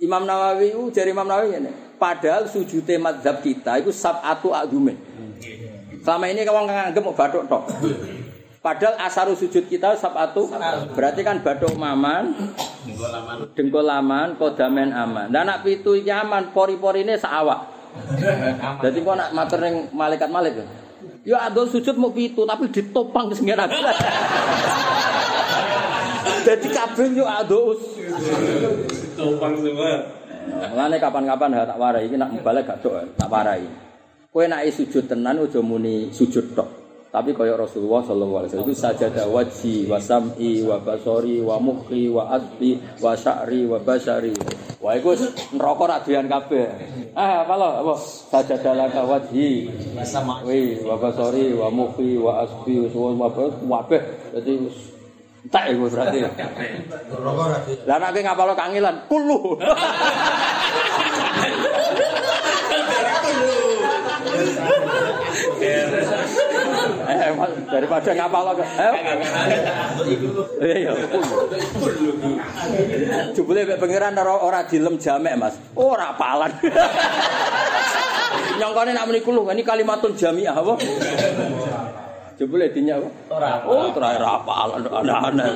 Imam 0.00 0.22
Nawawi 0.24 0.72
itu 0.72 0.82
jari 0.94 1.10
Imam 1.12 1.26
Nawawi 1.26 1.58
ini. 1.58 1.72
Padahal 2.00 2.48
sujud 2.48 2.86
madzhab 2.96 3.44
kita 3.44 3.76
itu 3.82 3.92
sab'atu 3.92 4.56
adumin. 4.56 4.96
Selama 6.00 6.24
ini 6.32 6.48
kawan 6.48 6.64
nganggep 6.64 7.02
mau 7.04 7.12
bathuk 7.12 7.44
tok. 7.44 7.68
Padahal 8.60 8.96
asaru 9.00 9.32
sujud 9.36 9.68
kita 9.68 9.96
sabatu 9.96 10.48
berarti 10.92 11.24
kan 11.24 11.40
badok 11.40 11.76
maman, 11.80 12.36
dengkul 13.56 13.88
aman, 13.88 14.36
kodamen 14.36 14.92
aman. 14.92 15.32
Dan 15.32 15.48
anak 15.48 15.64
pitu 15.64 15.96
iki 15.96 16.12
aman, 16.12 16.52
pori-pori 16.52 17.04
ini 17.04 17.16
seawak. 17.16 17.68
Jadi 18.84 19.00
kok 19.00 19.16
nak 19.16 19.32
matur 19.32 19.64
ning 19.64 19.88
malaikat 19.96 20.28
malik 20.28 20.60
ya? 21.26 21.46
Ado 21.46 21.68
sujud 21.68 21.96
mau 22.00 22.12
pitu 22.12 22.42
tapi 22.48 22.70
ditopang 22.72 23.32
senggen 23.36 23.60
aku. 23.64 23.76
Jadi 26.40 26.68
kabeh 26.72 27.08
yo 27.12 27.24
ado 27.28 27.76
us. 27.76 27.82
Topang 29.14 29.54
semua. 29.60 30.08
Mulane 30.50 30.96
kapan-kapan 30.96 31.50
ha 31.52 31.68
tak 31.68 31.78
warai 31.78 32.08
iki 32.08 32.16
nak 32.16 32.32
balik 32.40 32.64
gak 32.64 32.80
tak 33.14 33.28
warai. 33.28 33.68
Kowe 34.32 34.44
nek 34.46 34.64
sujud 34.72 35.04
tenan 35.10 35.42
aja 35.42 35.60
muni 35.60 36.08
sujud 36.14 36.56
tok. 36.56 36.79
Tapi 37.10 37.34
kaya 37.34 37.58
Rasulullah 37.58 38.06
sallallahu 38.06 38.38
alaihi 38.38 38.50
wasallam 38.54 38.70
itu 38.70 38.78
sajada 38.78 39.26
wajhi 39.26 39.76
wa 39.90 39.98
sam'i 39.98 40.62
wa 40.62 40.78
basari 40.78 41.42
wa 41.42 41.58
mukhi 41.58 42.06
wa 42.06 42.38
asbi 42.38 42.78
wa 43.02 43.18
sya'ri 43.18 43.66
wa 43.66 43.82
basari. 43.82 44.30
Wah 44.78 44.94
wis 44.94 45.26
neraka 45.50 45.90
rak 45.90 46.06
doyan 46.06 46.30
kabeh. 46.30 46.70
Ah 47.18 47.42
apa 47.42 47.54
lo 47.58 47.68
apa? 47.82 47.94
Sajada 48.30 48.78
laka 48.78 49.02
wajhi 49.02 49.66
Wi 50.46 50.86
wa 50.86 50.94
basari 51.02 51.50
wa 51.50 51.66
mukhi 51.66 52.14
wa 52.14 52.46
asbi 52.46 52.78
wa 52.78 53.26
wa 53.26 53.78
kabeh. 53.82 54.30
Dadi 54.30 54.52
wis 54.70 54.78
entek 55.50 55.64
iku 55.74 55.90
berarti. 55.90 56.18
Lah 57.90 57.98
nek 57.98 58.22
ngapalo 58.22 58.54
kangilan, 58.54 59.02
kulu. 59.10 59.58
Eh, 65.60 65.84
Mas, 65.90 67.19
daripada 67.68 68.10
ngapalo 68.14 68.52
ke. 68.58 68.64
Eh. 68.64 68.94
Iya, 70.60 70.76
iya. 70.76 70.92
Jebule 73.34 73.66
mek 73.66 73.78
pangeran 73.80 74.16
ora 74.18 74.34
ora 74.40 74.60
dilem 74.66 74.96
jamek, 74.96 75.34
Mas. 75.36 75.54
Ora 75.74 76.14
apalan. 76.14 76.52
Nyongkone 78.60 78.90
nak 78.92 79.06
muni 79.08 79.20
kulu, 79.24 79.48
ini 79.48 79.64
kalimatun 79.64 80.12
jamiah 80.14 80.52
apa? 80.52 80.76
Jebule 82.36 82.68
dinya 82.72 83.00
apa? 83.00 83.08
ora 83.32 83.50
Oh, 83.64 83.88
terakhir 83.90 84.22
apalan 84.24 84.80
aneh-aneh. 84.84 85.48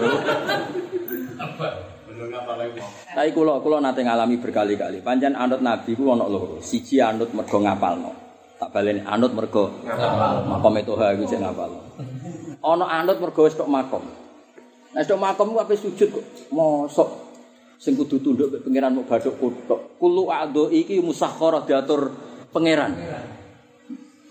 Tapi 3.14 3.30
kula 3.30 3.60
kula 3.62 3.78
nate 3.78 4.02
ngalami 4.02 4.40
berkali-kali. 4.40 4.98
Pancen 5.04 5.38
anut 5.38 5.60
Nabi 5.62 5.94
ku 5.94 6.10
ana 6.10 6.26
loro. 6.26 6.58
Siji 6.58 6.98
anut 6.98 7.30
mergo 7.36 7.60
ngapalno. 7.62 8.23
Tak 8.64 8.72
baleni 8.72 9.04
anut 9.04 9.36
mergo 9.36 9.76
ngapal. 9.84 10.48
Makom 10.48 10.72
itu 10.80 10.96
ha 10.96 11.12
iku 11.12 11.28
sing 11.28 11.44
ngapalno. 11.44 11.84
Ana 12.64 13.04
anut 13.04 13.20
mergo 13.20 13.44
wis 13.44 13.52
tok 13.52 13.68
makom. 13.68 14.00
Nek 14.96 15.04
tok 15.04 15.20
makom 15.20 15.52
ku 15.52 15.60
ape 15.60 15.76
sujud 15.76 16.08
kok 16.08 16.24
mosok 16.48 17.08
sing 17.76 17.92
kudu 17.92 18.24
tunduk 18.24 18.48
ke 18.48 18.64
pangeran 18.64 18.96
mau 18.96 19.04
baduk 19.04 19.36
kutok. 19.36 20.00
Kulu 20.00 20.32
ado 20.32 20.72
iki 20.72 20.96
musakhara 21.04 21.60
diatur 21.68 22.08
pangeran. 22.56 22.96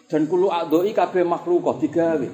Dan 0.10 0.26
kulu 0.26 0.50
ado 0.50 0.82
iki 0.82 0.98
kabeh 0.98 1.22
makhluk 1.22 1.78
digawe. 1.78 2.26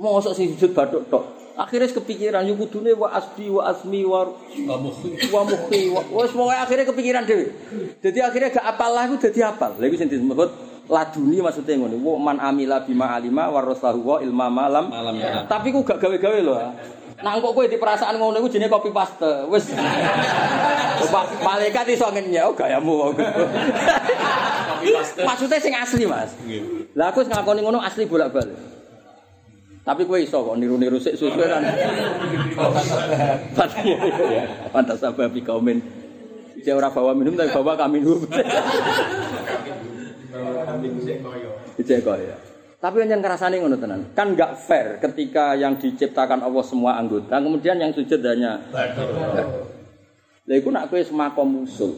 Mosok 0.00 0.32
sing 0.32 0.56
sujud 0.56 0.72
baduk 0.72 1.12
tok. 1.12 1.36
Akhirnya 1.60 1.92
kepikiran 1.92 2.48
yo 2.48 2.56
kudune 2.56 2.96
wa 2.96 3.12
asbi 3.12 3.52
wa 3.52 3.68
asmi 3.68 4.00
wa 4.08 4.32
wa 5.28 5.42
mukhi 5.44 5.92
wa 5.92 6.00
wis 6.24 6.32
pokoke 6.32 6.56
akhirnya 6.56 6.88
kepikiran 6.88 7.28
dhewe. 7.28 7.52
Dadi 8.00 8.24
akhirnya 8.24 8.48
gak 8.48 8.64
apal 8.64 8.96
lah 8.96 9.04
iku 9.04 9.28
dadi 9.28 9.44
apal. 9.44 9.76
Lha 9.76 9.84
iku 9.92 10.00
sing 10.00 10.08
disebut 10.08 10.67
laduni 10.88 11.38
maksudnya 11.44 11.76
ngono. 11.76 11.96
Wa 12.00 12.18
man 12.18 12.36
amila 12.40 12.80
bima 12.82 13.12
alima 13.12 13.52
warasahu 13.52 14.00
wa 14.00 14.16
ilma 14.24 14.48
malam. 14.48 14.88
Malam 14.88 15.14
ya. 15.20 15.44
Tapi 15.44 15.70
ku 15.70 15.84
gak 15.84 16.00
gawe-gawe 16.00 16.38
lho. 16.40 16.56
Nah 17.18 17.34
kok 17.34 17.50
kowe 17.50 17.66
di 17.66 17.76
perasaan 17.76 18.16
ngono 18.16 18.40
iku 18.40 18.48
jenenge 18.48 18.72
copy 18.72 18.90
paste. 18.90 19.46
Wis. 19.52 19.68
Malaikat 21.46 21.86
iso 21.92 22.08
ngenyek 22.08 22.44
oh 22.48 22.54
gayamu. 22.56 23.12
Maksudnya 25.22 25.58
sing 25.60 25.74
asli, 25.76 26.04
Mas. 26.08 26.32
Lah 26.96 27.12
aku 27.12 27.26
ngakoni 27.26 27.60
ngono 27.62 27.84
asli 27.84 28.08
bolak-balik. 28.08 28.56
Tapi 29.82 30.04
kowe 30.04 30.20
iso 30.20 30.44
kok 30.44 30.56
niru-niru 30.56 31.00
sik 31.00 31.16
susu 31.16 31.36
kan. 31.36 31.64
Pantas 34.72 35.00
apa 35.04 35.28
bi 35.28 35.40
kaumen. 35.44 35.80
Saya 36.58 36.74
ora 36.74 36.90
bawa 36.90 37.14
minum 37.14 37.38
tapi 37.38 37.54
bawa 37.54 37.78
kami 37.78 38.02
minum. 38.02 38.20
Ijek 41.78 42.04
ya. 42.04 42.36
Tapi 42.78 43.02
yang 43.02 43.18
ngerasane 43.18 43.58
ngono 43.58 43.74
tenan. 43.74 44.14
Kan 44.14 44.38
nggak 44.38 44.54
fair 44.54 45.02
ketika 45.02 45.58
yang 45.58 45.74
diciptakan 45.82 46.46
Allah 46.46 46.62
semua 46.62 46.94
anggota, 46.94 47.42
kemudian 47.42 47.74
yang 47.74 47.90
sujud 47.90 48.22
hanya 48.22 48.62
Lah 50.48 50.56
iku 50.56 50.72
nak 50.72 50.88
kowe 50.88 51.02
semakom 51.02 51.44
musuh. 51.44 51.92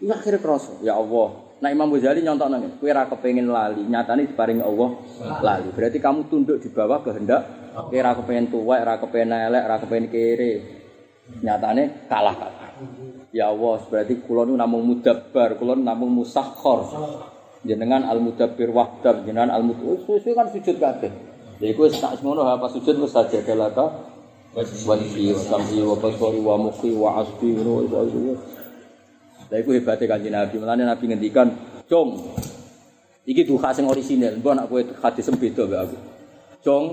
Iku 0.00 0.08
akhirnya 0.08 0.40
kroso, 0.40 0.80
ya 0.80 0.96
Allah. 0.96 1.44
Nah 1.60 1.68
Imam 1.68 1.90
Ghazali 1.90 2.22
nyontok 2.22 2.48
nang 2.48 2.78
kowe 2.78 2.88
ora 2.88 3.10
kepengin 3.10 3.50
lali, 3.50 3.82
nyatane 3.84 4.30
diparingi 4.30 4.62
Allah 4.62 4.90
lali. 5.42 5.68
Berarti 5.74 5.98
kamu 5.98 6.30
tunduk 6.30 6.62
di 6.62 6.70
bawah 6.70 7.02
kehendak 7.02 7.42
kowe 7.74 7.96
ora 7.98 8.14
kepengin 8.14 8.46
tuwek, 8.48 8.80
ora 8.86 8.94
kepengin 9.02 9.34
elek, 9.34 9.62
ora 9.66 9.76
kepengin 9.82 10.06
kere. 10.08 10.52
Nyatane 11.42 12.06
kalah 12.06 12.38
kalah. 12.38 12.65
Ya 13.32 13.48
Allah, 13.52 13.80
berarti 13.88 14.20
kula 14.20 14.44
nu 14.44 14.56
namung 14.56 14.84
mudabbar, 14.84 15.56
kula 15.56 15.76
namung 15.76 16.12
musakhkhar. 16.12 16.84
Jenengan 17.66 18.06
al 18.06 18.22
mudabbir 18.22 18.70
wahdab, 18.70 19.26
jenengan 19.26 19.50
al 19.50 19.66
mudabbir 19.66 20.32
kan 20.36 20.46
sujud 20.54 20.76
kabeh. 20.78 21.10
Ya 21.58 21.72
iku 21.72 21.88
wis 21.88 21.98
tak 21.98 22.20
semono 22.20 22.44
apa 22.44 22.68
sujud 22.68 23.00
wis 23.00 23.10
saja 23.16 23.40
kelaka. 23.42 24.12
Wajhi 24.56 25.36
wa 25.36 25.40
sam'i 25.40 25.84
wa 25.84 25.96
basari 26.00 26.40
wa 26.40 26.56
mukhi 26.56 26.88
wa 26.96 27.20
asbi 27.20 27.52
wa 27.60 27.84
wa 27.84 28.34
Lah 29.46 29.56
iku 29.60 29.70
hebate 29.76 30.08
Kanjeng 30.08 30.32
Nabi. 30.32 30.56
Mulane 30.56 30.82
Nabi 30.88 31.04
ngendikan, 31.12 31.48
"Cung, 31.84 32.18
iki 33.28 33.44
duha 33.44 33.70
sing 33.76 33.84
orisinal, 33.84 34.40
mbok 34.40 34.52
nak 34.56 34.66
kowe 34.72 34.80
hadis 34.80 35.28
beda 35.28 35.62
mbek 35.68 35.80
aku." 35.86 35.96
Cung, 36.64 36.84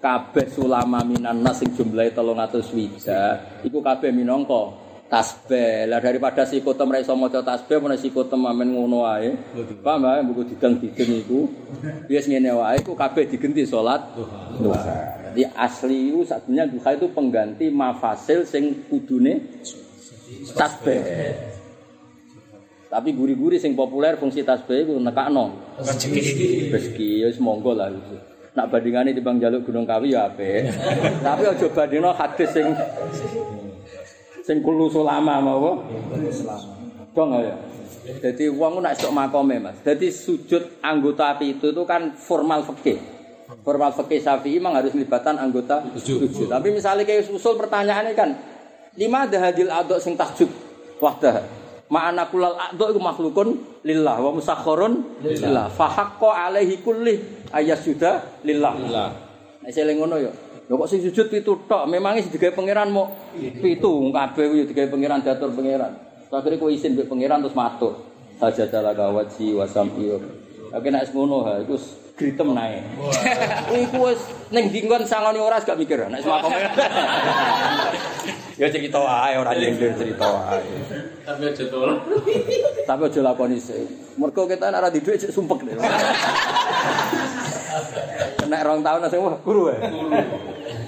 kabeh 0.00 0.48
sulama 0.48 1.04
minan 1.04 1.44
nas 1.44 1.60
sing 1.60 1.70
jumlahe 1.76 2.12
300 2.12 2.72
wija, 2.72 3.20
iku 3.64 3.78
kabeh 3.84 4.10
minangka 4.10 4.83
tasbih. 5.14 5.86
Lah 5.86 6.02
daripada 6.02 6.42
sikotem 6.42 6.90
ra 6.90 6.98
iso 6.98 7.14
maca 7.14 7.38
tasbih, 7.38 7.78
menawa 7.78 8.02
sikotem 8.02 8.42
amen 8.42 8.74
ngono 8.74 9.06
wae. 9.06 9.30
Paham 9.78 10.10
wae 10.10 10.20
buku 10.26 10.42
didang-dideng 10.50 11.22
iku. 11.22 11.46
Wis 12.10 12.26
ngene 12.26 12.50
wae 12.58 12.82
iku 12.82 12.98
kabeh 12.98 13.30
digenti 13.30 13.62
salat 13.62 14.02
duha. 14.58 15.22
Jadi 15.30 15.46
asli 15.54 16.10
itu 16.10 16.26
satunya 16.26 16.66
duha 16.66 16.98
itu 16.98 17.06
pengganti 17.14 17.70
mafasil 17.70 18.42
sing 18.42 18.90
kudune 18.90 19.62
tasbih. 20.58 20.98
Tapi 22.90 23.10
guri-guri 23.10 23.58
sing 23.58 23.78
populer 23.78 24.18
fungsi 24.18 24.42
tasbih 24.42 24.82
iku 24.82 24.98
nekakno. 24.98 25.78
Rezeki. 25.78 26.74
Rezeki 26.74 27.08
ya 27.22 27.26
wis 27.30 27.38
monggo 27.38 27.70
lah 27.78 27.90
itu. 27.90 28.18
Nak 28.54 28.70
bandingane 28.70 29.10
timbang 29.10 29.42
jaluk 29.42 29.66
Gunung 29.66 29.82
Kawi 29.82 30.14
ya 30.14 30.30
apik. 30.30 30.70
Tapi 31.26 31.42
aja 31.42 31.66
bandingno 31.74 32.14
hadis 32.14 32.54
sing 32.54 32.70
sing 34.44 34.60
kulo 34.60 34.92
sulama 34.92 35.40
mau 35.40 35.80
Dong 37.14 37.30
ya. 37.40 37.54
Jadi 38.04 38.52
uang 38.52 38.84
nak 38.84 39.00
sok 39.00 39.14
makome 39.16 39.56
mas. 39.62 39.78
Jadi 39.80 40.12
sujud 40.12 40.82
anggota 40.84 41.32
itu 41.40 41.72
itu 41.72 41.82
kan 41.88 42.12
formal 42.18 42.66
fikih. 42.68 43.00
Formal 43.64 43.96
fikih 43.96 44.20
Syafi'i 44.20 44.60
memang 44.60 44.82
harus 44.82 44.92
melibatkan 44.92 45.40
anggota 45.40 45.80
sujud. 45.96 46.50
Tapi 46.50 46.68
misalnya 46.74 47.06
kayak 47.06 47.30
usul 47.32 47.56
pertanyaannya 47.56 48.12
kan, 48.12 48.34
lima 48.98 49.24
ada 49.24 49.48
hadil 49.48 49.70
adok 49.72 50.02
sing 50.02 50.18
tahjud 50.18 50.50
wahdah. 51.00 51.46
Ma'ana 51.88 52.28
kulal 52.28 52.58
adok 52.58 52.92
itu 52.92 53.00
makhlukun 53.00 53.48
lillah 53.86 54.20
wa 54.20 54.30
musakhorun 54.34 55.22
lillah. 55.24 55.70
Fahakko 55.72 56.28
alaihi 56.28 56.82
kulli 56.84 57.46
ayat 57.54 57.78
sudah 57.78 58.42
lillah. 58.44 58.74
Nek 59.64 59.70
seling 59.72 59.96
ngono 59.96 60.18
ya. 60.20 60.32
Lho 60.64 60.80
kok 60.80 60.88
sing 60.88 61.04
sujud 61.04 61.28
pitu 61.28 61.60
tok, 61.68 61.84
memangnya 61.84 62.24
sing 62.24 62.32
digawe 62.32 62.56
pangeran 62.56 62.88
mau 62.88 63.12
pitu 63.36 64.08
kabeh 64.08 64.44
kuwi 64.48 64.64
digawe 64.64 64.88
pangeran 64.88 65.20
diatur 65.20 65.52
pangeran. 65.52 65.92
Akhire 66.32 66.56
kowe 66.58 66.72
isin 66.72 66.96
mbek 66.96 67.06
pangeran 67.06 67.44
terus 67.44 67.54
matur. 67.54 68.00
Sajadalah 68.40 68.96
kawaji 68.96 69.54
wa 69.54 69.68
sam'i. 69.68 70.08
Oke 70.74 70.88
nek 70.90 71.06
ngono 71.14 71.46
ha 71.46 71.62
iku 71.62 71.78
gritem 72.18 72.56
nae. 72.56 72.82
Iku 73.70 74.08
wis 74.08 74.18
ning 74.50 74.72
dinggon 74.72 75.06
sangoni 75.06 75.38
ora 75.38 75.62
gak 75.62 75.78
mikir 75.78 76.10
nek 76.10 76.24
semakom. 76.24 76.50
ya 78.60 78.66
cerita 78.72 78.98
wae 78.98 79.38
ora 79.38 79.54
nyindir 79.54 79.94
cerita 79.94 80.26
wae. 80.26 80.64
Tapi 81.22 81.54
aja 81.54 81.64
tolong. 81.70 82.00
Tapi 82.82 83.02
aja 83.06 83.20
lakoni 83.22 83.62
sih. 83.62 83.86
Mergo 84.18 84.50
kita 84.50 84.74
nek 84.74 84.80
ora 84.80 84.90
di 84.90 85.04
dhuwit 85.04 85.28
cek 85.28 85.30
sumpek. 85.30 85.60
Nek 88.44 88.60
rong 88.62 88.86
tahun 88.86 89.02
langsung 89.02 89.26
wah 89.26 89.34
guru 89.42 89.70
ya. 89.70 89.78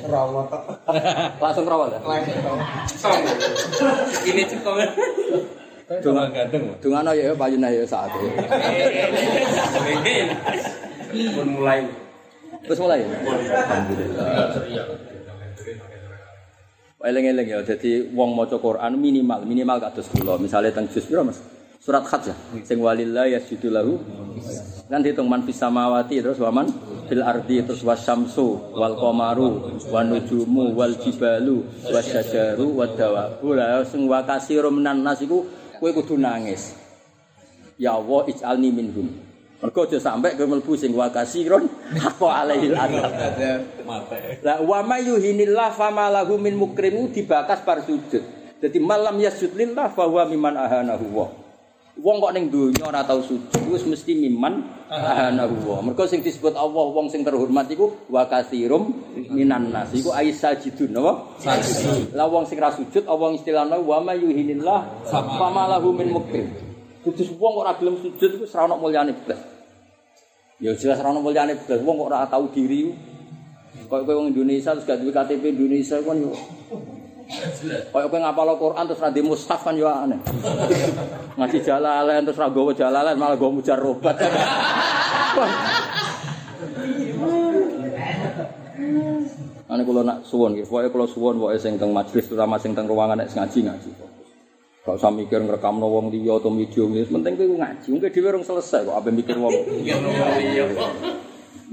Rawat 0.09 0.49
Langsung 1.43 1.67
rawat 1.69 1.89
ya. 1.95 2.01
Ini 4.27 4.43
cekong. 4.49 4.79
Dungan 6.03 6.27
ganteng. 6.35 6.63
Dungan 6.83 7.11
ya 7.15 7.31
payune 7.39 7.69
ya 7.71 7.85
saat 7.87 8.11
itu. 8.11 8.27
Pun 11.31 11.47
mulai. 11.55 11.87
Terus 12.67 12.79
mulai 12.83 13.07
ya. 13.07 13.09
Alhamdulillah. 13.15 14.27
Eling-eling 17.07 17.47
ya, 17.47 17.63
jadi 17.63 18.11
wong 18.11 18.35
maca 18.35 18.59
Quran 18.59 18.99
minimal, 18.99 19.47
minimal 19.47 19.79
kados 19.79 20.11
kula. 20.11 20.43
Misale 20.43 20.75
teng 20.75 20.91
juz 20.91 21.07
pira 21.07 21.23
Mas? 21.23 21.39
Surat 21.79 22.03
Khat 22.03 22.27
ya. 22.27 22.35
Sing 22.67 22.83
walillah 22.83 23.31
yasjudu 23.31 23.71
lahu. 23.71 24.03
Kan 24.91 25.07
dihitung 25.07 25.31
man 25.31 25.47
fis 25.47 25.55
samawati 25.55 26.19
terus 26.19 26.43
waman 26.43 26.67
fil 27.07 27.23
ardi 27.23 27.63
terus 27.63 27.81
wasyamsu 27.87 28.75
wal 28.75 28.99
qamaru 28.99 29.79
wan 29.89 30.11
nujumu 30.11 30.75
wal 30.75 30.95
jibalu 30.99 31.63
wasyajaru 31.89 32.67
wad 32.75 32.99
dawabu. 32.99 33.55
Lah 33.55 33.87
sing 33.87 34.05
wa 34.11 34.23
kasirum 34.27 34.83
minan 34.83 35.07
nas 35.07 35.23
iku 35.23 35.47
kowe 35.79 35.91
kudu 35.95 36.19
nangis. 36.19 36.75
Ya 37.79 37.95
Allah 37.95 38.27
ij'alni 38.27 38.71
minhum. 38.75 39.09
Mergo 39.63 39.89
aja 39.89 40.03
sampe 40.03 40.37
kowe 40.37 40.47
mlebu 40.51 40.75
sing 40.75 40.93
wa 40.93 41.09
kasirun 41.09 41.71
haqqo 41.97 42.27
alaihil 42.43 42.77
adab. 42.77 43.11
Lah 44.45 44.59
wa 44.61 44.83
may 44.85 45.07
yuhinillah 45.07 45.73
fama 45.73 46.13
lahu 46.13 46.37
min 46.37 46.59
mukrimu 46.59 47.15
dibakas 47.15 47.63
par 47.63 47.81
sujud. 47.87 48.21
Dadi 48.59 48.79
malam 48.83 49.17
yasjud 49.23 49.55
lillah 49.55 49.93
fa 49.95 50.05
huwa 50.05 50.27
mimman 50.27 50.59
ahanahu 50.59 51.07
wa. 51.15 51.46
Wong 51.97 52.21
kok 52.21 52.37
ning 52.37 52.53
donya 52.53 52.93
ora 52.93 53.01
tau 53.09 53.25
sujud 53.25 53.73
wis 53.73 53.81
mesti 53.89 54.13
mimman 54.13 54.69
ahanahu 54.93 55.57
wa. 55.65 55.81
Mergo 55.81 56.05
sing 56.05 56.21
disebut 56.21 56.53
Allah 56.53 56.93
wong 56.93 57.09
sing 57.09 57.25
terhormat 57.25 57.73
iku 57.73 57.89
wa 58.13 58.29
kasirum 58.29 58.93
minan 59.33 59.73
nas. 59.73 59.97
Iku 59.97 60.13
aisajidun 60.13 60.93
napa? 60.93 61.41
Sajid. 61.41 62.13
Lah 62.13 62.29
wong 62.29 62.45
sing 62.45 62.61
ra 62.61 62.69
sujud 62.69 63.09
Allah 63.09 63.33
istilahna 63.33 63.81
wa 63.81 64.05
may 64.05 64.21
yuhinillah 64.21 65.09
fama 65.09 65.73
lahu 65.73 65.97
min 65.97 66.13
mukrim. 66.13 66.53
Kudus 67.01 67.33
wong 67.33 67.57
kok 67.57 67.63
ora 67.65 67.73
gelem 67.81 67.97
sujud 67.97 68.29
iku 68.29 68.45
ora 68.45 68.63
ono 68.69 68.77
mulyane 68.77 69.17
blas. 69.17 69.41
Ya 70.61 70.77
jelas 70.77 71.01
ora 71.01 71.17
ono 71.17 71.25
mulyane 71.25 71.57
blas. 71.57 71.81
Wong 71.81 71.97
kok 71.97 72.09
ora 72.13 72.29
tau 72.29 72.45
diri. 72.53 72.93
Kok 73.89 74.05
kowe 74.05 74.15
wong 74.21 74.37
Indonesia 74.37 74.77
terus 74.77 74.85
gak 74.85 75.01
duwe 75.01 75.17
KTP 75.17 75.49
Indonesia 75.49 75.97
kan 76.05 76.21
yo. 76.21 76.37
Kaya 77.27 78.07
kowe 78.07 78.19
ngapal 78.23 78.55
Quran 78.55 78.85
terus 78.87 79.03
ra 79.03 79.11
di 79.11 79.19
mushaf 79.19 79.67
kan 79.67 79.75
yo 79.75 79.91
aneh. 79.91 80.19
Ngaji 81.35 81.59
jalalain 81.59 82.23
terus 82.23 82.39
ra 82.39 82.47
gawa 82.47 82.71
jalalain 82.71 83.19
malah 83.19 83.35
gawa 83.35 83.51
mujarrobat. 83.51 84.15
Ane 89.67 89.83
kula 89.83 90.07
nak 90.07 90.23
suwon 90.23 90.55
nggih, 90.55 90.71
pokoke 90.71 90.89
kula 90.95 91.07
suwon 91.11 91.35
pokoke 91.43 91.59
sing 91.59 91.75
teng 91.75 91.91
majelis 91.91 92.31
terutama 92.31 92.63
sing 92.63 92.79
teng 92.79 92.87
ruangan 92.87 93.19
nek 93.19 93.35
ngaji 93.35 93.59
ngaji. 93.67 93.91
Gak 94.87 95.03
usah 95.03 95.11
mikir 95.11 95.43
ngrekamno 95.43 95.83
wong 95.91 96.15
liya 96.15 96.39
atau 96.39 96.55
video 96.55 96.87
ini, 96.87 97.03
penting 97.11 97.35
kowe 97.35 97.59
ngaji. 97.59 97.87
Mungkin 97.91 98.11
dhewe 98.15 98.39
selesai 98.47 98.87
kok 98.87 98.95
ape 98.95 99.11
mikir 99.11 99.35
wong. 99.35 99.51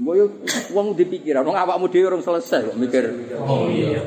Mbok 0.02 0.14
yo 0.18 0.26
wong 0.74 0.98
dipikiran, 0.98 1.46
wong 1.46 1.54
awakmu 1.54 1.86
dhewe 1.86 2.18
selesai 2.18 2.74
kok 2.74 2.74
mikir. 2.74 3.14
Oh 3.38 3.70
iya. 3.70 4.02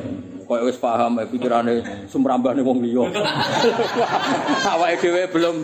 Kok 0.48 0.64
wis 0.64 0.80
paham 0.80 1.20
pikirane 1.28 2.08
sumrambane 2.08 2.64
wong 2.64 2.80
liya. 2.80 3.04
Awake 4.72 4.96
dhewe 5.04 5.22
belum 5.28 5.56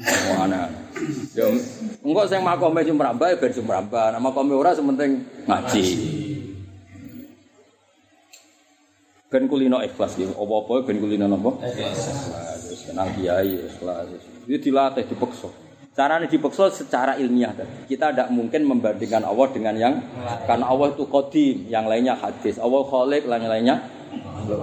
Oh, 0.00 0.36
aneh. 0.46 0.64
Ya, 1.36 1.44
engko 2.00 2.22
sing 2.24 2.40
makome 2.40 2.80
sumrambah 2.86 3.36
ben 3.36 3.52
sumrambah, 3.52 4.16
nama 4.16 4.22
makome 4.22 4.54
ora 4.56 4.72
sementing 4.72 5.26
ngaji. 5.44 5.84
Ben 9.30 9.44
kulino 9.50 9.78
ikhlas 9.84 10.16
ya, 10.16 10.30
apa-apa 10.32 10.86
ben 10.88 11.02
kulino 11.02 11.28
napa? 11.28 11.60
Ikhlas. 11.66 12.00
Wis 12.70 12.80
kenal 12.88 13.10
kiai 13.12 13.60
ikhlas. 13.68 14.08
Itu 14.48 14.70
dilatih 14.70 15.04
dipaksa. 15.04 15.50
Caranya 15.90 16.30
dipaksa 16.30 16.70
secara 16.70 17.18
ilmiah 17.18 17.50
tadi. 17.50 17.90
Kita 17.90 18.14
tidak 18.14 18.30
mungkin 18.30 18.62
membandingkan 18.62 19.26
Allah 19.26 19.46
dengan 19.50 19.74
yang 19.74 19.94
karena 20.46 20.70
Allah 20.70 20.94
itu 20.94 21.02
kodim, 21.10 21.66
yang 21.66 21.90
lainnya 21.90 22.14
hadis. 22.14 22.62
Allah 22.62 22.86
kholik, 22.86 23.26
yang 23.26 23.50
lainnya. 23.50 23.76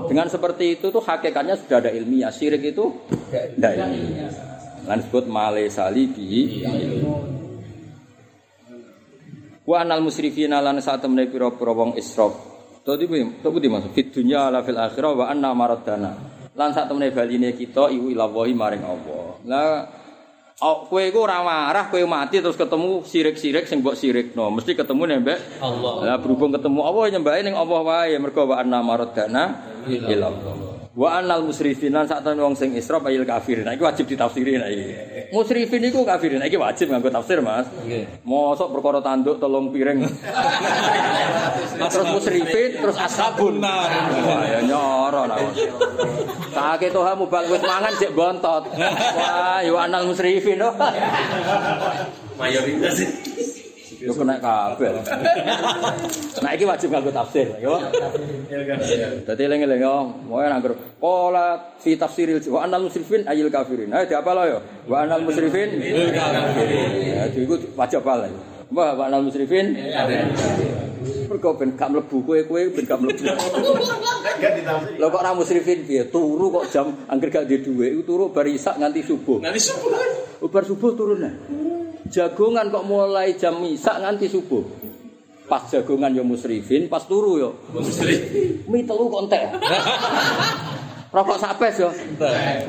Dengan 0.08 0.32
seperti 0.32 0.80
itu 0.80 0.88
tuh 0.88 1.04
hakikatnya 1.04 1.60
sudah 1.60 1.84
ada 1.84 1.92
ilmiah. 1.92 2.32
Syirik 2.32 2.72
itu 2.72 2.96
tidak 3.28 3.76
ilmiah. 3.76 4.32
Lan 4.88 5.04
disebut 5.04 5.28
male 5.28 5.68
salibi. 5.68 6.64
Wa 9.68 9.84
anal 9.84 10.00
musrifina 10.00 10.64
lan 10.64 10.80
saat 10.80 11.04
temne 11.04 11.28
pira-pira 11.28 11.76
wong 11.76 12.00
israf. 12.00 12.40
Tadi 12.88 13.04
piye? 13.04 13.44
Tadi 13.44 13.58
piye 13.60 13.68
maksud? 13.68 13.92
Fit 13.92 14.16
dunya 14.16 14.48
la 14.48 14.64
fil 14.64 14.80
akhirah 14.80 15.12
wa 15.12 15.26
anna 15.28 15.52
maradana. 15.52 16.16
Lan 16.56 16.72
saat 16.72 16.88
temne 16.88 17.12
baline 17.12 17.52
kita 17.52 17.92
iku 17.92 18.08
ilawahi 18.08 18.56
maring 18.56 18.84
Allah. 18.88 19.28
Lah 19.44 19.68
Oh, 20.58 20.90
kowe 20.90 20.98
iku 21.06 21.22
ora 21.22 21.46
marah, 21.46 21.86
kowe 21.86 22.02
mati 22.10 22.42
terus 22.42 22.58
ketemu 22.58 23.06
sirik-sirik 23.06 23.70
sing 23.70 23.86
mbok 23.86 23.94
sirikno. 23.94 24.50
Mesti 24.50 24.74
ketemu 24.74 25.06
nek 25.06 25.20
mbek 25.22 25.40
Allah. 25.62 25.94
Lah 26.02 26.18
berhubung 26.18 26.50
ketemu 26.50 26.82
Allah 26.82 27.14
nyembahe 27.14 27.46
ning 27.46 27.54
Allah 27.54 27.80
wae 27.86 28.18
mergo 28.18 28.42
wa 28.42 28.58
anna 28.58 28.82
maradana 28.82 29.54
ila 29.86 30.26
Allah. 30.34 30.57
Wa 30.98 31.22
annal 31.22 31.46
musrifin 31.46 31.94
lan 31.94 32.10
sak 32.10 32.26
temene 32.26 32.42
wong 32.42 32.58
sing 32.58 32.74
israf 32.74 33.06
ayil 33.06 33.22
kafirin. 33.22 33.70
Nah, 33.70 33.78
iki 33.78 33.86
wajib 33.86 34.10
ditafsiri 34.10 34.58
nek 34.58 34.70
iki. 34.74 34.86
Musrifin 35.30 35.86
iku 35.86 36.02
kafirin. 36.02 36.42
Nah, 36.42 36.50
iki 36.50 36.58
wajib 36.58 36.90
nganggo 36.90 37.14
tafsir, 37.14 37.38
Mas. 37.38 37.70
Mosok 38.26 38.74
perkara 38.74 38.98
tanduk 39.06 39.38
telung 39.38 39.70
piring. 39.70 40.02
terus 41.94 42.08
musrifin 42.10 42.82
terus 42.82 42.98
ashabun 42.98 43.62
nar. 43.62 43.94
Wah, 44.26 44.42
ya 44.42 44.60
nyoro 44.66 45.30
lah. 45.30 45.38
Sake 46.50 46.90
toha 46.90 47.14
mubal 47.14 47.46
wis 47.46 47.62
mangan 47.62 47.94
cek 47.94 48.18
bontot. 48.18 48.66
Wah, 48.74 49.62
ya 49.62 49.78
annal 49.78 50.10
musrifin. 50.10 50.66
oh. 50.66 50.74
Mayoritas 52.42 52.98
sih. 52.98 53.27
Yo 54.08 54.16
kena 54.16 54.40
kabel. 54.40 54.96
Nah 56.38 56.54
iki 56.54 56.64
wajib 56.64 56.94
nganggo 56.94 57.12
tafsir, 57.12 57.50
yo. 57.60 57.76
Dadi 59.28 59.42
eling-eling 59.44 59.82
yo, 59.84 60.08
moe 60.30 60.48
nanggur 60.48 60.80
pola 60.96 61.76
fi 61.82 62.00
tafsiril 62.00 62.40
wa 62.48 62.64
anal 62.64 62.88
musrifin 62.88 63.28
ayil 63.28 63.52
kafirin. 63.52 63.92
Ayo 63.92 64.08
diapal 64.08 64.38
yo. 64.48 64.60
Wa 64.88 65.04
anal 65.04 65.28
musrifin 65.28 65.76
ayil 65.76 66.14
kafirin. 66.16 66.90
Ya 67.04 67.24
iku 67.36 67.60
wajib 67.76 68.00
apal. 68.06 68.32
Wa 68.72 68.96
anal 69.04 69.28
musrifin 69.28 69.76
Mergo 71.28 71.60
ben 71.60 71.76
gak 71.76 71.92
mlebu 71.92 72.24
kowe-kowe 72.24 72.62
ben 72.72 72.84
gak 72.88 73.00
mlebu. 73.00 73.24
Lho 75.00 75.08
kok 75.12 75.22
ora 75.24 75.32
musrifin 75.36 75.84
piye? 75.84 76.08
Turu 76.08 76.52
kok 76.52 76.72
jam 76.72 76.96
angger 77.12 77.30
gak 77.32 77.46
duwe 77.48 77.60
dhuwit, 77.64 77.90
iku 77.96 78.04
turu 78.08 78.24
bar 78.32 78.48
isak 78.48 78.80
nganti 78.80 79.04
subuh. 79.04 79.44
Nanti 79.44 79.60
subuh. 79.60 79.92
Bar 80.48 80.64
subuh 80.64 80.96
turun 80.96 81.20
nah. 81.20 81.34
Jagongan 82.08 82.72
kok 82.72 82.86
mulai 82.88 83.36
jam 83.36 83.60
isak 83.68 84.00
nganti 84.00 84.28
subuh. 84.32 84.64
Pas 85.48 85.64
jagongan 85.72 86.12
yo 86.12 86.28
musrifin, 86.28 86.92
pas 86.92 87.08
turu 87.08 87.40
yo. 87.40 87.50
Mi 88.68 88.84
telu 88.84 89.08
kok 89.08 89.24
entek. 89.28 89.44
Rokok 91.08 91.40
sapes 91.40 91.80
yo. 91.80 91.90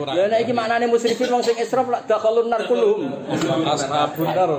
Lah 0.06 0.30
nek 0.30 0.46
iki 0.46 0.54
maknane 0.54 0.86
musrifin 0.86 1.26
wong 1.26 1.42
sing 1.42 1.58
israf 1.58 1.90
lak 1.90 2.06
dakhalun 2.06 2.46
nar 2.46 2.62
kulhum. 2.70 3.10
Ashabun 3.66 4.30
nar. 4.30 4.50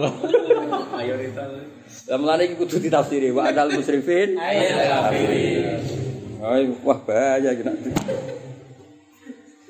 Lah 2.11 2.17
mulane 2.19 2.43
iki 2.51 2.59
kudu 2.59 2.83
ditafsiri 2.83 3.31
wa 3.31 3.47
adal 3.47 3.71
musrifin. 3.71 4.35
Ay, 6.39 6.71
wah 6.83 6.99
bahaya 7.07 7.55
iki 7.55 7.63
nak. 7.63 7.75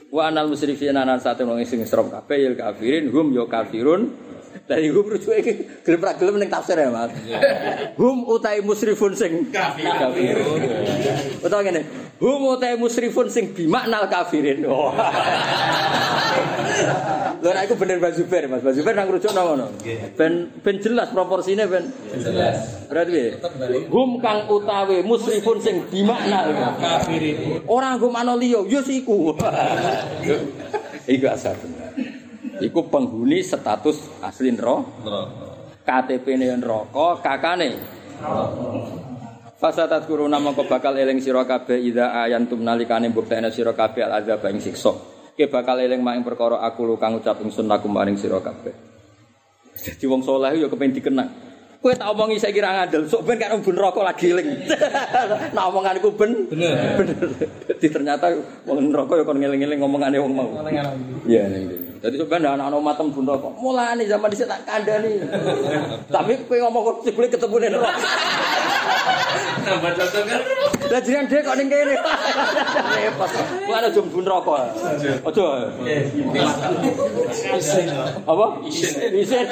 Wa 0.10 0.34
anal 0.34 0.49
musrifin 0.49 0.97
anan 0.97 1.22
sate 1.22 1.45
wong 1.45 1.62
sing 1.62 1.86
israf 1.86 2.10
kabeh 2.10 2.49
ya 2.49 2.49
kafirin 2.57 3.14
hum 3.14 3.30
yo 3.30 3.45
kafirun. 3.45 4.28
Dari 4.70 4.93
hum 4.93 5.01
rujuk 5.01 5.34
iki 5.34 5.82
gelem 5.82 6.05
ra 6.05 6.13
gelem 6.13 6.38
ning 6.38 6.45
tafsir 6.45 6.78
ya, 6.78 6.93
Mas. 6.93 7.09
Hum 7.97 8.22
utai 8.30 8.61
musrifun 8.61 9.17
sing 9.17 9.49
kafirun. 9.49 10.61
Utawa 11.41 11.65
ngene, 11.65 11.89
hum 12.22 12.53
utai 12.53 12.78
musrifun 12.78 13.34
sing 13.34 13.49
bimaknal 13.57 14.05
kafirin. 14.05 14.61
Oh. 14.70 14.93
Lho 17.41 17.49
nek 17.49 17.65
iku 17.65 17.82
bener 17.82 17.97
Mbak 17.97 18.13
Zubair, 18.13 18.45
Mas. 18.45 18.61
Mbak 18.61 18.74
Zubair 18.78 18.93
nang 18.93 19.09
rujuk 19.09 19.34
nang 19.34 19.45
ngono. 19.49 19.74
Ben 20.13 20.53
ben 20.61 20.78
jelas 20.78 21.09
proporsinya 21.17 21.65
ben. 21.65 21.89
Jelas. 22.22 22.86
Berarti 22.93 23.09
piye? 23.09 23.41
Hum 23.89 24.22
kang 24.22 24.45
utawi 24.53 25.01
musrifun 25.01 25.65
sing 25.65 25.89
bimaknal 25.89 26.78
Kafirin. 26.78 27.65
Orang 27.65 27.97
nggo 27.97 28.13
makna 28.13 28.38
liya, 28.38 28.61
ya 28.70 28.86
iku. 28.86 29.34
iku 31.17 31.26
asal 31.26 31.57
bener. 31.57 32.18
Iku 32.60 32.91
penghuni 32.91 33.39
status 33.41 34.20
asli 34.24 34.51
neraka. 34.51 35.47
KTP-ne 35.88 36.53
neraka, 36.60 37.18
kakane 37.24 37.70
Fasatat 39.60 40.07
kuruna 40.07 40.39
mongko 40.39 40.72
bakal 40.72 40.95
eling 40.95 41.20
sira 41.20 41.43
kabeh 41.43 41.76
ida 41.84 42.16
ayantum 42.24 42.64
nalikane 42.64 43.12
mbuktekne 43.12 43.51
sira 43.51 43.76
kabeh 43.76 44.07
al 44.07 44.24
azab 44.24 44.47
ing 44.47 44.64
siksa. 44.64 44.95
Ke 45.36 45.51
bakal 45.51 45.84
eling 45.84 45.99
mak 45.99 46.16
ing 46.16 46.24
perkara 46.24 46.64
aku 46.64 46.88
lu 46.88 46.95
kang 46.95 47.20
ucap 47.20 47.43
ingsun 47.43 47.68
lakum 47.68 47.91
maring 47.91 48.16
sira 48.16 48.39
kabeh. 48.39 48.72
Dadi 49.76 50.05
wong 50.07 50.24
saleh 50.24 50.64
ya 50.64 50.72
kepen 50.72 50.95
dikenang. 50.95 51.28
Kowe 51.80 51.91
tak 51.91 52.07
omongi 52.12 52.39
saiki 52.39 52.60
ra 52.60 52.76
ngandel, 52.76 53.07
sok 53.07 53.24
ben 53.24 53.39
kan 53.39 53.55
mlebu 53.55 53.72
neraka 53.72 53.99
lagi 54.03 54.32
eling. 54.32 54.47
Nah 55.55 55.64
omonganku 55.68 56.07
ben 56.16 56.32
Bener. 56.47 57.03
Dadi 57.68 57.88
ternyata 57.91 58.32
wong 58.64 58.95
neraka 58.95 59.20
ya 59.20 59.24
kon 59.28 59.43
ngeling-eling 59.43 59.80
ngomongane 59.84 60.24
wong 60.24 60.34
mau. 60.39 60.55
Iya 61.28 61.51
ning 61.51 61.88
kene. 61.99 62.03
Dadi 62.03 62.15
sebenarnya 62.15 62.49
anak-anak 62.55 62.81
matem 62.81 63.07
bun 63.11 63.23
neraka. 63.27 63.49
Mulane 63.59 64.03
zaman 64.07 64.31
dhisik 64.31 64.47
tak 64.47 64.63
kandhani. 64.63 65.13
Tapi 66.15 66.33
kowe 66.47 66.57
ngomong 66.63 66.81
kok 66.87 66.95
jebule 67.03 67.27
ketemu 67.27 67.55
ning 67.59 67.71
neraka. 67.75 68.09
Tambah 69.59 69.91
cocok 69.91 70.23
kan? 70.23 70.41
Lah 70.89 70.99
jenengan 71.03 71.25
dhek 71.27 71.41
kok 71.43 71.55
ning 71.59 71.67
kene. 71.67 71.95
Repot. 72.95 73.29
Kuwi 73.67 73.73
ana 73.75 73.87
jum 73.91 74.05
bun 74.07 74.25
rokok. 74.25 74.57
Aja. 75.27 75.45
Apa? 78.23 78.45
Isin. 78.63 79.11
Isin. 79.19 79.47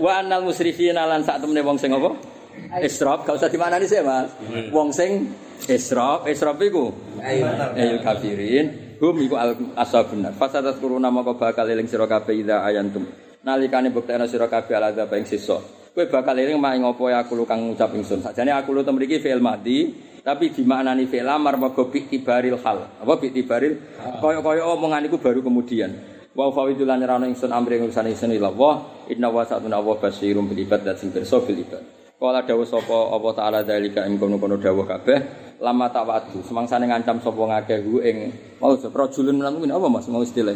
Wa 0.00 0.24
anal 0.24 0.44
musrifin 0.44 0.96
lan 0.96 1.20
sak 1.24 1.40
temene 1.44 1.60
wong 1.64 1.76
sing 1.76 1.92
apa? 1.92 2.29
Israf, 2.78 3.26
gak 3.26 3.34
usah 3.34 3.50
dimanani 3.50 3.90
sih, 3.90 3.98
Mas. 3.98 4.30
Wong 4.70 4.94
sing 4.94 5.34
israf, 5.66 6.22
israf 6.30 6.54
iku 6.62 6.94
ayil 7.18 7.98
kafirin, 8.00 8.96
hum 9.02 9.18
iku 9.18 9.34
ashabun 9.74 10.22
nar. 10.22 10.32
Fasadat 10.38 10.78
kuruna 10.78 11.10
maka 11.10 11.34
bakal 11.34 11.66
eling 11.66 11.90
sira 11.90 12.06
kabeh 12.06 12.46
ida 12.46 12.62
ayantum. 12.62 13.10
Nalikane 13.42 13.90
buktekno 13.90 14.30
sira 14.30 14.46
kabeh 14.46 14.78
ala 14.78 14.94
dzaba 14.94 15.18
ing 15.18 15.26
sisa. 15.26 15.58
Kowe 15.90 16.06
bakal 16.06 16.38
eling 16.38 16.62
mak 16.62 16.78
ing 16.78 16.86
apa 16.86 17.02
ya 17.10 17.18
aku 17.26 17.34
lu 17.34 17.44
kang 17.44 17.66
ngucap 17.66 17.90
ingsun. 17.90 18.22
Sakjane 18.22 18.54
aku 18.54 18.70
lu 18.70 18.86
temriki 18.86 19.18
fi'il 19.18 19.42
madhi, 19.42 19.90
tapi 20.22 20.54
dimaknani 20.54 21.10
fi'il 21.10 21.26
amar 21.26 21.58
mergo 21.58 21.90
bi 21.90 22.06
tibaril 22.06 22.54
hal. 22.62 23.02
Apa 23.02 23.18
bi 23.18 23.34
tibaril? 23.34 23.98
Kaya-kaya 24.22 24.62
omongan 24.70 25.10
iku 25.10 25.18
baru 25.18 25.42
kemudian. 25.42 25.90
Wa 26.30 26.46
fawidu 26.54 26.86
lan 26.86 27.02
nyerano 27.02 27.26
ingsun 27.26 27.50
amri 27.50 27.82
ing 27.82 27.90
urusan 27.90 28.06
ingsun 28.06 28.30
ila 28.38 28.54
Allah. 28.54 28.74
Inna 29.10 29.26
wa 29.34 29.42
sa'atuna 29.42 29.82
wa 29.82 29.98
basirum 29.98 30.46
bil 30.46 30.62
ibad 30.62 30.86
dan 30.86 30.94
sing 30.94 31.10
pirsa 31.10 31.42
bil 31.42 31.58
ibad. 31.58 31.99
Kala 32.20 32.44
dawuh 32.44 32.68
sapa 32.68 33.16
apa 33.16 33.28
taala 33.32 33.64
dalika 33.64 34.04
ing 34.04 34.20
kono-kono 34.20 34.60
dawuh 34.60 34.84
kabeh 34.84 35.18
lama 35.56 35.88
tak 35.88 36.04
wadu 36.04 36.44
semangsane 36.44 36.84
ngancam 36.84 37.16
sapa 37.16 37.40
ngakeh 37.48 37.80
hu 37.80 38.04
ing 38.04 38.28
mau 38.60 38.76
rajulun 38.76 39.40
menawa 39.40 39.56
apa 39.80 39.88
Mas 39.88 40.04
mau 40.12 40.20
istilah 40.20 40.52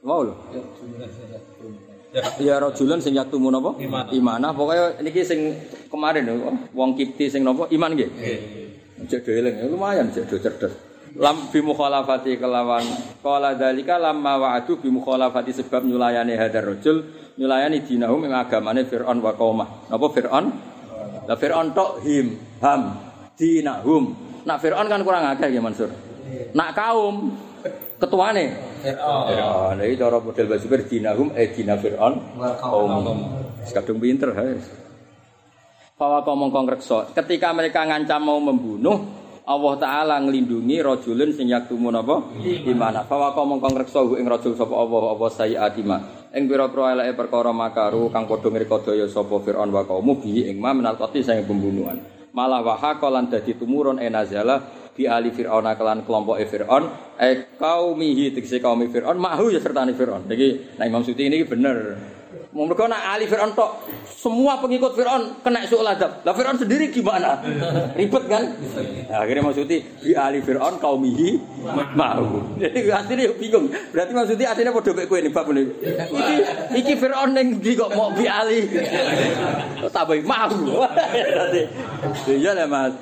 Mau 0.00 0.24
lho 0.24 0.34
Ya 2.40 2.56
rajulun 2.56 3.04
sing 3.04 3.12
yaktumun 3.12 3.60
apa? 3.60 3.76
Imanah. 4.16 4.56
Pokoknya 4.56 5.04
niki 5.04 5.20
sing 5.20 5.52
kemarin 5.92 6.24
wong 6.72 6.96
kipti 6.96 7.28
sing 7.28 7.44
napa? 7.44 7.68
Iman 7.68 7.92
nggih. 7.92 8.08
Cek 9.04 9.28
do 9.28 9.30
eling, 9.30 9.54
ya 9.60 9.66
lumayan 9.68 10.08
cek 10.08 10.24
do 10.26 10.40
cerdas. 10.40 10.72
Lam 11.14 11.52
bi 11.52 11.60
mukhalafati 11.60 12.40
kelawan 12.40 12.84
qala 13.20 13.52
dalika 13.52 14.00
lamma 14.00 14.40
wa'adu 14.40 14.80
bi 14.80 14.88
mukhalafati 14.88 15.52
sebab 15.52 15.84
nyulayani 15.84 16.32
hadar 16.36 16.64
rajul 16.64 17.04
nyulayani 17.38 17.86
dinahum 17.86 18.26
ing 18.26 18.34
agamane 18.34 18.82
Firaun 18.82 19.22
wa 19.22 19.32
qaumah. 19.32 19.86
Napa 19.86 20.06
Firaun? 20.10 20.46
Lah 21.24 21.38
Firaun 21.38 21.70
tok 21.70 22.02
him 22.02 22.34
ham 22.58 22.98
dinahum. 23.38 24.12
Nak 24.42 24.58
Firaun 24.58 24.90
kan 24.90 25.00
kurang 25.06 25.24
akeh 25.30 25.48
ya 25.54 25.62
Mansur. 25.62 25.94
Nak 26.52 26.74
kaum 26.74 27.38
ketuane 28.02 28.58
Firaun. 28.82 29.78
Lah 29.78 29.84
iki 29.86 29.94
cara 29.94 30.18
model 30.18 30.46
Basubir 30.50 30.82
dinahum 30.90 31.30
eh 31.38 31.54
dina 31.54 31.78
Firaun 31.78 32.18
kaum. 32.58 33.06
Wis 33.62 33.70
kadung 33.70 34.02
pinter 34.02 34.34
ha. 34.34 34.42
Fawa 35.98 36.22
mongkong 36.22 36.66
reksa. 36.74 37.10
Ketika 37.10 37.50
mereka 37.50 37.82
ngancam 37.82 38.22
mau 38.22 38.38
membunuh, 38.38 39.02
Allah 39.42 39.74
Ta'ala 39.82 40.22
ngelindungi 40.22 40.78
rajulun 40.78 41.34
sing 41.34 41.50
yaktumun 41.50 41.90
apa? 41.90 42.38
Di 42.38 42.70
mana? 42.70 43.02
Fawa 43.02 43.34
mongkong 43.34 43.74
reksa 43.78 44.06
ing 44.14 44.26
rajul 44.30 44.54
sapa 44.54 44.74
Allah 44.78 45.02
apa 45.18 45.26
sayiatima. 45.26 46.17
Ing 46.28 46.44
pira-pira 46.44 46.92
eleke 46.92 47.16
perkara 47.16 47.56
makaru 47.56 48.12
kang 48.12 48.28
padha 48.28 48.52
ngrekodaya 48.52 49.08
sapa 49.08 49.40
Firaun 49.40 49.72
wa 49.72 49.80
kaum 49.88 50.12
bi 50.20 50.44
ing 50.44 50.60
ma 50.60 50.76
menal 50.76 51.00
qati 51.00 51.24
sing 51.24 51.40
pembunuhan. 51.48 52.04
Malah 52.36 52.60
wahaqa 52.60 53.08
lan 53.08 53.32
dadi 53.32 53.56
tumurun 53.56 53.96
enazala 53.96 54.60
bi 54.92 55.08
ali 55.08 55.32
Firaun 55.32 55.64
kelan 55.72 56.04
kelompok 56.04 56.36
Firaun 56.44 57.16
e 57.16 57.56
kaumihi 57.56 58.36
tegese 58.36 58.60
kaum 58.60 58.84
Firaun 58.92 59.16
mahu 59.16 59.48
ya 59.48 59.60
sertane 59.62 59.96
Firaun. 59.96 60.28
Niki 60.28 60.76
nah 60.76 60.84
Imam 60.84 61.00
Suti 61.00 61.24
ini 61.24 61.48
bener. 61.48 61.96
Mereka 62.52 62.84
nak 62.88 63.02
Ali 63.16 63.24
Fir'aun 63.24 63.52
tok, 63.56 63.88
semua 64.08 64.60
pengikut 64.60 64.92
Fir'aun 64.92 65.40
kena 65.40 65.64
suul 65.64 65.86
adab. 65.86 66.20
Lah 66.24 66.32
Fir'aun 66.36 66.60
sendiri 66.60 66.92
gimana? 66.92 67.40
Ribet 67.98 68.24
kan? 68.28 68.44
Nah, 69.08 69.24
akhirnya 69.24 69.42
maksudnya 69.44 69.78
bi 70.00 70.12
Ali 70.12 70.40
Fir'aun 70.44 70.76
kaumihi 70.76 71.40
mau. 71.96 72.44
Jadi 72.62 72.88
artinya 72.92 73.24
bingung. 73.36 73.72
Berarti 73.92 74.12
maksudnya 74.12 74.46
artinya 74.52 74.72
podo 74.76 74.90
kayak 74.92 75.08
kue 75.08 75.20
nih 75.24 75.32
bab 75.32 75.48
ini. 75.52 75.62
Iki 76.08 76.36
iki 76.84 76.92
Fir'aun 77.00 77.30
yang 77.32 77.48
di 77.60 77.72
kok 77.76 77.90
mau 77.96 78.12
bi 78.12 78.24
Ali. 78.28 78.68
Tambahin 79.88 80.24
mau. 80.24 80.52
Iya 82.28 82.54
lah 82.54 82.70
mas. 82.70 82.92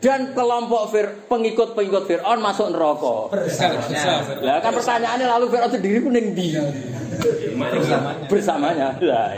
Dan 0.00 0.32
kelompok 0.32 0.88
Fir, 0.88 1.06
pengikut 1.28 1.76
pengikut 1.76 2.08
Fir'aun 2.08 2.40
masuk 2.40 2.72
neraka. 2.72 3.36
Lah 4.40 4.62
kan 4.62 4.72
pertanyaannya 4.72 5.26
lalu 5.28 5.44
Fir'aun 5.52 5.72
sendiri 5.72 5.98
pun 6.00 6.16
yang 6.16 6.32
di 6.32 6.56
bersamanya. 8.68 8.88
Lah. 9.08 9.30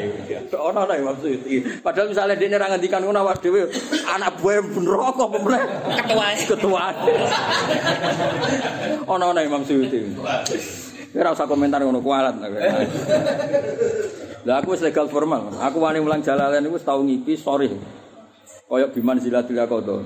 Ono 0.70 0.78
ana 0.86 0.94
Imam 0.98 1.16
Suyuti. 1.18 1.62
Padahal 1.82 2.08
misalnya 2.10 2.34
dia 2.34 2.56
ora 2.58 2.66
ngendikan 2.74 3.00
ngono 3.04 3.18
awak 3.22 3.42
dhewe 3.42 3.70
anak 4.10 4.32
buah 4.42 4.62
neraka 4.62 5.22
apa 5.26 5.38
meneh 5.38 5.62
ketua 5.94 6.26
ketua. 6.46 6.84
Ono 9.06 9.24
ana 9.30 9.40
Imam 9.44 9.62
Suyuti. 9.62 10.00
Ora 11.14 11.34
usah 11.34 11.46
komentar 11.46 11.82
ngono 11.82 12.02
kualat. 12.02 12.34
Lah 14.46 14.54
aku 14.62 14.74
wis 14.74 14.82
legal 14.82 15.06
formal. 15.12 15.52
Aku 15.60 15.78
wani 15.82 16.00
mulang 16.00 16.24
jalalen 16.24 16.64
iku 16.66 16.78
tau 16.80 17.02
ngipi 17.04 17.36
sorry. 17.36 17.70
Kaya 18.70 18.86
biman 18.90 19.18
zilatil 19.18 19.58
qadha. 19.58 19.98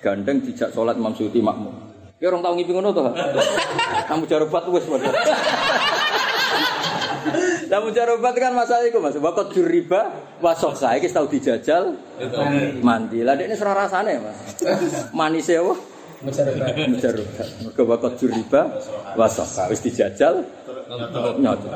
Gandeng 0.00 0.40
dijak 0.40 0.72
salat 0.72 0.96
Imam 0.96 1.12
Suyuti 1.12 1.44
makmum. 1.44 1.72
Ki 2.20 2.28
orang 2.28 2.44
tau 2.44 2.52
ngipi 2.56 2.72
ngono 2.72 2.92
to. 2.92 3.02
Kamu 4.08 4.24
jarobat 4.28 4.64
wis 4.68 4.84
padha. 4.84 5.12
Lah 7.70 7.78
mujarobat 7.78 8.34
kan 8.34 8.50
masalah 8.50 8.82
iku 8.90 8.98
Mas. 8.98 9.14
Waktu 9.14 9.54
juriba 9.54 10.10
wasokha 10.42 10.98
iki 10.98 11.06
tau 11.06 11.30
dijajal 11.30 11.94
mandi. 12.82 13.22
Lah 13.22 13.38
dekne 13.38 13.54
ora 13.62 13.86
rasane 13.86 14.18
Mas. 14.18 14.38
Manise 15.18 15.62
apa? 15.62 15.74
Mujarobat. 16.26 16.74
Mujarobat. 16.90 17.48
Mergo 17.62 17.82
waktu 17.86 18.08
juriba 18.18 18.60
wasokha 19.14 19.70
wis 19.70 19.86
dijajal 19.86 20.42
nyoto. 21.38 21.70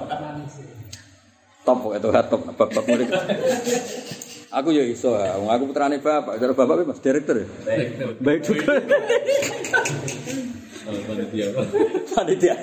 Top 1.63 1.79
kok 1.79 1.95
itu 1.95 2.09
top 2.11 2.41
bapak 2.59 2.85
murid. 2.91 3.09
Aku 4.55 4.71
ya 4.71 4.87
iso, 4.87 5.15
aku 5.19 5.67
putrane 5.71 5.99
bapak, 5.99 6.39
cara 6.43 6.53
bapak 6.55 6.87
Mas 6.91 6.99
direktur 6.99 7.39
ya. 7.39 7.47
Baik 8.19 8.43
juga. 8.43 8.83
Panitia. 12.19 12.55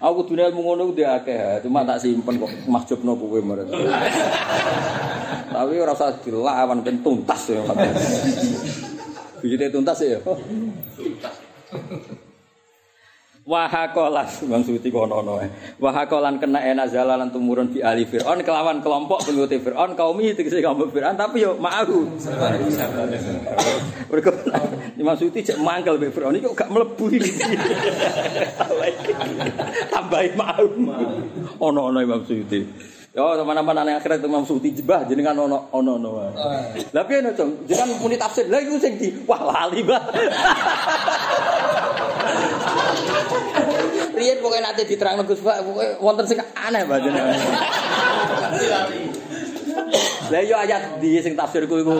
Aku 0.00 0.24
dunia 0.24 0.48
ilmu 0.48 0.64
ngono 0.64 0.96
udah 0.96 1.20
akeh, 1.20 1.60
cuma 1.64 1.84
tak 1.84 2.00
simpen 2.00 2.40
kok 2.40 2.52
mahjubno 2.64 3.12
kowe 3.16 3.40
marang. 3.44 3.68
Tapi 5.50 5.74
ora 5.76 5.92
usah 5.92 6.16
dilawan 6.24 6.80
ben 6.80 7.04
tuntas 7.04 7.52
ya. 7.52 7.60
Bijine 9.44 9.68
tuntas 9.68 10.00
ya. 10.00 10.18
Wahakolan 13.50 14.30
Bang 14.46 14.62
Suti 14.62 14.94
kono 14.94 15.26
ono 15.26 15.42
Wahakolan 15.82 16.38
kena 16.38 16.62
enazala 16.62 17.18
lan 17.18 17.34
tumurun 17.34 17.74
bi 17.74 17.82
ali 17.82 18.06
Fir'aun 18.06 18.46
kelawan 18.46 18.78
kelompok 18.78 19.26
pengikuti 19.26 19.58
Fir'aun 19.58 19.98
kaum 19.98 20.22
itu 20.22 20.38
tegese 20.38 20.62
kaum 20.62 20.86
Fir'aun 20.86 21.18
tapi 21.18 21.42
yo 21.42 21.58
ma'ahu. 21.58 21.98
Mergo 24.06 24.30
Imam 24.94 25.16
Suti 25.18 25.42
cek 25.42 25.58
mangkel 25.58 25.98
mbek 25.98 26.14
Fir'aun 26.14 26.38
iki 26.38 26.46
kok 26.46 26.62
gak 26.62 26.70
mlebu 26.70 27.04
iki. 27.10 27.30
Tambahin 29.98 30.32
ma'ahu. 30.38 30.66
Ono 31.58 31.80
ono 31.90 31.98
Imam 31.98 32.22
Suti. 32.22 32.89
Yo 33.10 33.26
teman-teman 33.34 33.74
anak 33.74 34.06
akhirat 34.06 34.22
Imam 34.22 34.46
Suti 34.46 34.70
jebah 34.70 35.02
jenengan 35.02 35.34
ono 35.34 35.66
ono 35.74 35.98
ono. 35.98 36.30
Lah 36.94 37.02
piye 37.02 37.18
no, 37.18 37.34
Cung? 37.34 37.66
Jenengan 37.66 37.98
muni 37.98 38.14
tafsir. 38.14 38.46
Lah 38.46 38.62
iku 38.62 38.78
sing 38.78 39.02
di 39.02 39.10
wah 39.26 39.50
lali, 39.50 39.82
Mbah. 39.82 39.98
Riyen 44.14 44.38
pokoke 44.38 44.62
nate 44.62 44.86
diterangno 44.86 45.26
Gus 45.26 45.42
Pak, 45.42 45.58
pokoke 45.58 45.98
wonten 45.98 46.22
sing 46.30 46.38
aneh 46.54 46.86
Mbah 46.86 46.98
jenengan. 47.02 47.34
Lah 50.30 50.42
yo 50.46 50.54
ayat 50.54 51.02
di 51.02 51.18
sing 51.18 51.34
tafsirku 51.34 51.82
iku. 51.82 51.98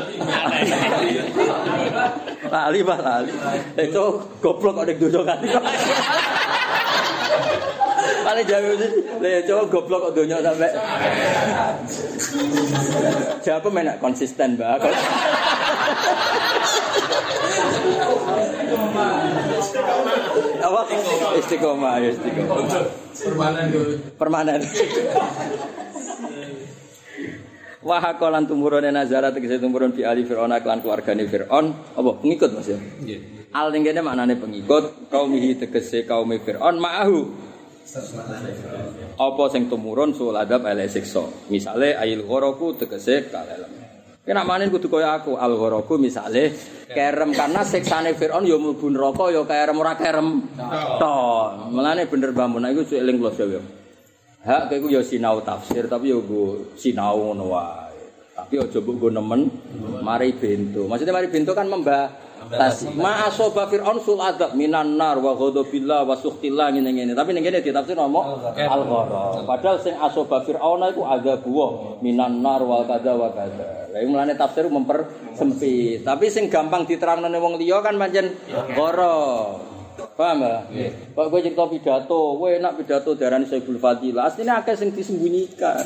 Lali 2.55 2.87
Mbah 2.87 2.99
lali. 3.03 3.35
Itu 3.83 4.31
goblok 4.39 4.79
kok 4.79 4.87
ning 4.87 5.03
donya 5.03 5.27
kan. 5.27 5.43
Paling 8.21 8.47
jauh 8.47 8.75
sih, 8.77 8.91
le 9.21 9.31
coba 9.49 9.63
goblok 9.69 10.01
kok 10.09 10.13
donya 10.17 10.39
sampai. 10.45 10.71
Siapa 13.41 13.69
menak 13.73 13.97
konsisten 14.01 14.61
mbak? 14.61 14.81
Apa? 20.61 20.81
Istiqomah, 21.41 21.95
ya 22.05 22.09
istiqomah. 22.13 22.85
Permanen 23.17 23.67
dulu. 23.73 23.95
Permanen. 24.17 24.61
Wah 27.81 28.05
kolan 28.21 28.45
tumurun 28.45 28.85
nazara 28.93 29.33
tegese 29.33 29.57
tumurun 29.57 29.97
fi 29.97 30.05
ali 30.05 30.29
fir'aun 30.29 30.53
klan 30.61 30.85
keluargane 30.85 31.25
fir'aun 31.25 31.73
apa 31.97 32.11
pengikut 32.21 32.53
Mas 32.53 32.69
ya? 32.69 32.77
Al 33.57 33.73
ning 33.73 33.89
kene 33.89 34.05
maknane 34.05 34.37
pengikut 34.37 35.09
kaumihi 35.09 35.57
tegese 35.57 36.05
kaum 36.05 36.29
fir'aun 36.29 36.77
ma'ahu 36.77 37.49
Apa 39.19 39.45
sing 39.51 39.67
tumurun 39.67 40.15
sul 40.15 40.37
adab 40.39 40.63
ele 40.71 40.87
siksa. 40.87 41.27
Misale 41.51 41.99
ail 41.99 42.23
ghoroku 42.23 42.79
tegese 42.79 43.27
kalelem. 43.27 43.73
Kena 44.23 44.47
manen 44.47 44.71
kudu 44.71 44.87
kaya 44.87 45.19
aku 45.19 45.35
al 45.35 45.59
ghoroku 45.59 45.99
misale 45.99 46.55
kerem 46.87 47.35
karena 47.35 47.67
siksane 47.67 48.15
Firaun 48.15 48.47
ya 48.47 48.61
mlebu 48.61 48.87
neraka 48.93 49.35
ya 49.35 49.43
kerem 49.43 49.77
ora 49.83 49.95
kerem 49.99 50.29
tok. 51.03 51.75
Mulane 51.75 52.07
bener 52.07 52.31
bangun 52.31 52.71
iku 52.71 52.87
sik 52.87 53.03
eling 53.03 53.19
kula 53.19 53.33
sewu. 53.35 53.61
Hak 54.47 54.71
iku 54.71 54.87
ya 54.87 55.03
sinau 55.03 55.43
tafsir 55.43 55.91
tapi 55.91 56.15
ya 56.15 56.19
nggo 56.23 56.79
sinau 56.79 57.35
ngono 57.35 57.45
wae. 57.51 57.99
Tapi 58.39 58.55
aja 58.57 58.79
mbok 58.79 58.95
nggo 58.97 59.09
nemen 59.19 59.41
mari 60.01 60.31
bento. 60.39 60.87
Maksudnya 60.87 61.13
mari 61.13 61.27
bento 61.27 61.53
kan 61.53 61.67
membatasi. 61.67 62.30
Ma 62.97 63.29
asoba 63.29 63.69
fir'aun 63.69 64.01
sul 64.01 64.17
adab 64.19 64.57
minan 64.57 64.97
nar 64.97 65.21
wa 65.21 65.37
ghadabillah 65.37 66.09
wa 66.09 66.17
sukhtillah 66.17 66.73
ngene-ngene. 66.73 67.13
Tapi 67.13 67.31
ning 67.37 67.45
kene 67.45 67.61
ditafsir 67.61 67.95
ngomong 67.95 68.41
al 68.57 68.83
ghara. 68.89 69.45
Padahal 69.45 69.77
sing 69.85 69.95
asoba 69.95 70.41
fir'aun 70.43 70.81
iku 70.89 71.05
azab 71.05 71.45
wa 71.47 71.97
minan 72.01 72.41
nar 72.41 72.65
wa 72.65 72.83
kadza 72.89 73.13
wa 73.15 73.29
kadza. 73.31 73.93
Lah 73.93 74.01
mulane 74.07 74.35
tafsir 74.35 74.67
mempersempit. 74.71 76.03
Tapi 76.03 76.27
sing 76.31 76.49
gampang 76.49 76.89
diterangno 76.89 77.29
wong 77.29 77.61
liya 77.61 77.85
kan 77.85 77.99
pancen 78.01 78.33
ghara. 78.73 79.17
Paham 80.17 80.41
ya? 80.41 80.65
Kok 81.13 81.29
kowe 81.29 81.41
cerita 81.45 81.65
pidato, 81.69 82.41
kowe 82.41 82.49
enak 82.49 82.73
pidato 82.81 83.13
darani 83.17 83.45
Saiful 83.45 83.77
Fadilah. 83.77 84.33
Asline 84.33 84.53
akeh 84.57 84.73
sing 84.73 84.97
disembunyikan. 84.97 85.77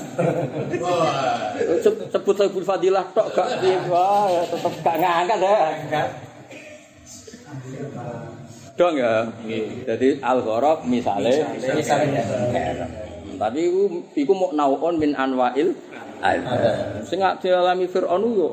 Se- 1.83 1.99
Sebut 2.15 2.35
Saiful 2.39 2.63
Fadilah 2.63 3.11
tok 3.11 3.35
gak 3.35 3.59
piye 3.59 3.75
wae, 3.91 4.39
tetep 4.47 4.75
gak 4.87 4.97
ngangkat 5.03 5.39
ya. 5.43 5.59
Dong 8.75 8.95
ya. 8.99 9.29
Jadi 9.87 10.19
al-gharab 10.19 10.83
misale 10.87 11.47
misale 11.75 12.07
tapi 13.35 13.67
iku 13.67 13.83
iku 14.15 14.33
mau 14.33 14.51
nauon 14.55 14.95
min 14.99 15.13
anwail. 15.15 15.75
Sing 17.05 17.21
gak 17.21 17.43
dialami 17.45 17.85
Firaun 17.91 18.25
yo. 18.33 18.51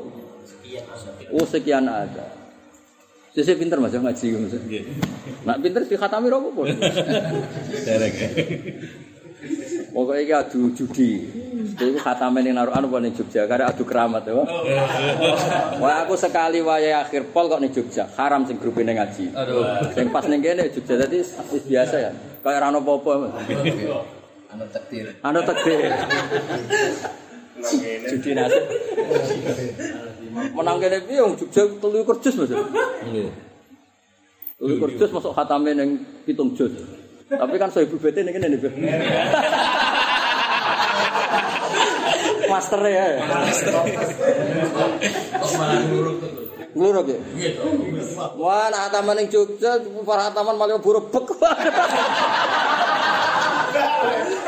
Oh 1.32 1.46
sekian 1.48 1.88
ada. 1.88 2.28
Sisi 3.32 3.56
pinter 3.56 3.80
mas 3.80 3.96
ngaji 3.96 4.26
mas. 4.36 4.54
Nak 5.48 5.56
pinter 5.64 5.82
di 5.88 5.96
khatami 5.96 6.28
robo 6.28 6.52
pun. 6.52 6.68
Derek. 7.86 8.14
Pokoknya 9.92 10.44
adu 10.44 10.68
judi. 10.76 11.24
Iku 11.72 11.98
khatame 11.98 12.44
ning 12.44 12.52
narukan 12.52 12.84
apa 12.84 12.96
ning 13.00 13.16
Jogja 13.16 13.48
karena 13.48 13.72
adu 13.72 13.88
keramat 13.88 14.28
ya. 14.28 14.44
Wah 15.80 16.04
aku 16.04 16.14
sekali 16.20 16.60
wayahe 16.60 16.92
akhir 17.00 17.32
pol 17.32 17.48
kok 17.48 17.64
ning 17.64 17.72
Jogja, 17.72 18.04
haram 18.20 18.44
sing 18.44 18.60
grup 18.60 18.76
ning 18.76 19.00
ngaji. 19.00 19.32
Aduh. 19.32 19.64
Sing 19.96 20.12
pas 20.12 20.28
ning 20.28 20.44
kene 20.44 20.68
Jogja 20.68 21.00
dadi 21.00 21.24
wis 21.24 21.64
biasa 21.64 21.96
ya. 21.96 22.10
Kayak 22.44 22.58
ora 22.60 22.66
ono 22.74 22.78
apa-apa. 22.84 23.12
Anu 24.52 24.64
takdir. 24.68 25.06
Anu 25.24 25.40
tegir. 25.48 25.92
Judi 28.12 28.30
nasib. 28.36 28.64
Menang 30.52 30.76
kene 30.76 30.96
piye 31.08 31.20
wong 31.24 31.34
Jogja 31.40 31.62
telu 31.80 32.04
kerjus 32.04 32.34
Mas. 32.36 32.52
Nggih. 32.52 33.30
Telu 34.60 34.74
kerjus 34.76 35.08
masuk 35.08 35.32
khatame 35.32 35.72
ning 35.72 36.04
pitung 36.28 36.52
juz. 36.52 36.72
Tapi 37.32 37.56
kan 37.56 37.72
saya 37.72 37.88
BT 37.88 38.28
ning 38.28 38.36
kene. 38.36 38.60
Master 42.50 42.80
ya. 42.84 43.06
Nguruk 46.72 47.06
ya? 47.08 47.20
Wah, 48.40 48.72
nak 48.72 48.92
taman 48.92 49.16
ning 49.20 49.28
Jogja, 49.28 49.76
para 50.04 50.32
taman 50.32 50.56
malah 50.56 50.80
burebek. 50.80 51.26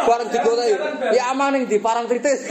Bareng 0.05 0.29
digoleki. 0.29 0.77
Ya 1.17 1.33
aman 1.33 1.57
ning 1.57 1.65
di 1.69 1.81
parang 1.81 2.05
tritis. 2.09 2.49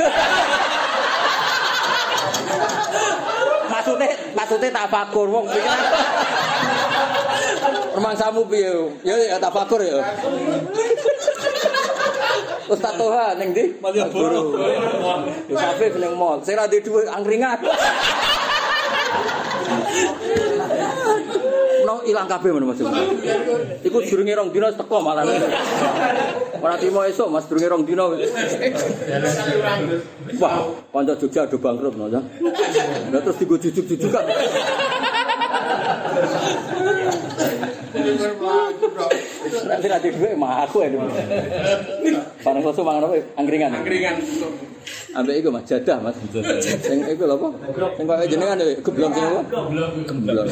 maksudnya 3.83 4.09
maksudnya 4.37 4.69
tak 4.69 4.87
fakur 4.87 5.27
wong 5.27 5.45
Remang 7.93 8.15
samu 8.17 8.41
piye? 8.49 8.73
Ya 9.05 9.13
ya 9.13 9.37
tak 9.37 9.53
fakur 9.53 9.77
ya. 9.77 10.01
Ustaz 12.69 12.93
Toha 12.95 13.35
ning 13.35 13.51
ndi? 13.51 13.75
Malioboro. 13.83 14.55
Yo 15.49 15.55
Safif 15.57 15.93
ning 15.99 16.13
mall. 16.15 16.39
Sing 16.45 16.55
ra 16.55 16.67
duwe 16.67 17.03
angkringan. 17.09 17.59
No 21.83 21.99
ilang 22.07 22.27
kabeh 22.31 22.49
ngono 22.55 22.71
Mas. 22.71 22.79
Iku 23.83 23.97
durunge 24.07 24.33
rong 24.35 24.49
dina 24.55 24.71
wis 24.71 24.77
teko 24.79 25.03
malah. 25.03 25.27
Ora 26.63 26.79
timo 26.79 27.03
esuk 27.03 27.27
Mas 27.27 27.43
durunge 27.51 27.67
rong 27.67 27.83
dina. 27.83 28.07
wis. 28.07 28.31
Wah, 30.39 30.63
kanca 30.95 31.13
Jogja 31.19 31.43
ado 31.43 31.57
bangkrut 31.59 31.95
no. 31.99 32.07
Lah 32.07 32.23
terus 33.19 33.37
digo 33.37 33.55
jujuk-jujuk 33.59 34.11
kan. 34.11 34.25
Nanti 37.93 39.87
nanti 39.87 40.07
gue 40.09 40.31
mah 40.33 40.65
aku 40.65 40.81
ya. 40.81 40.89
Barang 42.41 42.61
sesuatu 42.65 42.81
mangan 42.81 43.05
apa? 43.05 43.15
Angkringan. 43.37 43.69
Keringan. 43.85 44.15
Ambek 45.13 45.45
iku 45.45 45.49
Mas 45.53 45.69
jadah 45.69 46.01
Mas. 46.01 46.17
Sing 46.81 47.05
iku 47.05 47.29
lho 47.29 47.37
apa? 47.37 47.49
Sing 47.93 48.05
kok 48.09 48.17
jenengan 48.25 48.57
ya 48.57 48.65
geblong 48.81 49.13
sing 49.13 49.25
apa? 49.29 49.41
Geblong. 50.09 50.47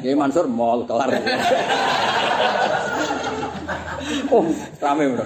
Ya 0.00 0.16
Mansur 0.16 0.48
mall 0.48 0.88
kelar. 0.88 1.12
Oh, 4.32 4.46
rame 4.80 5.04
bro. 5.12 5.24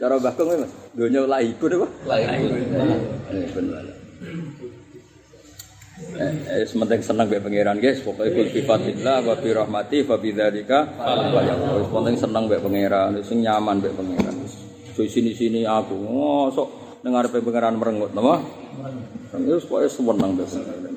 Cara 0.00 0.14
bakung 0.18 0.48
Mas, 0.50 0.72
donya 0.98 1.20
laikun 1.30 1.70
apa? 1.78 1.88
Laikun. 2.10 2.58
Eh, 3.30 3.46
bener. 3.54 3.84
Eh, 3.86 3.93
eh, 6.20 6.64
sementing 6.66 7.02
seneng 7.02 7.26
be 7.26 7.42
pangeran 7.42 7.78
guys, 7.82 8.02
pokoknya 8.02 8.30
kul 8.34 8.46
sifatillah 8.50 9.22
wa 9.26 9.34
bi 9.38 9.50
rahmati 9.50 9.98
fa 10.06 10.14
bi 10.18 10.30
dzalika 10.30 10.86
falyaqul. 10.98 11.90
Sementing 11.90 12.16
seneng 12.18 12.44
be 12.46 12.56
pangeran, 12.58 13.18
sing 13.22 13.38
nyaman 13.42 13.82
be 13.82 13.90
pangeran. 13.90 14.36
So 14.94 15.02
sini-sini 15.02 15.66
aku, 15.66 15.94
oh 15.94 16.46
sok 16.54 16.68
dengar 17.02 17.26
be 17.30 17.42
pangeran 17.42 17.76
merengut, 17.76 18.14
napa? 18.14 18.42
Terus 19.34 19.66
pokoknya 19.66 19.90
seneng 19.90 20.30
be 20.38 20.44
pangeran. 20.46 20.94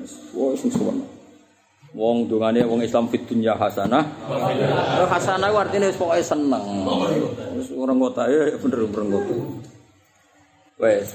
Sing 0.54 0.70
seneng. 0.70 1.02
Wong 1.96 2.28
dongane 2.28 2.68
wong 2.68 2.84
Islam 2.84 3.08
fit 3.08 3.24
dunya 3.24 3.56
hasanah. 3.56 4.04
Hasanah 5.08 5.48
ku 5.48 5.56
artine 5.56 5.88
wis 5.88 5.96
pokoke 5.96 6.20
seneng. 6.20 6.84
Wis 7.56 7.72
ora 7.72 7.96
ngotae 7.96 8.60
bener 8.60 8.84
merengut. 8.92 9.24
Wes, 10.78 11.10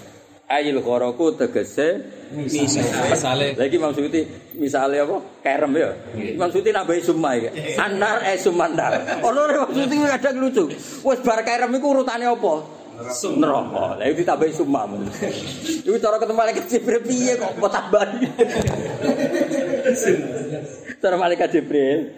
ayil 0.50 0.80
gharaku 0.84 1.36
tegese 1.38 2.04
Misale 2.34 3.54
lagi 3.54 3.78
maksudnya 3.78 4.26
misalnya 4.58 5.06
apa? 5.06 5.18
Kerem 5.46 5.72
ya. 5.78 5.94
Maksudnya 6.34 6.82
nambahi 6.82 7.02
summa 7.06 7.38
iki. 7.38 7.78
Anar 7.78 8.26
eh 8.26 8.42
sumandar. 8.42 9.22
Ono 9.22 9.38
ora 9.38 9.70
maksudnya 9.70 10.18
kadang 10.18 10.42
lucu. 10.42 10.66
Wis 11.06 11.20
bar 11.22 11.46
kerem 11.46 11.70
iku 11.78 11.94
urutane 11.94 12.26
apa? 12.26 12.54
Neraka. 13.38 14.02
Lah 14.02 14.06
iki 14.10 14.26
ditambahi 14.26 14.50
summa. 14.50 14.90
Iku 15.86 15.98
cara 16.02 16.18
ketemu 16.18 16.38
malaikat 16.42 16.66
Jibril 16.66 17.02
piye 17.06 17.34
kok 17.38 17.54
mau 17.62 17.70
tambahi? 17.70 18.26
Cara 20.98 21.16
malaikat 21.22 21.50
Jibril. 21.54 22.18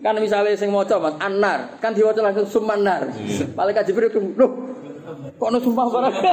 Kan 0.00 0.16
misalnya 0.20 0.56
sing 0.56 0.72
maca 0.72 0.96
Mas 0.96 1.16
Anar, 1.20 1.76
kan 1.80 1.92
diwaca 1.92 2.20
langsung 2.24 2.48
sumanar. 2.48 3.08
Malaikat 3.56 3.88
Jibril 3.88 4.12
lho 4.12 4.69
kok 5.38 5.46
ono 5.48 5.58
sumpah 5.60 5.86
barang. 5.88 6.14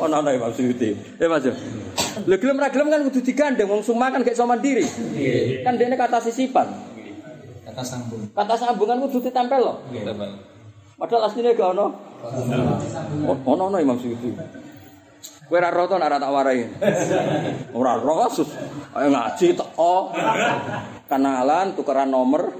Ono 0.00 0.14
ana 0.14 0.30
Imam 0.34 0.52
Suyuti. 0.54 0.94
Eh 1.18 1.28
Mas. 1.28 1.46
Lho 2.26 2.36
gelem 2.38 2.58
ra 2.58 2.72
gelem 2.72 2.88
kan 2.90 3.04
kudu 3.06 3.20
digandeng 3.22 3.68
wong 3.68 3.82
sumah 3.84 4.10
kan 4.10 4.24
gak 4.24 4.34
iso 4.34 4.46
mandiri. 4.46 4.86
Kan 5.62 5.76
dene 5.76 5.94
kata 5.94 6.18
sisipan. 6.22 6.66
Kata 7.66 7.82
sambung. 7.84 8.26
Kata 8.32 8.54
sambungan 8.56 9.04
kudu 9.06 9.30
ditempel 9.30 9.60
loh. 9.60 9.76
Padahal 10.98 11.28
aslinya 11.28 11.54
gak 11.54 11.70
ono. 11.76 11.86
Ono 13.46 13.62
ono 13.68 13.76
Imam 13.78 13.98
Suyuti. 13.98 14.32
Kowe 15.50 15.58
ora 15.58 15.74
roto 15.74 15.98
nek 15.98 16.06
ora 16.06 16.22
tak 16.22 16.30
warai. 16.30 16.62
Ora 17.78 17.98
ro 17.98 18.30
sus. 18.30 18.46
Ayo 18.94 19.10
ngaji 19.10 19.58
teko. 19.58 20.14
Kenalan, 21.10 21.74
tukeran 21.74 22.06
nomor. 22.06 22.54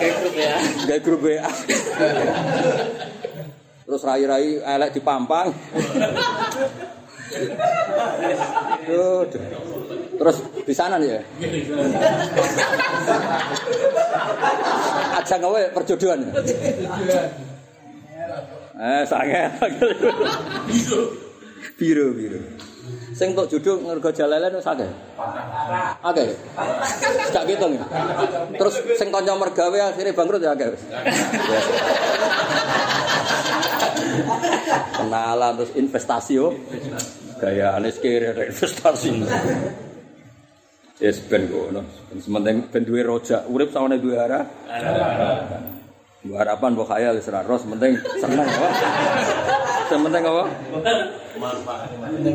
Kayak 0.00 0.16
grup 0.16 0.32
ya. 0.32 0.56
Kayak 0.88 1.02
grup 1.04 1.22
ya. 1.28 1.44
Terus 3.88 4.04
rai-rai 4.04 4.60
elek 4.60 5.00
dipampang. 5.00 5.48
Duh, 8.84 9.24
duh. 9.32 9.42
Terus 10.20 10.36
di 10.68 10.74
sana 10.76 11.00
nih 11.00 11.08
ya. 11.16 11.20
Ajang 15.16 15.40
kowe 15.40 15.62
perjodohan. 15.72 16.20
Eh, 18.76 19.02
sange. 19.08 19.56
Biru, 21.80 22.12
biru. 22.12 22.67
Sing 23.16 23.32
tok 23.32 23.48
judul 23.48 23.84
ngergo 23.84 24.10
jalalen 24.12 24.52
wis 24.56 24.68
akeh. 24.68 24.90
Akeh. 26.04 26.28
Gak 27.32 27.44
hitung. 27.48 27.76
ya? 27.76 27.84
Terus 28.56 28.74
sing 28.98 29.08
kanca 29.08 29.32
mergawe 29.36 29.78
akhirnya 29.92 30.12
bangkrut 30.12 30.42
ya 30.42 30.52
akeh. 30.52 30.76
Kenalan 34.98 35.52
terus 35.62 35.72
investasi 35.78 36.32
yo. 36.36 36.52
Gaya 37.38 37.78
anis 37.78 37.96
kiri 38.02 38.34
investasi. 38.34 39.24
Yes 40.98 41.22
ben 41.30 41.46
ngono. 41.46 41.86
Sementing 42.18 42.66
ben 42.74 42.82
duwe 42.82 43.06
rojak, 43.06 43.46
urip 43.46 43.70
sawane 43.70 44.02
duwe 44.02 44.18
arah. 44.18 44.42
Duwe 46.28 46.44
harapan 46.44 46.76
mbok 46.76 46.92
khayal 46.92 47.16
wis 47.16 47.24
ora 47.32 47.40
ros, 47.40 47.64
penting 47.64 47.96
seneng 48.20 48.44
apa? 48.44 48.68
Sementing 49.88 50.24
apa? 50.28 50.44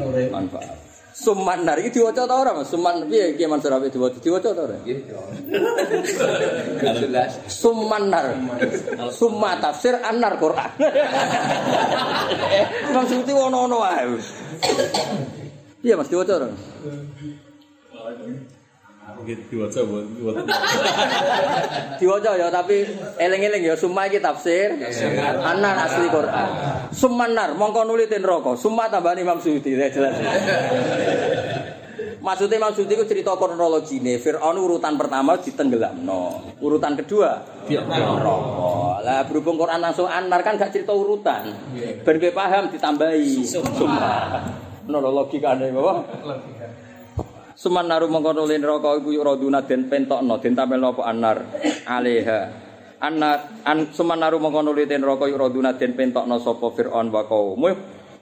Urip. 0.10 0.30
Manfaat. 0.34 0.74
Suman 1.14 1.62
nar 1.62 1.78
iki 1.78 2.02
diwaca 2.02 2.26
ta 2.26 2.42
ora 2.42 2.58
Mas? 2.58 2.74
Suman 2.74 3.06
piye 3.06 3.38
Ki 3.38 3.46
Mansur 3.46 3.70
Rabi 3.70 3.94
diwaca 3.94 4.18
diwaca 4.18 4.50
ta 4.50 4.66
ora? 4.66 4.82
Jelas. 6.82 7.38
Suman 7.46 8.10
nar. 8.10 8.34
Summa 9.14 9.62
tafsir 9.62 9.94
anar 10.02 10.42
Quran. 10.42 10.74
Suyuti 13.06 13.30
ono-ono 13.30 13.78
wae. 13.78 14.18
Iya 15.86 15.94
Mas 16.02 16.10
diwaca 16.10 16.42
ora? 16.42 16.50
Gitu 19.24 19.42
diwaca 19.56 19.80
buat 19.88 20.36
Diwaca 22.00 22.32
ya 22.36 22.48
tapi 22.52 22.84
eling-eling 23.16 23.64
ya 23.72 23.76
summa 23.80 24.12
iki 24.12 24.20
tafsir 24.20 24.76
anar 25.40 25.88
asli 25.88 26.12
Quran. 26.12 26.50
Sumanar 26.92 27.56
mongko 27.56 27.88
nuli 27.88 28.12
ten 28.12 28.20
neraka. 28.20 28.60
Summa 28.60 28.92
tambahan 28.92 29.24
Imam 29.24 29.40
Suyuti 29.40 29.80
ya 29.80 29.88
jelas. 29.88 30.20
Maksudnya 32.24 32.56
Imam 32.56 32.72
Suyuti 32.72 32.96
itu 32.96 33.06
cerita 33.08 33.36
kronologi 33.36 34.00
nih. 34.00 34.20
Fir'aun 34.20 34.56
urutan 34.60 34.96
pertama 34.96 35.40
ditenggelamno. 35.40 36.56
Urutan 36.60 36.96
kedua 37.00 37.64
neraka. 37.68 38.36
Lah 39.04 39.24
berhubung 39.28 39.60
Quran 39.60 39.80
langsung 39.80 40.08
anar 40.08 40.44
kan 40.44 40.60
gak 40.60 40.72
cerita 40.76 40.92
urutan. 40.92 41.52
Ben 42.04 42.16
kowe 42.20 42.32
paham 42.36 42.72
ditambahi 42.72 43.44
summa. 43.48 44.40
Ono 44.84 45.00
logikane 45.00 45.72
apa? 45.72 45.96
Suman 47.54 47.86
naru 47.86 48.10
mengkono 48.10 48.50
le 48.50 48.58
neraka 48.58 48.98
iku 48.98 49.14
yuraduna 49.14 49.62
den 49.62 49.86
pentokno 49.86 50.42
den 50.42 50.58
tampilno 50.58 50.94
apa 50.94 51.04
anar 51.06 51.38
aleha. 51.86 52.40
Anar 52.98 53.62
an 53.62 53.94
suman 53.94 54.18
naru 54.18 54.42
mengkono 54.42 54.74
le 54.74 54.90
neraka 54.90 55.30
yuraduna 55.30 55.78
den 55.78 55.94
pentokno 55.94 56.42
sapa 56.42 56.74
Firaun 56.74 57.14
wa 57.14 57.22
qaum. 57.30 57.64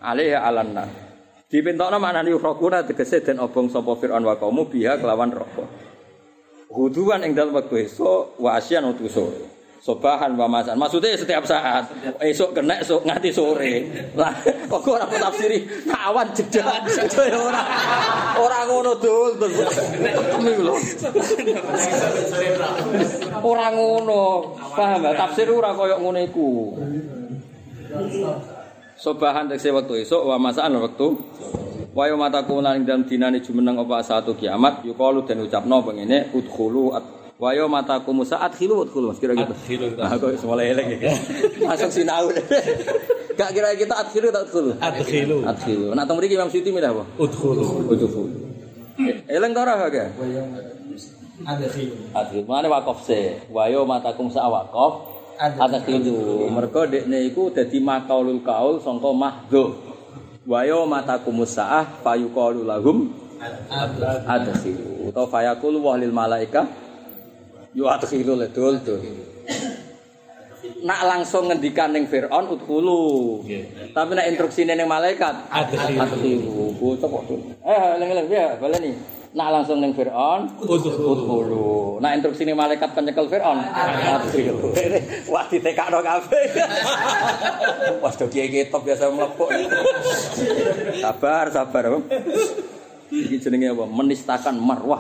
Aleha 0.03 0.39
alanna. 0.43 0.83
Dipentokno 1.51 1.99
maknane 1.99 2.31
yurakuna 2.31 2.83
tegese 2.87 3.23
den 3.23 3.39
obong 3.39 3.67
sapa 3.71 3.95
Firaun 3.99 4.23
wa 4.23 4.35
qaum 4.35 4.67
biha 4.67 4.99
kelawan 4.99 5.31
neraka. 5.31 5.63
Huduan 6.71 7.27
ing 7.27 7.35
dalem 7.35 7.51
wektu 7.55 7.75
esuk 7.83 8.39
wa 8.39 8.55
asyan 8.55 8.87
utu 8.87 9.11
sore. 9.11 9.50
Sobahan 9.81 10.37
wa 10.37 10.45
masan. 10.45 10.77
Maksudnya 10.77 11.17
setiap 11.17 11.41
saat. 11.41 11.89
Esok 12.21 12.53
kena 12.53 12.77
esok 12.85 13.01
nganti 13.01 13.33
sore. 13.33 13.89
Lah 14.13 14.29
kok 14.69 14.85
ora 14.85 15.09
tafsiri 15.09 15.65
kawan 15.89 16.29
jeda. 16.37 16.85
Itu 16.85 17.25
ya 17.25 17.41
ora 17.41 17.61
ora 18.37 18.59
ngono 18.69 18.93
dul. 19.01 19.41
lho. 19.41 20.75
Ora 23.41 23.67
ngono. 23.73 24.21
Paham 24.77 25.01
ya? 25.01 25.11
Tafsir 25.17 25.49
ora 25.49 25.73
koyo 25.73 25.97
ngono 25.97 26.19
iku. 26.29 26.49
Sobahan 29.01 29.49
tekse 29.49 29.73
wektu 29.73 29.97
esuk 29.97 30.29
wa 30.29 30.37
masan 30.37 30.77
wektu 30.77 31.17
Wayo 31.91 32.15
mataku 32.15 32.63
lan 32.63 32.79
ing 32.79 32.83
dalem 32.87 33.03
dinane 33.03 33.43
jumeneng 33.43 33.83
apa 33.83 33.99
satu 33.99 34.31
kiamat 34.31 34.79
yuqalu 34.87 35.27
den 35.27 35.43
ucapno 35.43 35.83
pengene 35.83 36.31
udkhulu 36.31 36.95
Wayo 37.41 37.65
mataku 37.65 38.13
musaat 38.13 38.53
khilu 38.53 38.85
udkhulu 38.85 39.09
Mas 39.09 39.18
kira 39.18 39.34
gitu. 39.34 39.49
Adkhilu. 39.49 39.97
Kok 39.97 40.45
mulai 40.45 40.77
elek 40.77 41.01
ya. 41.01 41.09
Masuk 41.65 41.89
sinau. 41.89 42.30
Gak 43.39 43.49
kira 43.57 43.73
kita 43.73 43.97
adkhilu 43.97 44.30
tak 44.30 44.45
udkhulu. 44.45 44.77
adkhilu 44.77 45.38
Adkhilu. 45.49 45.85
Nah, 45.97 46.05
teng 46.05 46.22
mriki 46.22 46.38
Imam 46.38 46.53
Suyuti 46.53 46.69
milih 46.69 46.93
apa? 46.93 47.03
udkhulu 47.18 47.89
Udkhulu. 47.89 48.38
Eleng 49.26 49.57
ta 49.57 49.65
ora 49.65 49.89
gak? 49.89 50.13
Ada 51.41 51.65
khilu. 51.73 51.95
Adkhilu. 52.13 52.45
Mane 52.45 52.68
wakaf 52.69 53.09
se. 53.09 53.41
Wayo 53.49 53.89
matakum 53.89 54.30
sa 54.30 54.45
wakaf. 54.45 55.01
Adkhilu. 55.41 56.45
Mergo 56.45 56.85
dekne 56.85 57.26
iku 57.26 57.49
dadi 57.49 57.81
makaulul 57.81 58.45
kaul 58.45 58.77
sangka 58.85 59.09
mahdhu. 59.18 59.81
Wayo 60.45 60.85
matakum 60.85 61.41
saah 61.49 61.89
fayuqalu 62.05 62.69
lahum 62.69 63.09
adkhilu. 64.30 65.09
Utawa 65.09 65.26
fayaqulu 65.26 65.81
wa 65.81 65.97
lil 65.97 66.13
malaika 66.13 66.69
yu 67.72 67.88
adkhilu 67.88 68.35
ledul 68.35 68.76
tuh. 68.84 68.99
Nak 70.81 71.02
langsung 71.06 71.49
ngendikan 71.49 71.93
ning 71.93 72.06
Firaun 72.10 72.49
udkhulu. 72.53 73.41
Tapi 73.93 74.11
nek 74.18 74.27
instruksine 74.34 74.73
ning 74.73 74.89
malaikat 74.89 75.49
Adkhilu. 75.49 76.77
Bocah 76.77 77.07
kok 77.10 77.23
tuh. 77.30 77.39
Eh, 77.65 77.84
eling-eling 77.98 78.27
piye 78.30 78.45
baleni. 78.57 78.91
Nak 79.31 79.48
langsung 79.53 79.77
ning 79.80 79.93
Firaun 79.93 80.49
udkhulu. 80.61 82.02
Nak 82.02 82.11
instruksine 82.18 82.53
malaikat 82.57 82.93
penyekel 82.98 83.30
Firaun 83.30 83.61
adkhilu. 83.61 84.73
Wah 85.30 85.45
ditekakno 85.49 86.02
kabeh. 86.02 86.43
Wah 88.02 88.14
do 88.14 88.26
kiye 88.30 88.69
top 88.69 88.85
biasa 88.85 89.10
mlepuk. 89.14 89.49
Sabar, 90.98 91.45
sabar. 91.53 92.02
Iki 93.11 93.35
jenenge 93.43 93.75
apa? 93.75 93.85
Menistakan 93.85 94.55
marwah. 94.57 94.99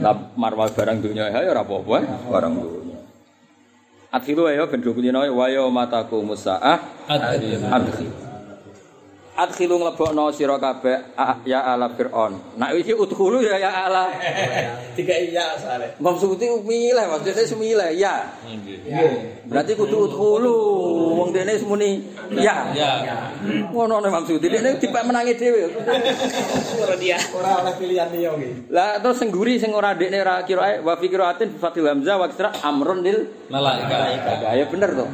Lah 0.00 0.16
marwah 0.34 0.66
barang 0.70 0.98
dunia 0.98 1.30
ya 1.30 1.46
ora 1.46 1.62
apa-apa, 1.62 1.96
barang 2.26 2.52
dunia. 2.58 2.98
Adkhilu 4.10 4.50
ya 4.50 4.66
ben 4.66 4.82
do 4.82 4.90
kulino 4.90 5.22
wa 5.22 5.46
ya 5.46 5.62
mataku 5.70 6.18
musaah 6.26 6.82
adkhilu 7.06 8.29
adkhilu. 9.46 9.80
Nglebokno 9.80 10.28
sira 10.36 10.60
kabeh 10.60 11.16
ya 11.48 11.64
ala 11.64 11.88
Firaun. 11.96 12.36
Nak 12.60 12.76
iki 12.76 12.92
udkhulu 12.92 13.40
ya 13.40 13.56
ya 13.56 13.88
ala. 13.88 14.12
Tiga 14.96 15.16
iya 15.16 15.56
soalnya. 15.56 15.96
Maksudnya 15.96 16.60
milih, 16.60 17.06
maksudnya 17.08 17.44
semilih 17.48 17.90
ya. 17.96 18.28
Nggih. 18.44 19.48
Berarti 19.48 19.72
kudu 19.74 20.10
udkhulu. 20.10 20.56
Wong 21.16 21.30
dene 21.32 21.56
semuni 21.56 22.04
ya. 22.36 22.70
ya 22.76 22.90
Ngono 23.72 24.04
nek 24.04 24.12
maksud 24.12 24.42
dene 24.42 24.76
dipek 24.76 25.02
menangi 25.04 25.32
dhewe. 25.36 25.72
Ora 27.34 27.50
oleh 27.64 27.74
pilihan 27.80 28.08
dia 28.12 28.30
gitu. 28.36 28.54
Lah 28.68 29.00
terus 29.00 29.16
sing 29.18 29.28
guri 29.32 29.56
sing 29.56 29.72
ora 29.72 29.96
dekne 29.96 30.20
ora 30.20 30.42
kira 30.44 30.82
wa 30.84 30.94
fi 30.98 31.06
qiraatin 31.08 31.56
bi 31.56 31.58
fathil 31.58 31.88
hamzah 31.88 32.16
wa 32.20 32.26
kisra 32.28 32.50
amrun 32.60 33.00
lil 33.00 33.48
malaika 33.48 34.54
Ya 34.54 34.66
bener 34.68 34.90
tuh. 34.94 35.08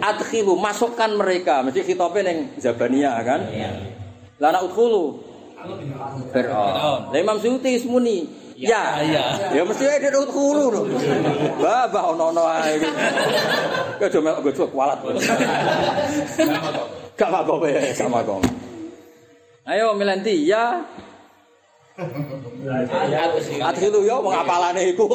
Adkhilu 0.00 0.54
masukkan 0.56 1.10
mereka. 1.12 1.60
Mesti 1.64 1.84
khitobe 1.84 2.20
ning 2.24 2.54
Zabaniyah 2.60 3.16
kan. 3.24 3.40
Lah 4.42 4.48
anak 4.50 4.62
udkhulu. 4.70 5.04
Fir'aun. 6.34 7.12
Lah 7.12 7.18
Imam 7.18 7.38
Suyuti 7.40 7.80
semuni. 7.80 8.28
Ya, 8.54 9.02
ya. 9.02 9.50
Ya 9.50 9.62
mesti 9.66 9.82
ae 9.82 9.98
dia 9.98 10.14
udkhulu 10.14 10.64
lho. 10.70 10.82
Bah, 11.58 11.90
bah 11.90 12.14
ono-ono 12.14 12.46
ae. 12.46 12.78
Kok 13.98 14.08
do 14.14 14.18
melok 14.22 14.40
gojok 14.46 14.68
kualat. 14.70 14.98
Gak 17.14 17.28
apa-apa 17.30 17.66
ya, 17.66 17.80
gak 17.94 18.06
apa-apa. 18.10 18.42
Ayo 19.64 19.96
Milanti, 19.98 20.46
ya. 20.46 20.86
Adkhilu 23.62 24.02
ya 24.02 24.18
wong 24.18 24.34
apalane 24.34 24.82
iku. 24.90 25.06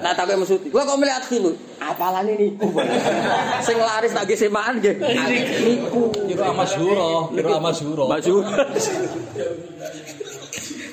Nah 0.00 0.16
tapi 0.16 0.40
maksud, 0.40 0.72
gua 0.72 0.88
kok 0.88 0.96
milih 0.96 1.14
adkhilu? 1.20 1.52
Apalane 1.84 2.32
niku. 2.32 2.72
Sing 3.60 3.76
laris 3.76 4.16
tak 4.16 4.24
ge 4.24 4.40
semaan 4.40 4.80
nggih. 4.80 4.96
Niku. 5.68 6.08
Kira 6.32 6.48
masyhuro, 6.48 7.28
kira 7.36 7.60
masyhuro. 7.60 8.08
Maju. 8.08 8.34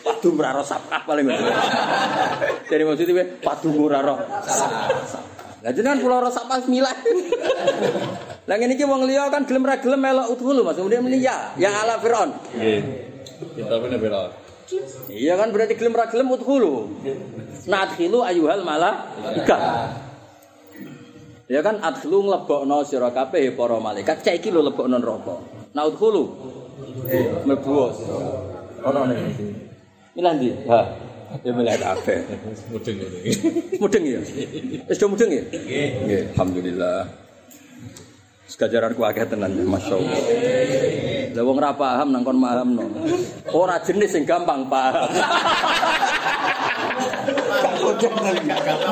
Padu 0.03 0.30
mraro 0.36 0.64
sapkah 0.68 0.99
paling. 1.07 1.32
Jadi 2.68 2.84
maksudnya 2.84 3.23
padu 3.40 3.72
mraro. 3.72 4.19
Lah 5.64 5.72
jenengan 5.72 6.03
kula 6.03 6.28
ora 6.28 6.30
sapkah 6.34 6.60
milah. 6.68 6.91
Lah 8.52 8.56
ngene 8.60 8.76
iki 8.76 8.84
wong 8.84 9.07
liya 9.07 9.32
kan 9.32 9.48
gelem 9.48 9.64
ra 9.64 9.80
gelem 9.80 10.03
melok 10.03 10.36
udhulu 10.36 10.68
Mas. 10.68 10.76
Kemudian 10.76 11.07
muni 11.07 11.23
ya, 11.23 11.56
ya 11.56 11.72
ala 11.72 12.03
Firaun. 12.03 12.36
Nggih. 12.52 13.11
Kita 13.57 13.76
bener 13.81 13.99
bener. 13.99 14.30
Iya 15.11 15.35
kan 15.35 15.51
berarti 15.51 15.76
gelem 15.76 15.93
ra 15.97 16.07
gelem 16.07 16.31
udhulu. 16.31 16.88
Nadkhilu 17.68 18.23
ayuhal 18.23 18.63
malaika. 18.63 19.57
Ya 21.51 21.59
kan 21.59 21.84
adkhulu 21.84 22.31
nglebokno 22.31 22.88
sira 22.88 23.11
kabeh 23.11 23.51
para 23.57 23.76
malaikat. 23.81 24.23
Cek 24.23 24.39
iki 24.39 24.49
lho 24.53 24.63
lebokno 24.63 24.95
neraka. 24.95 25.35
Nah 25.76 25.84
udhulu. 25.89 26.23
Mlebu. 27.43 27.72
Ono 28.88 28.99
ning 29.11 29.19
iki. 29.35 29.45
Milah 30.15 30.34
ndi? 30.39 30.49
Ha. 30.72 30.80
Ya 31.43 31.51
milah 31.51 31.76
kabeh. 31.76 32.19
Mudeng 32.72 32.97
ini. 32.99 33.31
Mudeng 33.80 34.03
ya? 34.03 34.19
Wis 34.88 34.99
do 34.99 35.07
mudeng 35.11 35.31
ya? 35.31 35.43
Nggih, 35.47 36.35
alhamdulillah. 36.35 37.07
Segajaran 38.52 38.91
ku 38.99 39.07
akeh 39.07 39.23
tenan, 39.32 39.64
Masya 39.64 39.95
Allah. 39.95 40.19
Lah 41.32 41.44
wong 41.48 41.57
ora 41.64 41.72
paham 41.72 42.11
nang 42.11 42.28
kon 42.28 42.36
mahamno. 42.36 42.84
Ora 43.56 43.80
jenis 43.80 44.11
sing 44.11 44.28
gampang 44.28 44.68
paham. 44.68 45.07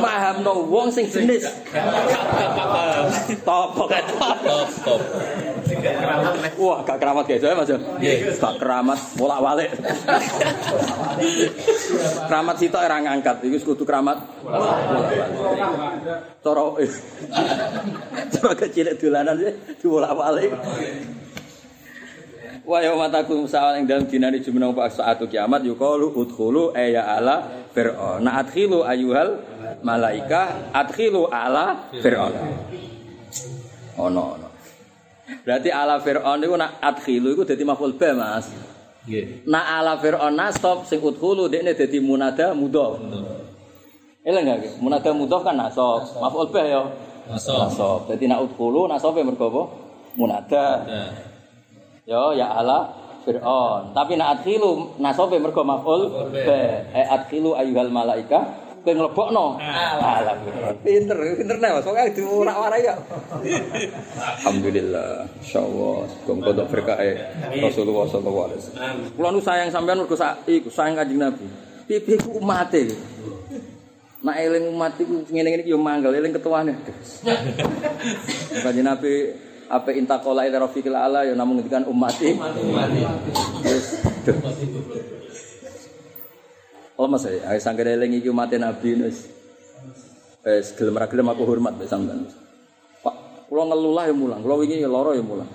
Mahamno 0.03 0.53
wong 0.69 0.93
sing 0.93 1.09
jenis. 1.09 1.49
Top 3.41 3.73
pokoke 3.73 3.99
top. 4.13 5.01
Wah, 6.59 6.83
gak 6.83 6.97
keramat 6.99 7.23
guys, 7.25 7.43
ya 7.45 7.55
Mas. 7.55 7.71
Gak 8.37 8.55
keramat 8.59 8.99
bolak-balik. 9.15 9.71
keramat 12.27 12.55
sitok 12.59 12.83
ora 12.83 12.97
ngangkat, 12.99 13.37
iku 13.47 13.73
kudu 13.73 13.83
keramat 13.87 14.17
bolak-balik. 14.43 15.21
Cara 16.43 16.63
cara 18.33 18.51
kecil 18.59 18.87
dolanan 18.99 19.35
dibolak-balik. 19.79 20.51
Wa 22.69 22.85
ya 22.85 22.93
mataku 22.93 23.49
sawal 23.49 23.81
ing 23.81 23.89
dalam 23.89 24.05
dinani 24.05 24.45
jumeneng 24.45 24.77
pak 24.77 24.93
saatu 24.93 25.25
kiamat 25.25 25.65
yuqalu 25.65 26.13
udkhulu 26.13 26.69
ayya 26.77 27.01
ala 27.01 27.58
fir'aun. 27.73 28.25
Na 28.25 28.41
adkhilu 28.41 28.85
ayyuhal 28.85 29.39
malaika 29.85 30.71
adkhilu 30.73 31.29
ala 31.29 31.89
fir'aun. 31.93 32.33
Ono 33.99 34.23
ono. 34.37 34.47
Berarti 35.45 35.69
ala 35.69 36.01
fir'aun 36.01 36.39
iku 36.41 36.55
nak 36.57 36.81
adkhilu 36.81 37.33
iku 37.37 37.43
dadi 37.45 37.63
maf'ul 37.65 37.93
ba, 37.95 38.09
Mas. 38.17 38.49
Nggih. 39.05 39.45
Nak 39.47 39.65
ala 39.65 39.93
fir'aun 40.01 40.33
nasab 40.35 40.85
sing 40.89 40.99
udkhulu 40.99 41.47
dekne 41.47 41.77
dadi 41.77 41.97
munada 42.01 42.51
mudhaf. 42.57 42.99
Eling 44.25 44.43
gak? 44.45 44.59
Munada 44.83 45.09
mudhaf 45.15 45.41
kan 45.47 45.55
nasab. 45.55 46.05
Maf'ul 46.19 46.49
ba 46.51 46.61
ya. 46.65 46.81
Nasab. 47.29 47.69
Nasab. 47.69 47.99
Dadi 48.09 48.25
nak 48.27 48.43
udkhulu 48.45 48.89
nasabe 48.89 49.23
mergo 49.23 49.47
apa? 49.47 49.63
Munada. 50.17 50.65
Nah, 50.83 51.11
Yo 52.09 52.33
ya 52.33 52.49
ala 52.57 52.98
Fir'aun. 53.23 53.93
Tapi 53.93 54.15
nak 54.15 54.39
adkhilu 54.39 54.99
nasobe 54.99 55.37
mergo 55.39 55.63
maf'ul 55.63 56.31
ba. 56.31 56.59
Eh 56.95 57.05
adkhilu 57.05 57.55
ayyuhal 57.55 57.91
malaika 57.91 58.69
kowe 58.79 58.93
nglebokno. 58.95 59.45
Ala 59.59 60.33
Fir'aun. 60.39 60.75
Pinter, 60.81 61.17
pinter 61.35 61.57
nek 61.59 61.71
Mas. 61.79 61.85
Pokoke 61.85 62.11
diurak-warai 62.15 62.81
ya. 62.87 62.95
Alhamdulillah. 64.39 65.27
Insyaallah 65.43 65.95
semoga 66.07 66.41
kodok 66.51 66.67
berkah 66.71 66.97
Rasulullah 67.59 68.05
sallallahu 68.07 68.45
alaihi 68.47 68.59
wasallam. 68.63 68.95
Kulo 69.15 69.27
nu 69.35 69.39
sayang 69.43 69.69
sampean 69.69 69.99
mergo 69.99 70.15
sak 70.15 70.47
iku 70.47 70.71
sayang 70.71 70.95
Kanjeng 70.95 71.19
Nabi. 71.19 71.45
Pipi 71.89 72.15
ku 72.21 72.39
umate. 72.39 72.87
Nak 74.19 74.35
eling 74.35 74.75
umat 74.75 74.99
iku 74.99 75.23
ngene-ngene 75.31 75.63
iki 75.63 75.71
yo 75.71 75.79
manggal 75.79 76.11
eling 76.11 76.35
ketuane. 76.35 76.75
Kanjeng 78.63 78.87
Nabi 78.87 79.13
apa 79.69 79.93
intakola 79.93 80.49
ila 80.49 80.65
rafiqil 80.65 80.97
ala 80.97 81.29
ya 81.29 81.37
namun 81.37 81.61
ngendikan 81.61 81.85
umati 81.85 82.33
Wis, 83.61 84.01
duh. 84.25 84.37
Oh 86.99 87.07
mas 87.07 87.23
saya, 87.23 87.39
ayo 87.47 87.59
sangkene 87.63 87.95
eling 87.95 88.19
iki 88.19 88.27
umat 88.27 88.51
Nabi 88.59 89.07
wis. 89.07 89.29
Wis 90.43 90.75
gelem 90.75 90.99
ra 90.99 91.07
gelem 91.07 91.31
aku 91.31 91.47
hormat 91.47 91.79
mbek 91.79 91.87
sampean. 91.87 92.27
Pak, 92.99 93.47
kula 93.47 93.71
ngelulah 93.71 94.03
ya 94.09 94.13
mulang, 94.17 94.43
kula 94.43 94.59
wingi 94.59 94.83
lara 94.83 95.15
ya 95.15 95.23
mulang. 95.23 95.47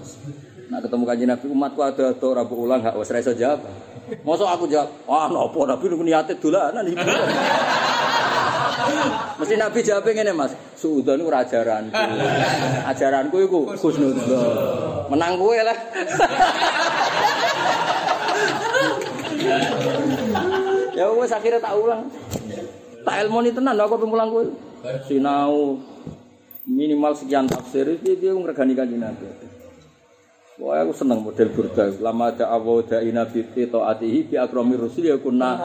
Nak 0.73 0.81
ketemu 0.89 1.05
kanjeng 1.05 1.28
Nabi 1.28 1.47
umatku 1.53 1.81
ada 1.85 2.16
ada 2.16 2.24
ora 2.24 2.49
mbok 2.49 2.61
ulang 2.65 2.81
gak 2.81 2.97
wis 2.97 3.12
ra 3.12 3.20
iso 3.20 3.36
jawab. 3.36 3.61
Mosok 4.24 4.49
aku 4.49 4.65
jawab, 4.73 4.89
wah 5.05 5.28
napa 5.28 5.61
Nabi 5.69 5.85
niate 6.01 6.32
dolanan 6.41 6.89
iki. 6.89 7.05
Mesti 9.38 9.55
Nabi 9.59 9.78
jawab 9.82 10.06
ngene 10.06 10.32
Mas, 10.34 10.52
suudon 10.78 11.20
iku 11.20 11.28
ora 11.30 11.42
ajaranku. 11.42 11.94
Ajaranku 12.90 13.36
iku 13.44 13.60
husnudzon. 13.78 15.10
Menang 15.10 15.36
kowe 15.38 15.59
lah. 15.59 15.78
ya 20.94 21.05
wes 21.10 21.32
akhirnya 21.34 21.60
tak 21.60 21.74
ulang. 21.76 22.02
Tak 23.05 23.14
ilmu 23.26 23.38
tenan 23.52 23.76
aku 23.76 23.96
pemulang 24.01 24.28
kowe. 24.32 24.44
Sinau 25.09 25.80
minimal 26.64 27.12
sekian 27.12 27.44
tafsir 27.48 27.84
iki 28.01 28.16
dia 28.16 28.32
ngregani 28.32 28.72
kanjeng 28.72 29.01
Nabi. 29.01 29.26
Wah 30.55 30.86
aku 30.86 30.94
seneng 30.94 31.18
model 31.18 31.51
burda. 31.51 31.90
Lama 31.98 32.30
ada 32.30 32.46
awu 32.55 32.78
dai 32.86 33.10
nabi 33.10 33.42
fi 33.42 33.66
taatihi 33.66 34.30
bi 34.30 34.34
akrami 34.38 34.78
rusul 34.78 35.10
ya 35.10 35.18
kunna 35.18 35.59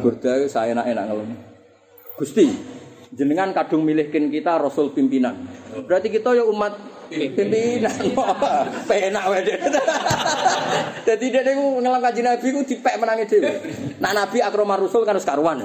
burda 0.00 0.40
saya 0.48 0.72
enak-enak 0.72 1.04
ngelem. 1.04 1.49
Gusti, 2.20 2.52
jenengan 3.16 3.48
kadung 3.56 3.80
milihkin 3.80 4.28
kita 4.28 4.60
rasul 4.60 4.92
pimpinan. 4.92 5.40
Berarti 5.88 6.12
kita 6.12 6.36
ya 6.36 6.44
umat 6.44 6.76
pimpinan. 7.08 7.88
Penak 8.92 9.24
wae. 9.32 9.40
Dadi 11.08 11.26
dia 11.32 11.40
niku 11.40 11.80
ngelam 11.80 11.96
kanjeng 12.04 12.28
Nabi 12.28 12.46
ku 12.52 12.60
dipek 12.60 13.00
menangi 13.00 13.24
dhewe. 13.24 13.50
Nak 14.04 14.12
Nabi 14.12 14.38
akromar 14.44 14.76
rusul 14.76 15.08
kan 15.08 15.16
harus 15.16 15.24
karuan. 15.24 15.64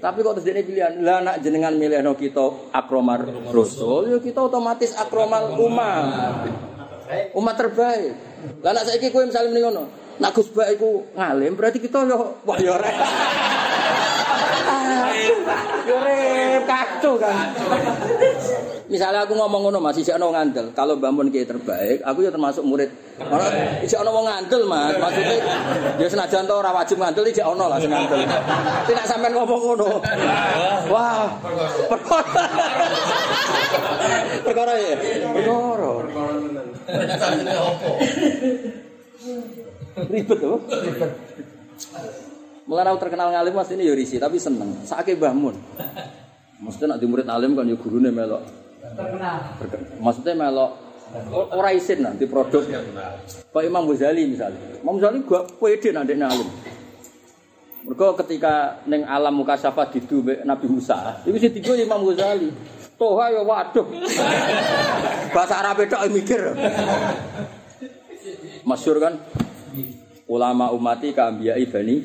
Tapi 0.00 0.18
kok 0.24 0.32
terus 0.40 0.48
dene 0.48 0.64
pilihan, 0.64 0.96
lah 1.04 1.20
nak 1.20 1.44
jenengan 1.44 1.76
milihno 1.76 2.16
kita 2.16 2.72
akromar 2.72 3.28
rusul, 3.52 4.16
ya 4.16 4.18
kita 4.24 4.40
otomatis 4.48 4.96
akromal 4.96 5.60
umat. 5.60 6.48
Umat 7.36 7.54
terbaik. 7.60 8.16
Lah 8.64 8.72
nak 8.72 8.88
saiki 8.88 9.12
kowe 9.12 9.28
misalnya 9.28 9.52
muni 9.52 9.60
ngono, 9.60 9.84
nak 10.22 10.38
Gus 10.38 10.54
Bak 10.54 10.70
iku 10.78 11.02
ngalim, 11.18 11.58
berarti 11.58 11.82
kita 11.82 12.06
yo 12.06 12.38
wah 12.46 12.58
yo 12.62 12.78
rek. 12.78 12.96
Yo 15.82 15.98
rek 15.98 16.62
kacau 16.62 17.18
kan. 17.18 17.50
Misalnya 18.86 19.24
aku 19.24 19.32
ngomong 19.32 19.66
ngono 19.66 19.80
Mas, 19.80 19.96
isih 19.96 20.14
ana 20.14 20.28
wong 20.28 20.36
ngandel. 20.36 20.68
Kalau 20.76 21.00
Mbah 21.00 21.10
Mun 21.16 21.32
kiai 21.32 21.48
terbaik, 21.48 22.04
aku 22.04 22.28
ya 22.28 22.30
termasuk 22.30 22.60
murid. 22.60 22.92
Ora 23.24 23.48
isih 23.80 23.96
ana 23.98 24.12
wong 24.12 24.28
ngandel, 24.28 24.68
Mas. 24.68 24.94
Maksudnya 25.00 25.36
ya 25.96 26.06
senajan 26.12 26.44
to 26.44 26.54
ora 26.54 26.70
wajib 26.76 27.00
ngandel 27.00 27.24
isih 27.26 27.40
ana 27.40 27.72
lah 27.72 27.80
sing 27.80 27.88
ngandel. 27.88 28.20
Tidak 28.86 29.04
sampean 29.08 29.32
ngomong 29.32 29.60
ngono. 29.64 29.98
Wah. 30.92 31.34
Perkara. 31.88 32.44
Perkara 34.44 34.72
ya. 34.76 34.94
Perkara. 35.34 35.90
Ribet 40.08 40.38
tuh. 40.40 40.58
Mulai 42.62 42.86
aku 42.88 42.98
terkenal 43.02 43.28
ngalim 43.34 43.54
mas 43.58 43.70
ini 43.74 43.84
Yorisi, 43.84 44.16
tapi 44.22 44.38
seneng. 44.38 44.86
Sakit 44.86 45.18
bangun. 45.18 45.54
Maksudnya 46.62 46.94
nak 46.94 46.98
di 47.02 47.06
murid 47.10 47.26
alim 47.26 47.58
kan 47.58 47.66
ya 47.66 47.74
gurune 47.74 48.14
melok. 48.14 48.42
Terkenal. 48.94 49.58
Maksudnya 49.98 50.34
melok 50.38 50.70
o- 51.34 51.50
ora 51.58 51.74
isin 51.74 52.06
nanti 52.06 52.24
produk. 52.30 52.62
Pak 53.50 53.62
Imam 53.66 53.84
Ghazali 53.90 54.30
misalnya. 54.30 54.78
Imam 54.78 54.94
Ghazali 54.96 55.26
gua 55.26 55.42
pede 55.44 55.90
nanti 55.90 56.14
alim. 56.14 56.48
Mereka 57.82 58.14
ketika 58.22 58.78
neng 58.86 59.02
alam 59.02 59.34
muka 59.34 59.58
syafa 59.58 59.90
mbek 60.22 60.46
Nabi 60.46 60.66
Musa, 60.70 61.18
itu 61.26 61.34
sih 61.42 61.50
tiga 61.50 61.74
Imam 61.74 62.06
Ghazali. 62.06 62.54
Toha 62.94 63.34
ya 63.34 63.42
waduh. 63.42 63.82
Bahasa 65.34 65.58
Arab 65.58 65.82
itu 65.82 65.96
mikir. 66.14 66.38
Masyur 68.62 68.96
kan? 69.02 69.18
Ulama 70.30 70.70
umati 70.70 71.10
keambiai 71.10 71.66
bani. 71.66 71.96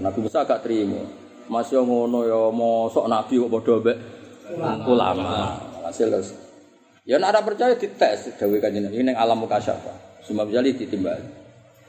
Nabi 0.00 0.18
Musa 0.24 0.42
gak 0.48 0.64
terima. 0.64 0.98
Masih 1.48 1.80
ngono 1.80 2.28
ya 2.28 2.52
mosok 2.52 3.08
Nabi 3.08 3.40
kok 3.40 3.48
padha 3.52 3.74
mbek 3.80 3.96
ulama. 4.84 5.56
Hasil 5.84 6.12
terus. 6.12 6.36
Ya 7.08 7.16
nek 7.16 7.32
ada 7.32 7.40
percaya 7.40 7.72
dites 7.72 8.36
dawuh 8.36 8.60
kanjeng 8.60 8.84
Nabi 8.84 9.00
ning 9.00 9.16
alam 9.16 9.40
mukasyafa. 9.40 10.20
Semua 10.24 10.44
bisa 10.44 10.60
ditimbal. 10.60 11.16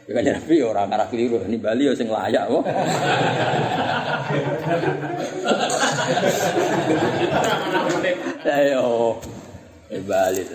Ya 0.07 0.11
kanjeng 0.15 0.35
Nabi 0.39 0.53
ya 0.63 0.65
ora 0.71 0.87
ngarah 0.87 1.07
keliru. 1.11 1.43
Ini 1.43 1.57
Bali 1.59 1.91
ya 1.91 1.93
sing 1.95 2.07
layak 2.07 2.43
kok. 2.47 2.63
Ayo. 8.47 8.87
Eh 9.89 10.05
Bali. 10.05 10.45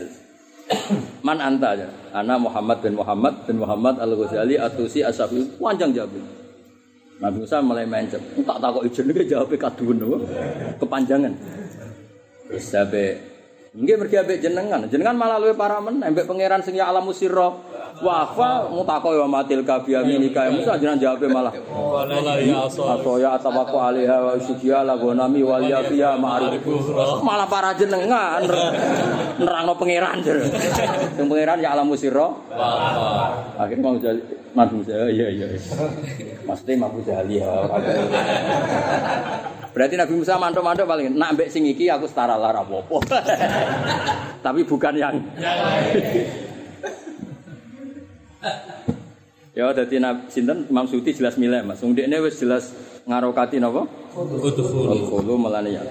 Man 1.26 1.38
anta 1.40 1.76
aja. 1.76 1.88
Ana 2.14 2.40
Muhammad 2.40 2.80
bin 2.80 2.94
Muhammad 2.96 3.34
bin 3.44 3.56
Muhammad 3.60 4.00
Al 4.00 4.12
Ghazali 4.16 4.56
Atusi 4.56 5.04
Asyafi 5.04 5.60
panjang 5.60 5.92
jawab. 5.92 6.16
Nabi 7.20 7.36
Musa 7.46 7.62
mulai 7.62 7.86
mencet. 7.86 8.20
Tak 8.42 8.58
takok 8.58 8.82
ijen 8.88 9.10
iki 9.12 9.30
jawab 9.30 9.52
kaduwen 9.54 9.96
lho. 10.02 10.18
Kepanjangan. 10.80 11.32
Terus 12.50 12.64
sampai 12.64 13.34
Nggih 13.74 13.96
mergi 13.98 14.16
ambek 14.22 14.38
jenengan. 14.38 14.86
Jenengan 14.86 15.18
malah 15.18 15.42
luwe 15.42 15.58
para 15.58 15.82
men 15.82 15.98
ambek 15.98 16.30
pangeran 16.30 16.62
sing 16.62 16.78
ya 16.78 16.86
alamu 16.86 17.10
sirra. 17.10 17.50
Wa 18.02 18.26
fa 18.34 18.66
mutaqo 18.66 19.14
ya 19.14 19.26
matil 19.28 19.62
kabiya 19.62 20.02
minika. 20.02 20.50
Musa 20.50 20.74
jenengan 20.74 20.98
jawab 20.98 21.22
malah. 21.30 21.54
Wala 21.70 22.40
ya 22.42 22.66
asal. 22.66 22.90
Atau 22.98 23.22
ya 23.22 23.38
atawaku 23.38 23.76
alaiha 23.78 24.16
wa 24.18 24.34
syukiya 24.40 24.82
la 24.82 24.98
gonami 24.98 25.46
wal 25.46 25.62
yafiya 25.62 26.18
ma'arif. 26.18 26.64
Malah 27.22 27.46
para 27.46 27.70
jenengan 27.78 28.42
nerangno 29.38 29.74
pangeran 29.78 30.18
jer. 30.26 30.42
Sing 31.14 31.26
pangeran 31.30 31.62
ya 31.62 31.78
alamu 31.78 31.94
sirra. 31.94 32.34
Akhirnya 33.54 33.82
mau 33.84 33.94
jadi 33.94 34.22
madu 34.54 34.82
saya, 34.86 35.10
iya 35.10 35.26
iya. 35.30 35.46
Maksudnya 36.46 36.74
mampu 36.78 37.02
jali 37.02 37.42
ya. 37.42 37.50
Berarti 39.74 39.94
Nabi 39.98 40.14
Musa 40.14 40.38
mantuk-mantuk 40.38 40.86
paling 40.86 41.18
nak 41.18 41.34
mbek 41.34 41.50
sing 41.50 41.66
iki 41.66 41.90
aku 41.90 42.06
setara 42.06 42.38
lara 42.38 42.62
apa-apa. 42.62 42.98
tapi 44.46 44.60
bukan 44.62 44.94
yang 44.94 45.14
Ya 49.54 49.70
dadi 49.70 50.02
sinten 50.34 50.66
Imam 50.66 50.82
Suyuti 50.90 51.14
jelas 51.14 51.38
milih 51.38 51.62
Mas. 51.62 51.78
Wong 51.78 51.94
dekne 51.94 52.18
wis 52.26 52.42
jelas 52.42 52.74
ngarokati 53.06 53.62
napa? 53.62 53.86
Udkhulu. 54.10 54.90
Al-khulu 54.90 55.34
melane 55.38 55.78
ya. 55.78 55.82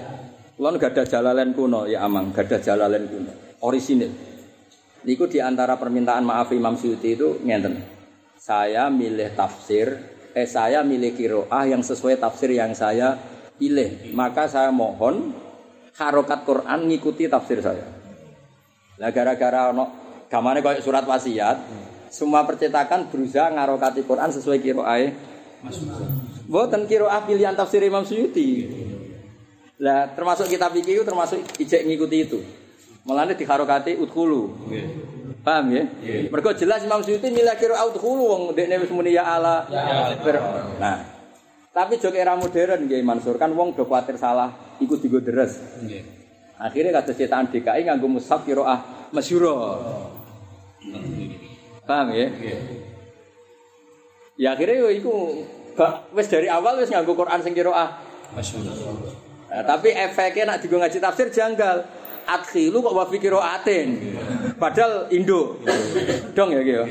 Kulon 0.54 0.76
gada 0.76 1.02
jalalen 1.08 1.56
kuno 1.56 1.88
ya 1.88 2.04
amang, 2.04 2.28
gada 2.36 2.60
jalalen 2.60 3.08
kuno. 3.08 3.32
Orisinil. 3.64 4.12
Niku 5.08 5.32
di 5.32 5.40
antara 5.40 5.80
permintaan 5.80 6.28
maaf 6.28 6.52
Imam 6.52 6.76
Suyuti 6.76 7.16
itu 7.16 7.40
ngenten. 7.40 7.80
Saya 8.36 8.92
milih 8.92 9.32
tafsir, 9.32 9.96
eh 10.36 10.44
saya 10.44 10.84
milih 10.84 11.16
kiroah 11.16 11.64
yang 11.64 11.80
sesuai 11.80 12.20
tafsir 12.20 12.52
yang 12.52 12.76
saya 12.76 13.16
pilih. 13.56 14.12
Maka 14.12 14.44
saya 14.44 14.68
mohon 14.68 15.32
harokat 15.96 16.44
Quran 16.44 16.84
ngikuti 16.84 17.32
tafsir 17.32 17.64
saya. 17.64 17.88
Lah 19.00 19.08
gara-gara 19.08 19.72
ono 19.72 19.84
gamane 20.28 20.60
kayak 20.60 20.84
surat 20.84 21.08
wasiat, 21.08 21.56
semua 22.14 22.46
percetakan 22.46 23.10
berusaha 23.10 23.50
ngarokati 23.50 24.06
Quran 24.06 24.30
sesuai 24.30 24.62
kiroah. 24.62 25.10
Mboten 26.46 26.86
kiroah 26.86 27.26
pilihan 27.26 27.58
tafsir 27.58 27.82
Imam 27.82 28.06
Suyuti. 28.06 28.70
Lah 29.82 30.14
termasuk 30.14 30.46
kitab 30.46 30.70
iki 30.72 30.94
itu 30.94 31.02
termasuk 31.02 31.42
ijek 31.58 31.82
ngikuti 31.82 32.16
itu. 32.22 32.38
Mulane 33.02 33.34
diharokati 33.34 33.98
udkhulu. 33.98 34.70
Paham 35.42 35.74
ya? 35.74 35.84
Mergo 36.30 36.54
jelas 36.54 36.80
Imam 36.80 37.02
Suyuti 37.02 37.28
milih 37.28 37.58
kiroah 37.58 37.82
udkhulu 37.90 38.22
wong 38.24 38.42
ndekne 38.54 38.78
wis 38.78 38.94
muni 38.94 39.12
ya 39.12 39.26
ala. 39.26 39.66
Fir- 40.22 40.44
Nah. 40.78 40.98
Tapi 41.74 41.98
jok 41.98 42.14
era 42.14 42.38
modern 42.38 42.86
nggih 42.86 43.02
Mansur 43.02 43.34
kan 43.34 43.50
wong 43.50 43.74
do 43.74 43.82
kuwatir 43.82 44.14
salah 44.14 44.54
ikut 44.78 45.02
digo 45.02 45.18
deres. 45.18 45.58
Akhirnya 46.54 46.94
kata 46.94 47.10
cetakan 47.10 47.50
DKI 47.50 47.82
nganggo 47.82 48.06
mushaf 48.06 48.46
kiroah 48.46 49.10
masyura. 49.10 49.74
Paham 51.84 52.16
ya? 52.16 52.28
Ya 54.34 54.48
akhirnya 54.56 54.82
yo 54.82 54.88
iku 54.90 55.14
wis 56.16 56.26
dari 56.26 56.48
awal 56.48 56.80
wis 56.80 56.90
nganggo 56.90 57.14
Quran 57.14 57.40
sing 57.44 57.54
kiroah 57.54 58.00
Nah, 59.54 59.62
tapi 59.62 59.94
efeknya 59.94 60.50
nak 60.50 60.58
digo 60.66 60.74
ngaji 60.82 60.98
tafsir 60.98 61.30
janggal. 61.30 61.86
Adkhilu 62.26 62.82
kok 62.82 62.96
wa 62.96 63.06
fikiro 63.06 63.38
atin. 63.38 64.16
Padahal 64.58 65.06
Indo. 65.14 65.60
Dong 66.34 66.50
ya 66.50 66.60
gitu. 66.66 66.82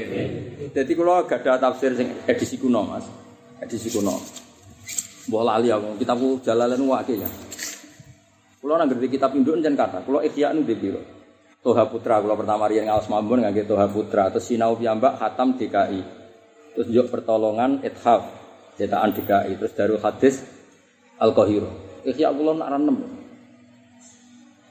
Jadi 0.72 0.92
kalau 0.96 1.28
gak 1.28 1.44
ada 1.44 1.60
tafsir 1.60 1.92
sing 2.00 2.08
edisi 2.24 2.56
kuno 2.56 2.88
mas. 2.88 3.04
Edisi 3.60 3.92
kuno. 3.92 4.16
Mbah 5.28 5.44
lali 5.44 5.74
aku 5.74 6.00
kitabku 6.00 6.40
jalalan 6.46 6.80
wakil 6.88 7.20
ya. 7.20 7.30
Kulo 8.64 8.80
nang 8.80 8.88
ngerti 8.88 9.12
kitab 9.12 9.36
Indo 9.36 9.58
jan 9.60 9.76
kata. 9.76 10.06
Kulo 10.08 10.24
ikhya 10.24 10.56
nu 10.56 10.64
di 10.64 10.78
biro. 10.80 11.02
Toha 11.64 11.88
Putra 11.88 12.20
kulo 12.20 12.36
pertama 12.36 12.68
riyen 12.68 12.92
ngaos 12.92 13.08
mambun 13.08 13.40
ngangge 13.40 13.64
Toha 13.64 13.88
Putra 13.88 14.28
terus 14.28 14.52
sinau 14.52 14.76
piyambak 14.76 15.16
khatam 15.16 15.56
DKI. 15.56 16.02
Terus 16.76 16.88
njuk 16.92 17.08
pertolongan 17.08 17.80
ithaf 17.80 18.28
cetakan 18.76 19.16
DKI 19.16 19.56
terus 19.56 19.72
Darul 19.72 20.04
Hadis 20.04 20.44
Al 21.24 21.32
Qahiro. 21.32 21.72
Ikhya 22.04 22.36
kula 22.36 22.60
nak 22.60 22.68
renem. 22.68 22.98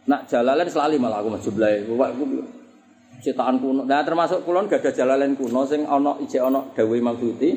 Nak 0.05 0.29
jalalan 0.29 0.69
selalu 0.69 1.01
malah 1.01 1.25
aku 1.25 1.33
maju 1.33 1.51
blay. 1.57 1.81
Aku 1.81 2.25
cetakan 3.25 3.57
kuno. 3.57 3.89
Nah 3.89 4.05
termasuk 4.05 4.45
kulon 4.45 4.69
gak 4.69 4.85
ada 4.85 4.93
jalalan 4.93 5.33
kuno 5.33 5.65
sing 5.65 5.89
ana 5.89 6.21
ijek 6.21 6.45
ana 6.45 6.61
dawuh 6.77 6.93
Imam 6.93 7.17
Suyuti. 7.17 7.57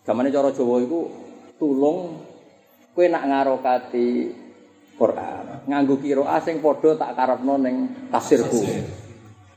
Gamane 0.00 0.32
cara 0.32 0.48
Jawa 0.48 0.80
iku 0.80 1.12
tulung 1.60 2.24
kowe 2.96 3.04
nak 3.04 3.20
ngarokati 3.28 4.08
Quran 4.96 5.39
nganggo 5.70 6.02
qiraah 6.02 6.42
sing 6.42 6.58
padha 6.58 6.98
tak 6.98 7.14
karepno 7.14 7.54
ning 7.62 7.76
tafsirku. 8.10 8.60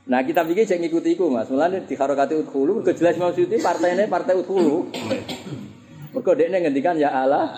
Nah 0.04 0.20
kita 0.20 0.44
pikir 0.44 0.68
jangan 0.68 0.84
ngikuti 0.84 1.16
iku 1.16 1.32
mas. 1.32 1.48
Mulane 1.48 1.88
di 1.88 1.94
harokati 1.96 2.36
udhulu, 2.36 2.80
mergo 2.80 2.92
jelas 2.92 3.16
Suyuti 3.16 3.56
partainya 3.58 4.04
partai 4.06 4.36
udhulu. 4.36 4.92
Mergo 6.12 6.32
dekne 6.36 6.60
ngendikan 6.60 6.94
ya 7.00 7.10
Allah. 7.10 7.50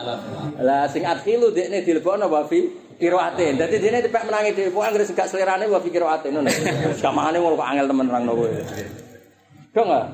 Lah 0.63 0.87
sing 0.89 1.03
adkhilu 1.03 1.51
dekne 1.51 1.83
dilebokno 1.83 2.31
wa 2.31 2.47
fi 2.47 2.65
qiraatin. 2.97 3.59
Dadi 3.59 3.77
dekne 3.83 3.99
tepek 4.07 4.25
menangi 4.31 4.55
dhewe 4.55 4.71
pokoke 4.71 4.87
anggere 4.89 5.05
gak 5.11 5.29
selerane 5.29 5.67
wa 5.67 5.83
fi 5.83 5.89
qiraatin 5.91 6.31
ngono. 6.39 6.51
Gamane 7.03 7.37
ngono 7.43 7.55
kok 7.59 7.69
angel 7.69 7.87
temen 7.91 8.05
nerangno 8.07 8.33
kowe. 8.39 8.51
Dong 9.75 9.87
enggak? 9.91 10.07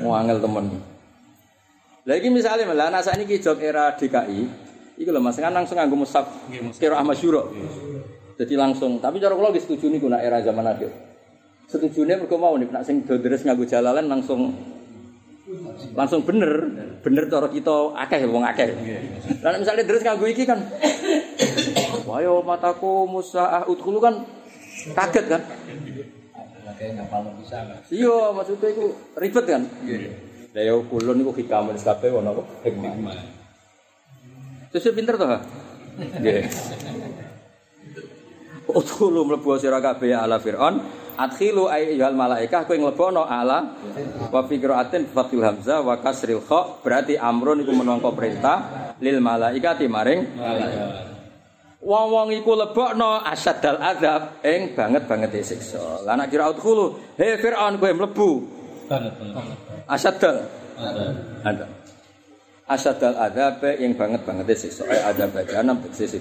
Mau 0.00 0.14
angel 0.14 0.38
temen. 0.40 0.64
Lagi 2.08 2.28
misalnya 2.32 2.64
malah 2.70 2.88
anak 2.88 3.04
saat 3.04 3.20
ini 3.20 3.36
job 3.36 3.60
era 3.60 3.92
DKI, 3.92 4.67
itu 4.98 5.10
loh 5.14 5.22
mas 5.22 5.38
kan 5.38 5.54
langsung 5.54 5.78
nganggo 5.78 5.94
musab 5.94 6.26
kira 6.74 6.98
Ahmad 6.98 7.14
Syuro. 7.14 7.54
Jadi 8.38 8.54
langsung, 8.54 9.02
tapi 9.02 9.18
cara 9.18 9.34
kalau 9.34 9.50
setuju 9.50 9.90
nih 9.90 9.98
guna 9.98 10.18
era 10.18 10.42
zaman 10.42 10.66
akhir. 10.66 10.90
Setuju 11.70 12.06
nih 12.06 12.22
mereka 12.22 12.38
mau 12.38 12.54
nih, 12.58 12.70
nak 12.70 12.82
sing 12.82 13.06
doderes 13.06 13.46
nganggo 13.46 13.66
jalalan 13.66 14.06
langsung 14.10 14.54
langsung 15.94 16.22
bener, 16.26 16.50
bener 17.02 17.24
cara 17.30 17.46
kita 17.50 17.94
akeh 17.94 18.26
wong 18.26 18.42
akeh. 18.46 18.74
Dan 19.38 19.62
misalnya 19.62 19.86
deres 19.86 20.02
nganggo 20.02 20.26
iki 20.26 20.42
kan, 20.46 20.58
wah 22.06 22.18
yo 22.18 22.42
mataku 22.42 23.06
musa 23.06 23.66
udkhulu 23.70 24.02
kan 24.02 24.22
kaget 24.98 25.26
kan. 25.30 25.42
Iya, 27.90 28.18
maksudnya 28.34 28.68
itu 28.70 28.84
ribet 29.18 29.46
kan. 29.46 29.62
Lah 30.54 30.62
ya 30.62 30.74
kulon 30.90 31.22
niku 31.22 31.32
hikam 31.34 31.70
wis 31.70 31.86
kabeh 31.86 32.10
ono 32.10 32.42
hikmah. 32.66 33.37
Terus 34.72 34.84
ya 34.84 34.92
pinter 34.92 35.14
toh? 35.16 35.28
Nggih. 35.98 36.44
Utulu 38.68 39.24
mlebu 39.24 39.56
sira 39.56 39.80
kabeh 39.80 40.12
ala 40.12 40.36
Firaun, 40.36 40.84
adkhilu 41.16 41.72
ayyuhal 41.72 42.12
malaikah 42.12 42.68
kowe 42.68 42.76
nglebono 42.76 43.24
ala 43.24 43.80
wa 44.28 44.40
fi 44.44 44.60
qiraatin 44.60 45.08
fathil 45.08 45.40
hamzah 45.40 45.80
wa 45.80 45.96
kasril 45.96 46.44
kha 46.44 46.84
berarti 46.84 47.16
amrun 47.16 47.64
iku 47.64 47.72
menangka 47.72 48.12
perintah 48.12 48.56
lil 49.00 49.18
malaikati 49.24 49.88
maring 49.88 50.20
Wong-wong 51.78 52.34
iku 52.34 52.58
lebokno 52.58 53.22
asaddal 53.22 53.78
azab 53.78 54.42
ing 54.42 54.74
banget-banget 54.74 55.46
siksa. 55.46 56.02
Lah 56.02 56.18
nek 56.18 56.26
kira 56.26 56.50
udkhulu, 56.50 57.16
he 57.16 57.38
Firaun 57.38 57.78
kowe 57.78 57.88
mlebu. 57.94 58.30
Banget. 58.90 59.14
Asaddal 59.86 60.36
Ada. 61.46 61.77
asadal 62.68 63.16
adabe 63.16 63.80
yang 63.80 63.96
banget-bangete 63.96 64.68
siksa 64.68 64.84
ae 64.86 65.00
eh, 65.00 65.02
adabe 65.08 65.40
janam 65.48 65.80
siksa 65.88 66.20